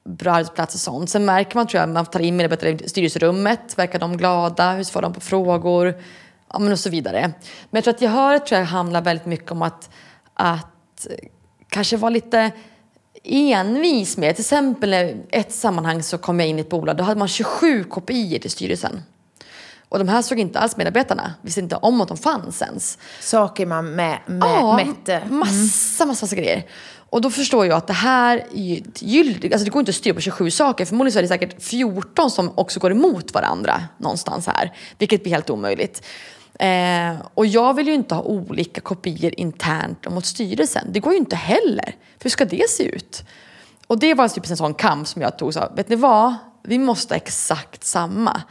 bra 0.05 0.33
arbetsplats 0.33 0.75
och 0.75 0.81
sånt. 0.81 1.11
Sen 1.11 1.25
märker 1.25 1.57
man 1.57 1.67
tror 1.67 1.81
jag, 1.81 1.89
man 1.89 2.07
tar 2.07 2.21
in 2.21 2.37
medarbetare 2.37 2.71
i 2.71 2.89
styrelserummet, 2.89 3.79
verkar 3.79 3.99
de 3.99 4.17
glada, 4.17 4.73
hur 4.73 4.85
svarar 4.85 5.03
de 5.03 5.13
på 5.13 5.21
frågor? 5.21 6.03
Ja, 6.53 6.59
men 6.59 6.73
och 6.73 6.79
så 6.79 6.91
vidare. 6.91 7.21
Men 7.71 7.79
jag 7.79 7.85
tror 7.85 7.95
att 7.95 8.01
gehöret 8.01 8.47
tror 8.47 8.61
jag 8.61 8.67
handlar 8.67 9.03
väldigt 9.03 9.27
mycket 9.27 9.51
om 9.51 9.63
att, 9.63 9.91
att 10.35 11.07
kanske 11.69 11.97
vara 11.97 12.11
lite 12.11 12.51
envis 13.25 14.17
med. 14.17 14.37
Till 14.37 14.43
exempel 14.43 14.95
i 14.95 15.17
ett 15.31 15.53
sammanhang 15.53 16.03
så 16.03 16.19
kom 16.19 16.41
jag 16.41 16.49
in 16.49 16.59
i 16.59 16.61
ett 16.61 16.69
bolag, 16.69 16.97
då 16.97 17.05
hade 17.05 17.19
man 17.19 17.29
27 17.29 17.85
kopior 17.85 18.39
till 18.39 18.51
styrelsen. 18.51 19.03
Och 19.89 19.99
de 19.99 20.09
här 20.09 20.23
såg 20.23 20.39
inte 20.39 20.59
alls 20.59 20.77
medarbetarna, 20.77 21.35
visste 21.43 21.61
inte 21.61 21.77
om 21.77 22.01
att 22.01 22.09
de 22.09 22.17
fanns 22.17 22.63
ens. 22.63 22.99
Saker 23.21 23.67
man 23.67 23.95
mä, 23.95 24.19
mä, 24.27 24.47
ja, 24.47 24.77
mätte? 24.77 25.15
Mm. 25.15 25.39
massa, 25.39 26.07
massa, 26.07 26.25
massa 26.25 26.37
grejer. 26.37 26.67
Och 27.11 27.21
då 27.21 27.31
förstår 27.31 27.67
jag 27.67 27.77
att 27.77 27.87
det 27.87 27.93
här 27.93 28.37
alltså 28.39 29.65
det 29.65 29.71
går 29.71 29.81
inte 29.81 29.91
att 29.91 29.95
styra 29.95 30.15
på 30.15 30.21
27 30.21 30.51
saker. 30.51 30.85
Förmodligen 30.85 31.13
så 31.13 31.19
är 31.19 31.23
det 31.23 31.29
säkert 31.29 31.63
14 31.63 32.31
som 32.31 32.53
också 32.55 32.81
går 32.81 32.91
emot 32.93 33.35
varandra 33.35 33.83
någonstans 33.99 34.47
här. 34.47 34.73
Vilket 34.99 35.23
blir 35.23 35.33
helt 35.33 35.51
omöjligt. 35.51 36.03
Eh, 36.59 37.17
och 37.35 37.47
jag 37.47 37.75
vill 37.75 37.87
ju 37.87 37.95
inte 37.95 38.15
ha 38.15 38.23
olika 38.23 38.81
kopior 38.81 39.33
internt 39.37 40.07
och 40.07 40.13
mot 40.13 40.27
styrelsen. 40.27 40.87
Det 40.93 41.01
går 41.01 41.13
ju 41.13 41.19
inte 41.19 41.37
heller. 41.37 41.97
Hur 42.23 42.31
ska 42.31 42.45
det 42.45 42.71
se 42.71 42.85
ut? 42.85 43.25
Och 43.87 43.99
det 43.99 44.15
var 44.15 44.29
typ 44.29 44.51
en 44.51 44.57
sån 44.57 44.75
kamp 44.75 45.09
som 45.09 45.23
jag 45.23 45.39
tog. 45.39 45.55
Så, 45.55 45.73
vet 45.77 45.89
ni 45.89 45.97
vad? 45.97 46.35
Vi 46.63 46.79
måste 46.79 47.15
ha 47.15 47.17
exakt 47.17 47.85
samma. 47.85 48.43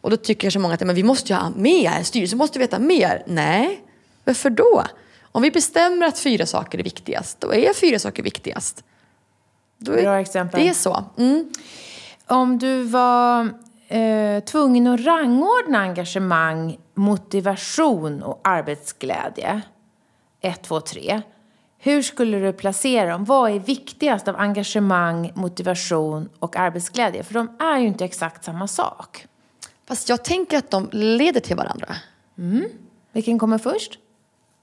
Och 0.00 0.10
då 0.10 0.16
tycker 0.16 0.50
så 0.50 0.58
många 0.58 0.74
att 0.74 0.80
men 0.80 0.94
vi 0.94 1.02
måste 1.02 1.32
ju 1.32 1.38
ha 1.38 1.50
mer. 1.56 2.02
Styrelsen 2.02 2.38
måste 2.38 2.58
veta 2.58 2.78
mer. 2.78 3.22
Nej, 3.26 3.80
varför 4.24 4.50
då? 4.50 4.84
Om 5.32 5.42
vi 5.42 5.50
bestämmer 5.50 6.06
att 6.06 6.18
fyra 6.18 6.46
saker 6.46 6.78
är 6.78 6.82
viktigast, 6.82 7.40
då 7.40 7.54
är 7.54 7.74
fyra 7.74 7.98
saker 7.98 8.22
viktigast. 8.22 8.84
Då 9.78 9.92
är, 9.92 10.02
Bra 10.02 10.20
exempel. 10.20 10.60
Det 10.60 10.68
är 10.68 10.74
så. 10.74 11.04
Mm. 11.18 11.50
Om 12.26 12.58
du 12.58 12.82
var 12.82 13.50
eh, 13.92 14.44
tvungen 14.44 14.86
att 14.86 15.00
rangordna 15.00 15.78
engagemang, 15.78 16.78
motivation 16.94 18.22
och 18.22 18.40
arbetsglädje, 18.44 19.60
ett, 20.40 20.62
två, 20.62 20.80
tre. 20.80 21.22
Hur 21.78 22.02
skulle 22.02 22.38
du 22.38 22.52
placera 22.52 23.10
dem? 23.10 23.24
Vad 23.24 23.50
är 23.50 23.58
viktigast 23.58 24.28
av 24.28 24.36
engagemang, 24.36 25.32
motivation 25.34 26.28
och 26.38 26.56
arbetsglädje? 26.56 27.22
För 27.22 27.34
de 27.34 27.56
är 27.60 27.78
ju 27.78 27.86
inte 27.86 28.04
exakt 28.04 28.44
samma 28.44 28.66
sak. 28.66 29.26
Fast 29.86 30.08
jag 30.08 30.24
tänker 30.24 30.58
att 30.58 30.70
de 30.70 30.88
leder 30.92 31.40
till 31.40 31.56
varandra. 31.56 31.96
Mm. 32.38 32.64
Vilken 33.12 33.38
kommer 33.38 33.58
först? 33.58 33.98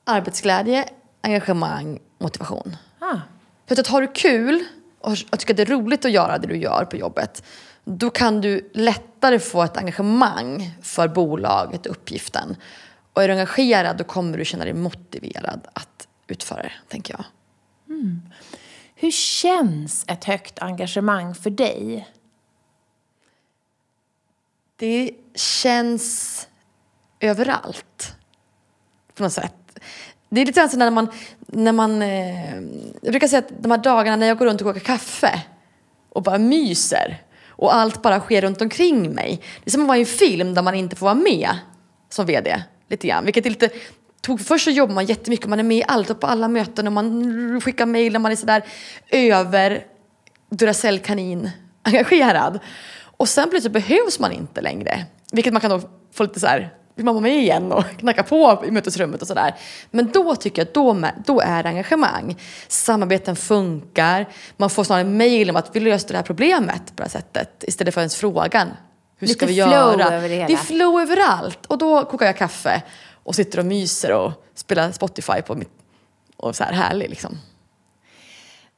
Arbetsglädje, 0.03 0.85
engagemang, 1.21 1.99
motivation. 2.17 2.75
Ah. 2.99 3.17
För 3.67 3.79
att 3.79 3.87
har 3.87 4.01
du 4.01 4.07
kul 4.07 4.63
och 4.99 5.15
tycker 5.15 5.53
att 5.53 5.57
det 5.57 5.63
är 5.63 5.65
roligt 5.65 6.05
att 6.05 6.11
göra 6.11 6.37
det 6.37 6.47
du 6.47 6.57
gör 6.57 6.85
på 6.85 6.97
jobbet 6.97 7.43
då 7.97 8.09
kan 8.09 8.41
du 8.41 8.71
lättare 8.73 9.39
få 9.39 9.63
ett 9.63 9.77
engagemang 9.77 10.71
för 10.81 11.07
bolaget 11.07 11.85
och 11.85 11.91
uppgiften. 11.91 12.55
Och 13.13 13.23
är 13.23 13.27
du 13.27 13.33
engagerad 13.33 13.97
då 13.97 14.03
kommer 14.03 14.37
du 14.37 14.45
känna 14.45 14.63
dig 14.63 14.73
motiverad 14.73 15.67
att 15.73 16.07
utföra 16.27 16.61
det, 16.61 16.71
tänker 16.87 17.13
jag. 17.13 17.25
Mm. 17.95 18.21
Hur 18.95 19.11
känns 19.11 20.05
ett 20.07 20.23
högt 20.23 20.59
engagemang 20.59 21.35
för 21.35 21.49
dig? 21.49 22.09
Det 24.75 25.11
känns 25.35 26.47
överallt. 27.19 28.15
På 29.15 29.23
något 29.23 29.33
sätt. 29.33 29.79
Det 30.29 30.41
är 30.41 30.45
lite 30.45 30.59
grann 30.59 30.79
när 30.79 30.91
man, 30.91 31.07
när 31.39 31.71
man 31.71 32.01
eh, 32.01 32.55
jag 33.01 33.11
brukar 33.11 33.27
säga 33.27 33.39
att 33.39 33.63
de 33.63 33.71
här 33.71 33.77
dagarna 33.77 34.15
när 34.15 34.27
jag 34.27 34.37
går 34.37 34.45
runt 34.45 34.61
och 34.61 34.67
kokar 34.67 34.79
kaffe 34.79 35.43
och 36.09 36.23
bara 36.23 36.37
myser 36.37 37.21
och 37.59 37.75
allt 37.75 38.01
bara 38.01 38.19
sker 38.19 38.41
runt 38.41 38.61
omkring 38.61 39.15
mig. 39.15 39.41
Det 39.63 39.69
är 39.69 39.71
som 39.71 39.81
att 39.81 39.87
vara 39.87 39.97
i 39.97 40.01
en 40.01 40.05
film 40.05 40.53
där 40.53 40.61
man 40.61 40.75
inte 40.75 40.95
får 40.95 41.05
vara 41.05 41.15
med 41.15 41.49
som 42.09 42.25
vd. 42.25 42.63
Lite 42.89 43.07
grann. 43.07 43.25
Vilket 43.25 43.45
är 43.45 43.49
lite 43.49 43.69
tog, 44.21 44.41
först 44.41 44.65
så 44.65 44.71
jobbar 44.71 44.95
man 44.95 45.05
jättemycket, 45.05 45.47
man 45.47 45.59
är 45.59 45.63
med 45.63 45.77
i 45.77 45.83
allt 45.87 46.09
och 46.09 46.19
på 46.19 46.27
alla 46.27 46.47
möten 46.47 46.87
och 46.87 46.93
man 46.93 47.61
skickar 47.61 47.85
mejl 47.85 48.15
och 48.15 48.21
man 48.21 48.31
är 48.31 48.35
sådär 48.35 48.63
över 49.11 49.83
Duracell-kanin 50.49 51.49
engagerad. 51.83 52.59
Och 53.01 53.29
sen 53.29 53.49
plötsligt 53.49 53.73
behövs 53.73 54.19
man 54.19 54.31
inte 54.31 54.61
längre. 54.61 55.05
Vilket 55.31 55.53
man 55.53 55.61
kan 55.61 55.71
då 55.71 55.81
få 56.13 56.23
lite 56.23 56.39
så 56.39 56.47
här, 56.47 56.73
vill 56.99 57.05
man 57.05 57.15
vara 57.15 57.23
med 57.23 57.37
igen 57.37 57.71
och 57.71 57.83
knacka 57.97 58.23
på 58.23 58.63
i 58.67 58.71
mötesrummet 58.71 59.21
och 59.21 59.27
sådär. 59.27 59.55
Men 59.91 60.11
då 60.11 60.35
tycker 60.35 60.61
jag 60.61 60.67
att 60.67 60.73
då, 60.73 61.07
då 61.25 61.41
är 61.41 61.63
det 61.63 61.69
engagemang. 61.69 62.37
Samarbeten 62.67 63.35
funkar, 63.35 64.29
man 64.57 64.69
får 64.69 64.83
snarare 64.83 65.03
mejl 65.03 65.49
om 65.49 65.55
att 65.55 65.75
vi 65.75 65.79
löste 65.79 66.13
det 66.13 66.17
här 66.17 66.23
problemet 66.23 66.85
på 66.85 66.93
det 66.95 67.03
här 67.03 67.09
sättet 67.09 67.63
istället 67.67 67.93
för 67.93 68.01
ens 68.01 68.15
frågan. 68.15 68.67
Hur 69.17 69.27
Lite 69.27 69.37
ska 69.37 69.45
vi 69.45 69.53
flow 69.53 69.71
göra? 69.71 70.15
över 70.15 70.29
det 70.29 70.35
hela. 70.35 70.47
Det 70.47 70.53
är 70.53 70.57
flow 70.57 71.01
överallt. 71.01 71.65
Och 71.65 71.77
då 71.77 72.05
kokar 72.05 72.25
jag 72.25 72.37
kaffe 72.37 72.81
och 73.23 73.35
sitter 73.35 73.59
och 73.59 73.65
myser 73.65 74.11
och 74.11 74.31
spelar 74.55 74.91
Spotify 74.91 75.41
på 75.41 75.55
mitt... 75.55 75.69
Och 76.37 76.55
så 76.55 76.63
här 76.63 76.73
härlig 76.73 77.09
liksom. 77.09 77.37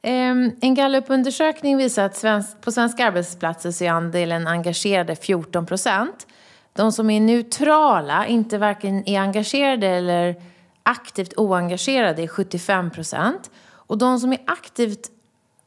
Um, 0.06 0.56
en 0.60 0.74
gallupundersökning 0.74 1.76
visar 1.76 2.04
att 2.04 2.16
svensk, 2.16 2.60
på 2.60 2.72
svenska 2.72 3.06
arbetsplatser 3.06 3.70
så 3.70 3.84
är 3.84 3.90
andelen 3.90 4.46
engagerade 4.46 5.16
14 5.16 5.66
procent. 5.66 6.26
De 6.72 6.92
som 6.92 7.10
är 7.10 7.20
neutrala, 7.20 8.26
inte 8.26 8.58
varken 8.58 9.08
är 9.08 9.20
engagerade 9.20 9.86
eller 9.86 10.36
aktivt 10.82 11.34
oengagerade, 11.36 12.22
är 12.22 12.28
75 12.28 12.90
procent. 12.90 13.50
Och 13.70 13.98
de 13.98 14.20
som 14.20 14.32
är 14.32 14.40
aktivt 14.46 15.10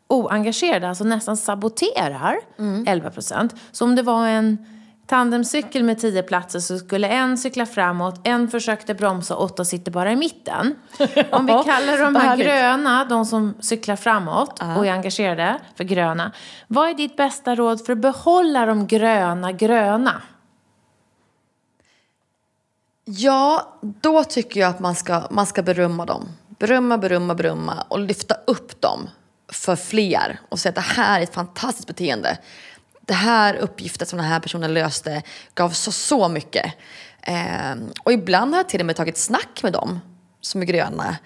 oengagerade, 0.07 0.89
alltså 0.89 1.03
nästan 1.03 1.37
saboterar, 1.37 2.39
mm. 2.59 2.85
11 2.87 3.11
procent. 3.11 3.55
Så 3.71 3.85
om 3.85 3.95
det 3.95 4.01
var 4.01 4.27
en 4.27 4.65
tandemcykel 5.07 5.83
med 5.83 5.99
tio 5.99 6.23
platser 6.23 6.59
så 6.59 6.77
skulle 6.77 7.07
en 7.07 7.37
cykla 7.37 7.65
framåt, 7.65 8.21
en 8.23 8.47
försökte 8.47 8.93
bromsa 8.93 9.35
åtta 9.35 9.65
sitter 9.65 9.91
bara 9.91 10.11
i 10.11 10.15
mitten. 10.15 10.75
Om 11.31 11.45
vi 11.45 11.53
kallar 11.53 12.03
de 12.03 12.15
här 12.15 12.37
gröna, 12.37 13.05
de 13.05 13.25
som 13.25 13.53
cyklar 13.59 13.95
framåt 13.95 14.59
och 14.77 14.85
är 14.85 14.91
engagerade, 14.91 15.59
för 15.75 15.83
gröna. 15.83 16.31
Vad 16.67 16.89
är 16.89 16.93
ditt 16.93 17.17
bästa 17.17 17.55
råd 17.55 17.85
för 17.85 17.93
att 17.93 17.99
behålla 17.99 18.65
de 18.65 18.87
gröna 18.87 19.51
gröna? 19.51 20.21
Ja, 23.05 23.77
då 23.81 24.23
tycker 24.23 24.59
jag 24.59 24.69
att 24.69 24.79
man 24.79 24.95
ska, 24.95 25.27
man 25.31 25.45
ska 25.45 25.61
berömma 25.61 26.05
dem. 26.05 26.29
Berömma, 26.47 26.97
berömma, 26.97 27.35
berömma 27.35 27.85
och 27.87 27.99
lyfta 27.99 28.35
upp 28.47 28.81
dem 28.81 29.09
för 29.51 29.75
fler 29.75 30.39
och 30.49 30.59
säga 30.59 30.69
att 30.69 30.75
det 30.75 30.81
här 30.81 31.19
är 31.19 31.23
ett 31.23 31.33
fantastiskt 31.33 31.87
beteende. 31.87 32.37
Det 33.01 33.13
här 33.13 33.55
uppgiften 33.55 34.07
som 34.07 34.17
den 34.17 34.27
här 34.27 34.39
personen 34.39 34.73
löste 34.73 35.21
gav 35.55 35.69
så, 35.69 35.91
så 35.91 36.27
mycket. 36.27 36.73
Eh, 37.21 37.75
och 38.03 38.13
ibland 38.13 38.51
har 38.51 38.59
jag 38.59 38.69
till 38.69 38.79
och 38.79 38.85
med 38.85 38.95
tagit 38.95 39.17
snack 39.17 39.63
med 39.63 39.73
dem 39.73 39.99
som 40.41 40.61
är 40.61 40.65
gröna 40.65 41.17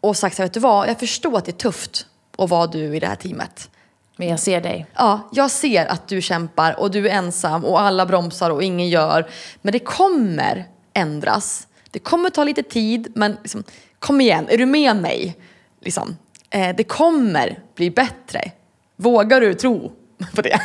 och 0.00 0.16
sagt 0.16 0.36
så 0.36 0.42
här, 0.42 0.46
vet 0.48 0.54
du 0.54 0.60
vad, 0.60 0.88
jag 0.88 0.98
förstår 0.98 1.38
att 1.38 1.44
det 1.44 1.50
är 1.50 1.70
tufft 1.70 2.06
att 2.38 2.50
vara 2.50 2.66
du 2.66 2.96
i 2.96 3.00
det 3.00 3.06
här 3.06 3.16
teamet. 3.16 3.70
Men 4.16 4.28
jag 4.28 4.40
ser 4.40 4.60
dig. 4.60 4.86
Ja, 4.94 5.28
jag 5.32 5.50
ser 5.50 5.86
att 5.86 6.08
du 6.08 6.22
kämpar 6.22 6.80
och 6.80 6.90
du 6.90 7.08
är 7.08 7.12
ensam 7.12 7.64
och 7.64 7.80
alla 7.80 8.06
bromsar 8.06 8.50
och 8.50 8.62
ingen 8.62 8.88
gör. 8.88 9.30
Men 9.62 9.72
det 9.72 9.78
kommer 9.78 10.66
ändras. 10.94 11.66
Det 11.90 11.98
kommer 11.98 12.30
ta 12.30 12.44
lite 12.44 12.62
tid, 12.62 13.12
men 13.14 13.36
liksom, 13.42 13.64
kom 13.98 14.20
igen, 14.20 14.46
är 14.48 14.58
du 14.58 14.66
med 14.66 14.96
mig? 14.96 15.36
Liksom. 15.80 16.16
Eh, 16.50 16.76
det 16.76 16.84
kommer 16.84 17.62
bli 17.74 17.90
bättre. 17.90 18.52
Vågar 18.96 19.40
du 19.40 19.54
tro 19.54 19.92
på 20.34 20.42
det? 20.42 20.60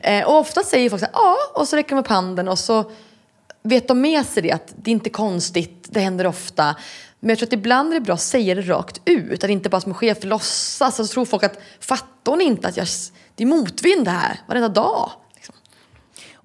eh, 0.02 0.26
och 0.26 0.38
ofta 0.38 0.62
säger 0.62 0.90
folk 0.90 1.00
så 1.00 1.06
här, 1.06 1.14
ja, 1.14 1.36
och 1.54 1.68
så 1.68 1.76
räcker 1.76 1.90
de 1.90 2.00
upp 2.00 2.06
handen 2.06 2.48
och 2.48 2.58
så 2.58 2.90
vet 3.62 3.88
de 3.88 4.00
med 4.00 4.26
sig 4.26 4.42
det 4.42 4.52
att 4.52 4.74
det 4.76 4.90
är 4.90 4.92
inte 4.92 5.10
konstigt, 5.10 5.86
det 5.90 6.00
händer 6.00 6.26
ofta. 6.26 6.76
Men 7.20 7.28
jag 7.28 7.38
tror 7.38 7.46
att 7.46 7.52
ibland 7.52 7.90
är 7.90 7.94
det 7.94 8.00
bra 8.00 8.14
att 8.14 8.20
säga 8.20 8.54
det 8.54 8.62
rakt 8.62 9.00
ut, 9.04 9.44
att 9.44 9.50
inte 9.50 9.68
bara 9.68 9.80
som 9.80 9.94
chef 9.94 10.24
låtsas. 10.24 10.96
Så 10.96 11.06
tror 11.06 11.24
folk 11.24 11.42
att, 11.42 11.58
fattar 11.80 12.32
hon 12.32 12.40
inte 12.40 12.68
att 12.68 12.76
jag, 12.76 12.86
det 13.34 13.44
är 13.44 13.46
motvind 13.46 14.04
det 14.04 14.10
här 14.10 14.40
varenda 14.46 14.68
dag? 14.68 15.10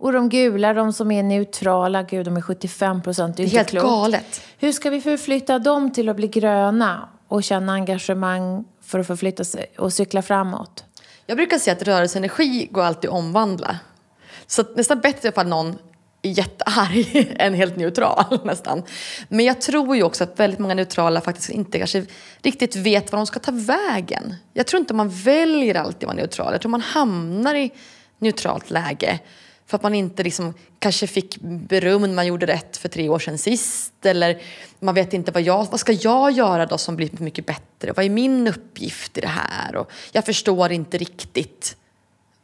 Och 0.03 0.13
de 0.13 0.29
gula, 0.29 0.73
de 0.73 0.93
som 0.93 1.11
är 1.11 1.23
neutrala, 1.23 2.03
gud 2.03 2.25
de 2.25 2.37
är 2.37 2.41
75 2.41 3.01
procent. 3.01 3.37
Det 3.37 3.43
är, 3.43 3.47
det 3.47 3.53
är 3.53 3.57
helt 3.57 3.69
klokt. 3.69 3.85
galet. 3.85 4.41
Hur 4.57 4.71
ska 4.71 4.89
vi 4.89 5.01
förflytta 5.01 5.59
dem 5.59 5.93
till 5.93 6.09
att 6.09 6.15
bli 6.15 6.27
gröna 6.27 7.09
och 7.27 7.43
känna 7.43 7.73
engagemang 7.73 8.65
för 8.81 8.99
att 8.99 9.07
förflytta 9.07 9.43
sig 9.43 9.65
och 9.77 9.93
cykla 9.93 10.21
framåt? 10.21 10.83
Jag 11.25 11.37
brukar 11.37 11.57
säga 11.57 11.75
att 11.75 11.83
rörelseenergi 11.83 12.67
går 12.71 12.83
alltid 12.83 13.09
att 13.09 13.15
omvandla. 13.15 13.79
Så 14.47 14.63
nästan 14.75 14.99
bättre 14.99 15.31
för 15.31 15.43
någon 15.43 15.75
jättearg 16.21 17.35
än 17.39 17.53
helt 17.53 17.75
neutral 17.75 18.39
nästan. 18.43 18.83
Men 19.27 19.45
jag 19.45 19.61
tror 19.61 19.95
ju 19.95 20.03
också 20.03 20.23
att 20.23 20.39
väldigt 20.39 20.59
många 20.59 20.73
neutrala 20.73 21.21
faktiskt 21.21 21.49
inte 21.49 21.77
kanske 21.77 22.05
riktigt 22.41 22.75
vet 22.75 23.11
vad 23.11 23.19
de 23.19 23.25
ska 23.25 23.39
ta 23.39 23.51
vägen. 23.51 24.35
Jag 24.53 24.67
tror 24.67 24.79
inte 24.79 24.93
man 24.93 25.09
väljer 25.09 25.75
alltid 25.75 26.03
att 26.03 26.13
vara 26.13 26.15
neutral. 26.15 26.51
Jag 26.51 26.61
tror 26.61 26.69
man 26.69 26.81
hamnar 26.81 27.55
i 27.55 27.71
neutralt 28.19 28.71
läge 28.71 29.19
för 29.73 29.77
att 29.77 29.83
man 29.83 29.93
inte 29.95 30.23
liksom 30.23 30.53
kanske 30.79 31.07
fick 31.07 31.37
beröm 31.41 32.01
när 32.01 32.13
man 32.13 32.27
gjorde 32.27 32.45
rätt 32.45 32.77
för 32.77 32.89
tre 32.89 33.09
år 33.09 33.19
sedan 33.19 33.37
sist. 33.37 34.05
Eller 34.05 34.41
man 34.79 34.95
vet 34.95 35.13
inte 35.13 35.31
vad 35.31 35.41
jag, 35.41 35.67
vad 35.71 35.79
ska 35.79 35.91
jag 35.91 36.31
göra 36.31 36.65
då 36.65 36.77
som 36.77 36.95
blir 36.95 37.09
mycket 37.17 37.45
bättre? 37.45 37.91
Vad 37.95 38.05
är 38.05 38.09
min 38.09 38.47
uppgift 38.47 39.17
i 39.17 39.21
det 39.21 39.27
här? 39.27 39.75
Och 39.75 39.91
jag 40.11 40.25
förstår 40.25 40.71
inte 40.71 40.97
riktigt 40.97 41.75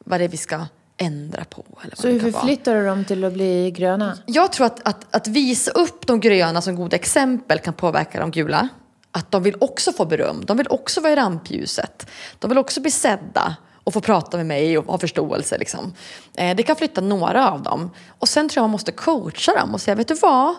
vad 0.06 0.20
det 0.20 0.24
är 0.24 0.28
vi 0.28 0.38
ska 0.38 0.66
ändra 0.98 1.44
på. 1.44 1.66
Eller 1.82 1.90
vad 1.90 1.98
Så 1.98 2.08
hur 2.08 2.32
förflyttar 2.32 2.76
du 2.76 2.86
dem 2.86 3.06
till 3.06 3.24
att 3.24 3.34
bli 3.34 3.72
gröna? 3.72 4.18
Jag 4.26 4.52
tror 4.52 4.66
att, 4.66 4.88
att, 4.88 5.16
att 5.16 5.28
visa 5.28 5.72
upp 5.72 6.08
de 6.08 6.20
gröna 6.20 6.62
som 6.62 6.76
goda 6.76 6.96
exempel 6.96 7.60
kan 7.60 7.74
påverka 7.74 8.20
de 8.20 8.32
gula. 8.32 8.70
Att 9.12 9.32
de 9.32 9.44
vill 9.44 9.56
också 9.60 9.92
få 9.92 10.06
beröm, 10.06 10.46
de 10.46 10.58
vill 10.58 10.68
också 10.70 11.02
vara 11.02 11.14
i 11.14 11.16
rampljuset. 11.16 12.08
De 12.40 12.50
vill 12.50 12.58
också 12.58 12.82
bli 12.82 12.92
sedda 12.92 13.56
och 13.90 13.94
få 13.94 14.02
prata 14.02 14.38
med 14.38 14.46
mig 14.46 14.78
och 14.78 14.86
ha 14.86 14.98
förståelse. 14.98 15.58
Liksom. 15.58 15.94
Eh, 16.36 16.56
det 16.56 16.64
kan 16.64 16.76
flytta 16.76 17.02
några 17.02 17.52
av 17.52 17.64
dem. 17.64 17.92
Och 18.20 18.30
sen 18.30 18.50
tror 18.50 18.62
jag 18.62 18.64
man 18.64 18.72
måste 18.72 18.92
coacha 18.92 19.54
dem 19.60 19.74
och 19.74 19.82
säga, 19.82 19.96
vet 19.96 20.08
du 20.08 20.14
vad? 20.14 20.56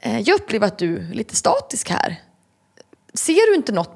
Eh, 0.00 0.20
jag 0.20 0.34
upplever 0.40 0.66
att 0.66 0.78
du 0.78 0.96
är 0.96 1.14
lite 1.14 1.36
statisk 1.36 1.90
här. 1.90 2.20
Ser 3.14 3.50
du 3.50 3.54
inte 3.54 3.72
något 3.72 3.90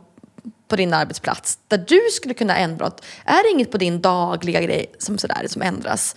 på 0.68 0.76
din 0.76 0.94
arbetsplats 0.94 1.58
där 1.68 1.78
du 1.78 2.00
skulle 2.12 2.34
kunna 2.34 2.56
ändra 2.56 2.84
något? 2.84 3.04
Är 3.24 3.42
det 3.42 3.50
inget 3.50 3.70
på 3.70 3.78
din 3.78 4.00
dagliga 4.00 4.60
grej 4.60 4.94
som, 4.98 5.18
sådär, 5.18 5.46
som 5.46 5.62
ändras? 5.62 6.16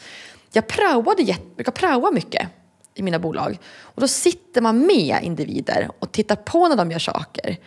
Jag 0.51 0.67
praoade 0.67 1.23
jag 1.23 2.13
mycket 2.13 2.47
i 2.95 3.03
mina 3.03 3.19
bolag 3.19 3.59
och 3.81 4.01
då 4.01 4.07
sitter 4.07 4.61
man 4.61 4.79
med 4.79 5.19
individer 5.21 5.89
och 5.99 6.11
tittar 6.11 6.35
på 6.35 6.67
när 6.67 6.75
de 6.75 6.91
gör 6.91 6.99
saker. 6.99 7.57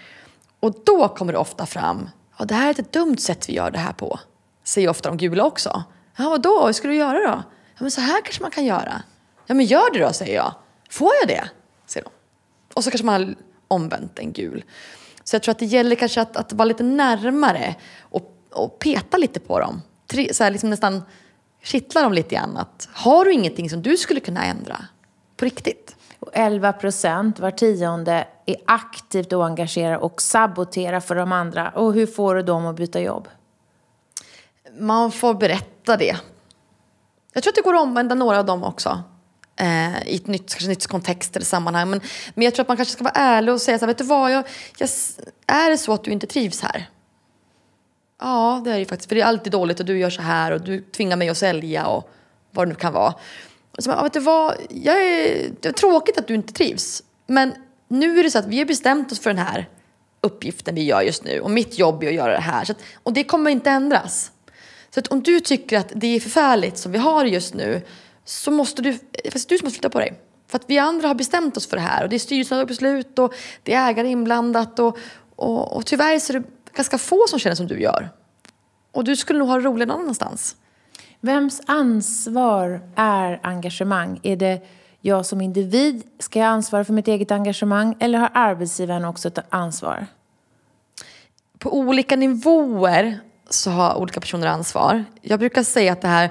Och 0.61 0.75
då 0.85 1.09
kommer 1.09 1.33
det 1.33 1.39
ofta 1.39 1.67
fram, 1.67 2.11
ja, 2.39 2.45
det 2.45 2.55
här 2.55 2.67
är 2.67 2.81
ett 2.81 2.93
dumt 2.93 3.17
sätt 3.17 3.49
vi 3.49 3.53
gör 3.53 3.71
det 3.71 3.79
här 3.79 3.93
på. 3.93 4.19
Säger 4.65 4.89
ofta 4.89 5.09
de 5.09 5.17
gula 5.17 5.45
också. 5.45 5.85
Ja, 6.17 6.29
vadå? 6.29 6.67
Hur 6.67 6.73
ska 6.73 6.89
du 6.89 6.97
göra 6.97 7.19
då? 7.19 7.43
Ja, 7.75 7.79
men 7.79 7.91
så 7.91 8.01
här 8.01 8.23
kanske 8.25 8.43
man 8.43 8.51
kan 8.51 8.65
göra. 8.65 9.03
Ja, 9.47 9.55
men 9.55 9.67
gör 9.67 9.93
det 9.93 9.99
då, 9.99 10.13
säger 10.13 10.35
jag. 10.35 10.55
Får 10.91 11.11
jag 11.21 11.29
det? 11.29 11.49
Säger 11.87 12.05
de. 12.05 12.11
Och 12.75 12.85
så 12.85 12.91
kanske 12.91 13.07
man 13.07 13.23
har 13.23 13.35
omvänt 13.69 14.19
en 14.19 14.33
gul. 14.33 14.65
Så 15.25 15.35
jag 15.35 15.43
tror 15.43 15.53
att 15.53 15.59
det 15.59 15.65
gäller 15.65 15.97
kanske 15.97 16.21
att, 16.21 16.37
att 16.37 16.53
vara 16.53 16.65
lite 16.65 16.83
närmare 16.83 17.75
och, 18.01 18.37
och 18.51 18.79
peta 18.79 19.17
lite 19.17 19.41
på 19.41 19.61
dem. 19.61 19.83
Så 20.33 20.45
här, 20.45 20.51
liksom 20.51 20.71
nästan 20.71 21.03
kittla 21.63 22.03
dem 22.03 22.13
lite 22.13 22.35
grann. 22.35 22.57
Att, 22.57 22.89
har 22.93 23.25
du 23.25 23.33
ingenting 23.33 23.71
som 23.71 23.83
du 23.83 23.97
skulle 23.97 24.21
kunna 24.21 24.45
ändra? 24.45 24.77
På 25.37 25.45
riktigt. 25.45 25.97
Och 26.19 26.31
11 26.33 26.73
procent, 26.73 27.39
var 27.39 27.51
tionde, 27.51 28.27
är 28.47 28.57
aktivt 28.67 29.33
oengagerad 29.33 30.01
och 30.01 30.23
saboterar 30.23 31.01
för 31.01 31.15
de 31.15 31.33
andra. 31.33 31.71
Och 31.71 31.95
hur 31.95 32.07
får 32.07 32.35
du 32.35 32.43
dem 32.43 32.67
att 32.67 32.77
byta 32.77 33.01
jobb? 33.01 33.29
Man 34.79 35.13
får 35.13 35.35
berätta 35.35 35.97
det. 35.97 36.17
Jag 37.33 37.43
tror 37.43 37.51
att 37.51 37.55
det 37.55 37.63
går 37.63 37.75
att 37.75 37.83
omvända 37.83 38.15
några 38.15 38.39
av 38.39 38.47
dem 38.47 38.65
också 38.65 39.03
eh, 39.57 40.09
i 40.09 40.17
ett 40.17 40.27
nytt, 40.27 40.51
kanske 40.51 40.69
nytt 40.69 40.87
kontext 40.87 41.37
eller 41.37 41.47
sammanhang. 41.47 41.91
Men, 41.91 42.01
men 42.35 42.45
jag 42.45 42.55
tror 42.55 42.65
att 42.65 42.69
man 42.69 42.77
kanske 42.77 42.93
ska 42.93 43.05
vara 43.05 43.15
ärlig 43.15 43.55
och 43.55 43.61
säga 43.61 43.79
så 43.79 43.83
här, 43.83 43.87
vet 43.87 43.99
du 43.99 44.05
vad, 44.05 44.33
jag, 44.33 44.45
jag, 44.79 44.89
är 45.47 45.71
det 45.71 45.79
så 45.79 45.93
att 45.93 46.05
du 46.05 46.11
inte 46.11 46.27
trivs 46.27 46.63
här? 46.63 46.91
Ja, 48.21 48.63
det 48.65 48.73
är 48.73 48.79
det 48.79 48.85
faktiskt. 48.85 49.09
För 49.09 49.15
det 49.15 49.21
är 49.21 49.27
alltid 49.27 49.53
dåligt 49.53 49.81
och 49.81 49.87
du 49.87 49.99
gör 49.99 50.11
så 50.11 50.23
här 50.23 50.53
och 50.53 50.61
du 50.61 50.81
tvingar 50.81 51.17
mig 51.17 51.29
att 51.29 51.39
sälja 51.39 51.87
och 51.87 52.11
vad 52.51 52.67
det 52.67 52.69
nu 52.69 52.75
kan 52.75 52.93
vara. 52.93 53.15
Så, 53.79 53.91
ja, 53.91 54.03
vet 54.03 54.13
du 54.13 54.21
vad, 54.21 54.55
jag 54.71 55.05
är, 55.05 55.51
det 55.61 55.69
är 55.69 55.73
tråkigt 55.73 56.19
att 56.19 56.27
du 56.27 56.35
inte 56.35 56.53
trivs. 56.53 57.03
Men 57.27 57.55
nu 57.89 58.19
är 58.19 58.25
det 58.25 58.31
så 58.31 58.39
att 58.39 58.47
vi 58.47 58.59
har 58.59 58.65
bestämt 58.65 59.13
oss 59.13 59.21
för 59.21 59.31
den 59.31 59.47
här 59.47 59.69
uppgiften 60.21 60.75
vi 60.75 60.83
gör 60.83 61.03
just 61.03 61.25
nu 61.25 61.41
och 61.41 61.51
mitt 61.51 61.79
jobb 61.79 62.03
är 62.03 62.09
att 62.09 62.15
göra 62.15 62.33
det 62.33 62.41
här. 62.41 62.65
Så 62.65 62.73
att, 62.73 62.79
och 63.03 63.13
det 63.13 63.25
kommer 63.25 63.51
inte 63.51 63.71
ändras. 63.71 64.31
Så 64.95 65.01
att 65.01 65.07
om 65.07 65.23
du 65.23 65.41
tycker 65.41 65.79
att 65.79 65.93
det 65.95 66.07
är 66.07 66.21
förfärligt 66.21 66.79
som 66.79 66.93
vi 66.93 66.99
har 66.99 67.25
just 67.25 67.55
nu 67.55 67.83
så 68.25 68.51
måste 68.51 68.83
du, 68.83 68.99
fast 69.33 69.49
du 69.49 69.59
som 69.59 69.67
måste 69.67 69.79
flytta 69.79 69.91
på 69.91 69.99
dig. 69.99 70.21
För 70.47 70.57
att 70.59 70.65
vi 70.67 70.79
andra 70.79 71.09
har 71.09 71.15
bestämt 71.15 71.57
oss 71.57 71.67
för 71.67 71.77
det 71.77 71.83
här 71.83 72.03
och 72.03 72.09
det 72.09 72.17
är 72.17 72.19
styrelsen 72.19 72.67
beslut 72.67 73.19
och 73.19 73.35
det 73.63 73.75
är 73.75 73.91
ägare 73.91 74.09
inblandat 74.09 74.79
och, 74.79 74.99
och, 75.37 75.77
och 75.77 75.87
tyvärr 75.87 76.19
så 76.19 76.33
är 76.33 76.39
det 76.39 76.47
ganska 76.73 76.99
få 76.99 77.25
som 77.29 77.39
känner 77.39 77.57
som 77.57 77.67
du 77.67 77.81
gör. 77.81 78.09
Och 78.93 79.05
du 79.05 79.17
skulle 79.17 79.39
nog 79.39 79.49
ha 79.49 79.61
roligt 79.61 79.89
någon 79.89 80.01
annanstans. 80.01 80.57
Vems 81.21 81.61
ansvar 81.67 82.81
är 82.97 83.41
engagemang? 83.43 84.21
Är 84.23 84.37
det 84.37 84.61
jag 85.01 85.27
som 85.27 85.41
individ 85.41 86.03
ska 86.19 86.39
jag 86.39 86.49
ansvara 86.49 86.85
för 86.85 86.93
mitt 86.93 87.09
eget 87.09 87.31
engagemang 87.31 87.97
eller 88.01 88.19
har 88.19 88.31
arbetsgivaren 88.35 89.05
också 89.05 89.29
ett 89.29 89.39
ansvar? 89.49 90.07
På 91.59 91.79
olika 91.79 92.17
nivåer 92.17 93.21
så 93.51 93.71
har 93.71 93.95
olika 93.95 94.21
personer 94.21 94.47
ansvar. 94.47 95.05
Jag 95.23 95.39
brukar 95.39 95.63
säga 95.63 95.93
att 95.93 96.01
det 96.01 96.09
här 96.09 96.31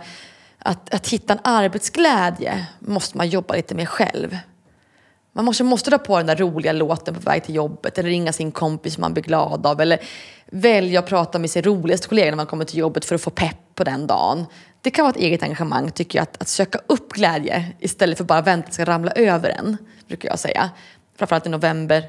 att, 0.64 0.93
att 0.93 1.07
hitta 1.07 1.34
en 1.34 1.39
arbetsglädje 1.43 2.66
måste 2.80 3.18
man 3.18 3.30
jobba 3.30 3.53
lite 3.53 3.76
med 3.76 3.89
själv. 3.89 4.38
Man 5.36 5.45
måste, 5.45 5.64
måste 5.64 5.89
dra 5.89 5.97
på 5.97 6.18
den 6.18 6.28
där 6.28 6.36
roliga 6.36 6.72
låten 6.72 7.16
på 7.16 7.20
väg 7.20 7.43
till 7.43 7.55
jobbet 7.55 7.97
eller 7.97 8.09
ringa 8.09 8.34
sin 8.34 8.51
kompis 8.51 8.93
som 8.93 9.01
man 9.01 9.14
blir 9.14 9.24
glad 9.24 9.66
av 9.66 9.82
eller 9.82 9.99
välja 10.45 10.99
att 10.99 11.07
prata 11.07 11.39
med 11.39 11.49
sin 11.49 11.64
roligaste 11.64 12.07
kollega 12.07 12.32
när 12.32 12.36
man 12.36 12.45
kommer 12.45 12.66
till 12.66 12.80
jobbet 12.80 13.05
för 13.05 13.16
att 13.16 13.22
få 13.22 13.30
pepp 13.30 13.76
på 13.76 13.84
den 13.84 14.07
dagen. 14.07 14.45
Det 14.82 14.91
kan 14.91 15.03
vara 15.03 15.14
ett 15.14 15.22
eget 15.22 15.43
engagemang 15.43 15.91
tycker 15.91 16.20
jag, 16.20 16.24
att, 16.24 16.41
att 16.41 16.47
söka 16.47 16.80
upp 16.88 17.14
glädje 17.14 17.72
istället 17.80 18.18
för 18.18 18.26
bara 18.26 18.41
vänta 18.41 18.66
att 18.66 18.72
det 18.72 18.74
ska 18.74 18.86
ramla 18.86 19.11
över 19.11 19.49
en, 19.49 19.78
brukar 20.07 20.30
jag 20.30 20.39
säga. 20.39 20.70
Framförallt 21.18 21.45
i 21.45 21.49
november, 21.49 22.03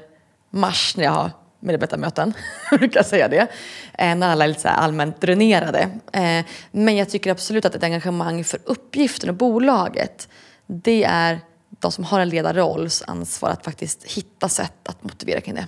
mars 0.49 0.97
när 0.97 1.03
jag 1.03 1.11
har 1.11 1.31
medarbetarmöten, 1.65 2.33
brukar 2.69 2.99
jag 2.99 3.05
säga 3.05 3.27
det. 3.27 3.47
Eh, 3.93 4.15
när 4.15 4.31
alla 4.31 4.43
är 4.43 4.47
lite 4.47 4.61
så 4.61 4.67
allmänt 4.67 5.21
dränerade. 5.21 5.89
Eh, 6.11 6.45
men 6.71 6.97
jag 6.97 7.09
tycker 7.09 7.31
absolut 7.31 7.65
att 7.65 7.75
ett 7.75 7.83
engagemang 7.83 8.43
för 8.43 8.59
uppgiften 8.63 9.29
och 9.29 9.35
bolaget, 9.35 10.29
det 10.67 11.03
är 11.03 11.39
de 11.69 11.91
som 11.91 12.03
har 12.03 12.19
en 12.19 12.29
ledarrolls 12.29 13.03
ansvar 13.07 13.49
att 13.49 13.65
faktiskt 13.65 14.03
hitta 14.03 14.49
sätt 14.49 14.89
att 14.89 15.03
motivera 15.03 15.41
kring 15.41 15.55
det. 15.55 15.67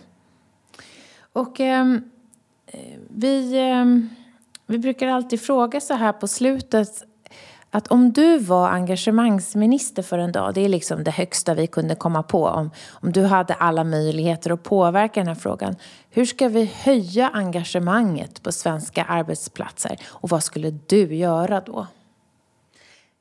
Och 1.33 1.59
ehm, 1.59 2.03
eh, 2.67 2.99
vi, 3.09 3.57
eh, 3.57 3.85
vi 4.67 4.77
brukar 4.77 5.07
alltid 5.07 5.41
fråga 5.41 5.81
så 5.81 5.93
här 5.93 6.13
på 6.13 6.27
slutet 6.27 7.03
att 7.77 7.87
om 7.87 8.11
du 8.13 8.37
var 8.37 8.69
engagemangsminister 8.69 10.03
för 10.03 10.17
en 10.17 10.31
dag, 10.31 10.53
det 10.53 10.65
är 10.65 10.69
liksom 10.69 11.03
det 11.03 11.11
högsta 11.11 11.53
vi 11.53 11.67
kunde 11.67 11.95
komma 11.95 12.23
på, 12.23 12.45
om, 12.45 12.71
om 12.89 13.11
du 13.11 13.23
hade 13.23 13.53
alla 13.53 13.83
möjligheter 13.83 14.51
att 14.51 14.63
påverka 14.63 15.19
den 15.19 15.27
här 15.27 15.35
frågan. 15.35 15.75
Hur 16.09 16.25
ska 16.25 16.47
vi 16.47 16.71
höja 16.75 17.29
engagemanget 17.33 18.43
på 18.43 18.51
svenska 18.51 19.03
arbetsplatser 19.03 19.99
och 20.05 20.29
vad 20.29 20.43
skulle 20.43 20.71
du 20.71 21.15
göra 21.15 21.61
då? 21.61 21.87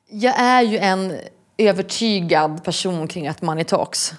Jag 0.09 0.39
är 0.39 0.61
ju 0.61 0.77
en 0.77 1.13
övertygad 1.57 2.63
person 2.63 3.07
kring 3.07 3.27
att 3.27 3.41
money 3.41 3.63
talks. 3.63 4.13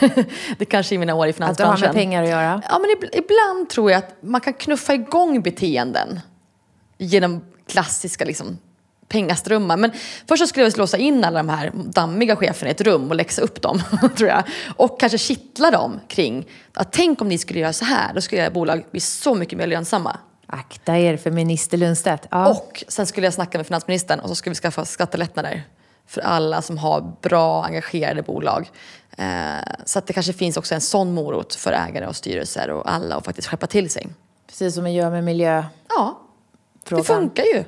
det 0.58 0.64
kanske 0.64 0.94
är 0.94 0.98
mina 0.98 1.14
år 1.14 1.26
i 1.26 1.32
finansbranschen. 1.32 1.74
Att 1.74 1.80
det 1.80 1.86
har 1.86 1.94
med 1.94 2.00
pengar 2.02 2.22
att 2.22 2.28
göra? 2.28 2.62
Ja, 2.70 2.78
men 2.78 3.10
ibland 3.12 3.68
tror 3.68 3.90
jag 3.90 3.98
att 3.98 4.22
man 4.22 4.40
kan 4.40 4.52
knuffa 4.52 4.94
igång 4.94 5.42
beteenden 5.42 6.20
genom 6.98 7.44
klassiska 7.66 8.24
liksom, 8.24 8.58
pengaströmmar. 9.08 9.76
Men 9.76 9.90
först 10.28 10.40
så 10.40 10.46
skulle 10.46 10.66
jag 10.66 10.78
låsa 10.78 10.96
in 10.96 11.24
alla 11.24 11.38
de 11.38 11.48
här 11.48 11.72
dammiga 11.74 12.36
cheferna 12.36 12.68
i 12.68 12.70
ett 12.70 12.80
rum 12.80 13.08
och 13.08 13.16
läxa 13.16 13.42
upp 13.42 13.62
dem, 13.62 13.82
tror 14.16 14.28
jag. 14.28 14.42
Och 14.76 15.00
kanske 15.00 15.18
kittla 15.18 15.70
dem 15.70 16.00
kring 16.08 16.46
att 16.72 16.92
tänk 16.92 17.20
om 17.20 17.28
ni 17.28 17.38
skulle 17.38 17.60
göra 17.60 17.72
så 17.72 17.84
här, 17.84 18.14
då 18.14 18.20
skulle 18.20 18.42
era 18.42 18.50
bolag 18.50 18.84
bli 18.90 19.00
så 19.00 19.34
mycket 19.34 19.58
mer 19.58 19.66
lönsamma. 19.66 20.16
Akta 20.46 20.98
er 20.98 21.16
för 21.16 21.30
minister 21.30 21.78
Lundstedt. 21.78 22.26
Ja. 22.30 22.48
Och 22.48 22.84
sen 22.88 23.06
skulle 23.06 23.26
jag 23.26 23.34
snacka 23.34 23.58
med 23.58 23.66
finansministern 23.66 24.20
och 24.20 24.28
så 24.28 24.34
skulle 24.34 24.50
vi 24.50 24.60
skaffa 24.60 24.84
skattelättnader 24.84 25.62
för 26.06 26.20
alla 26.20 26.62
som 26.62 26.78
har 26.78 27.16
bra 27.22 27.64
engagerade 27.64 28.22
bolag. 28.22 28.70
Eh, 29.18 29.26
så 29.84 29.98
att 29.98 30.06
det 30.06 30.12
kanske 30.12 30.32
finns 30.32 30.56
också 30.56 30.74
en 30.74 30.80
sån 30.80 31.14
morot 31.14 31.54
för 31.54 31.72
ägare 31.72 32.06
och 32.06 32.16
styrelser 32.16 32.70
och 32.70 32.92
alla 32.92 33.16
att 33.16 33.24
faktiskt 33.24 33.48
skärpa 33.48 33.66
till 33.66 33.90
sig. 33.90 34.08
Precis 34.46 34.74
som 34.74 34.84
vi 34.84 34.90
gör 34.90 35.10
med 35.10 35.24
miljöfrågan. 35.24 35.70
Ja, 35.88 36.20
det 36.88 37.04
funkar 37.04 37.44
ju. 37.44 37.64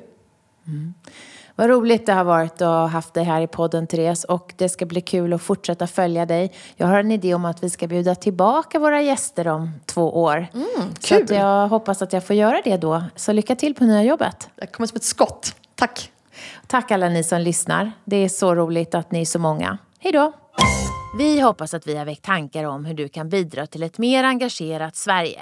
Vad 1.59 1.69
roligt 1.69 2.05
det 2.05 2.13
har 2.13 2.23
varit 2.23 2.53
att 2.61 2.67
ha 2.67 2.87
haft 2.87 3.13
dig 3.13 3.23
här 3.23 3.41
i 3.41 3.47
podden 3.47 3.87
Therese 3.87 4.23
och 4.23 4.53
det 4.57 4.69
ska 4.69 4.85
bli 4.85 5.01
kul 5.01 5.33
att 5.33 5.41
fortsätta 5.41 5.87
följa 5.87 6.25
dig. 6.25 6.51
Jag 6.75 6.87
har 6.87 6.99
en 6.99 7.11
idé 7.11 7.33
om 7.33 7.45
att 7.45 7.63
vi 7.63 7.69
ska 7.69 7.87
bjuda 7.87 8.15
tillbaka 8.15 8.79
våra 8.79 9.01
gäster 9.01 9.47
om 9.47 9.71
två 9.85 10.21
år. 10.23 10.47
Mm, 10.53 10.67
Så 10.99 11.07
kul. 11.07 11.23
att 11.23 11.29
jag 11.29 11.67
hoppas 11.67 12.01
att 12.01 12.13
jag 12.13 12.23
får 12.23 12.35
göra 12.35 12.61
det 12.63 12.77
då. 12.77 13.03
Så 13.15 13.31
lycka 13.31 13.55
till 13.55 13.75
på 13.75 13.83
nya 13.83 14.03
jobbet. 14.03 14.49
Jag 14.55 14.71
kommer 14.71 14.87
som 14.87 14.95
ett 14.95 15.03
skott. 15.03 15.55
Tack. 15.75 16.11
Tack 16.67 16.91
alla 16.91 17.09
ni 17.09 17.23
som 17.23 17.41
lyssnar. 17.41 17.91
Det 18.05 18.15
är 18.17 18.29
så 18.29 18.55
roligt 18.55 18.95
att 18.95 19.11
ni 19.11 19.21
är 19.21 19.25
så 19.25 19.39
många. 19.39 19.77
Hej 19.99 20.11
då! 20.11 20.31
Vi 21.17 21.41
hoppas 21.41 21.73
att 21.73 21.87
vi 21.87 21.97
har 21.97 22.05
väckt 22.05 22.25
tankar 22.25 22.63
om 22.63 22.85
hur 22.85 22.93
du 22.93 23.09
kan 23.09 23.29
bidra 23.29 23.67
till 23.67 23.83
ett 23.83 23.97
mer 23.97 24.23
engagerat 24.23 24.95
Sverige. 24.95 25.41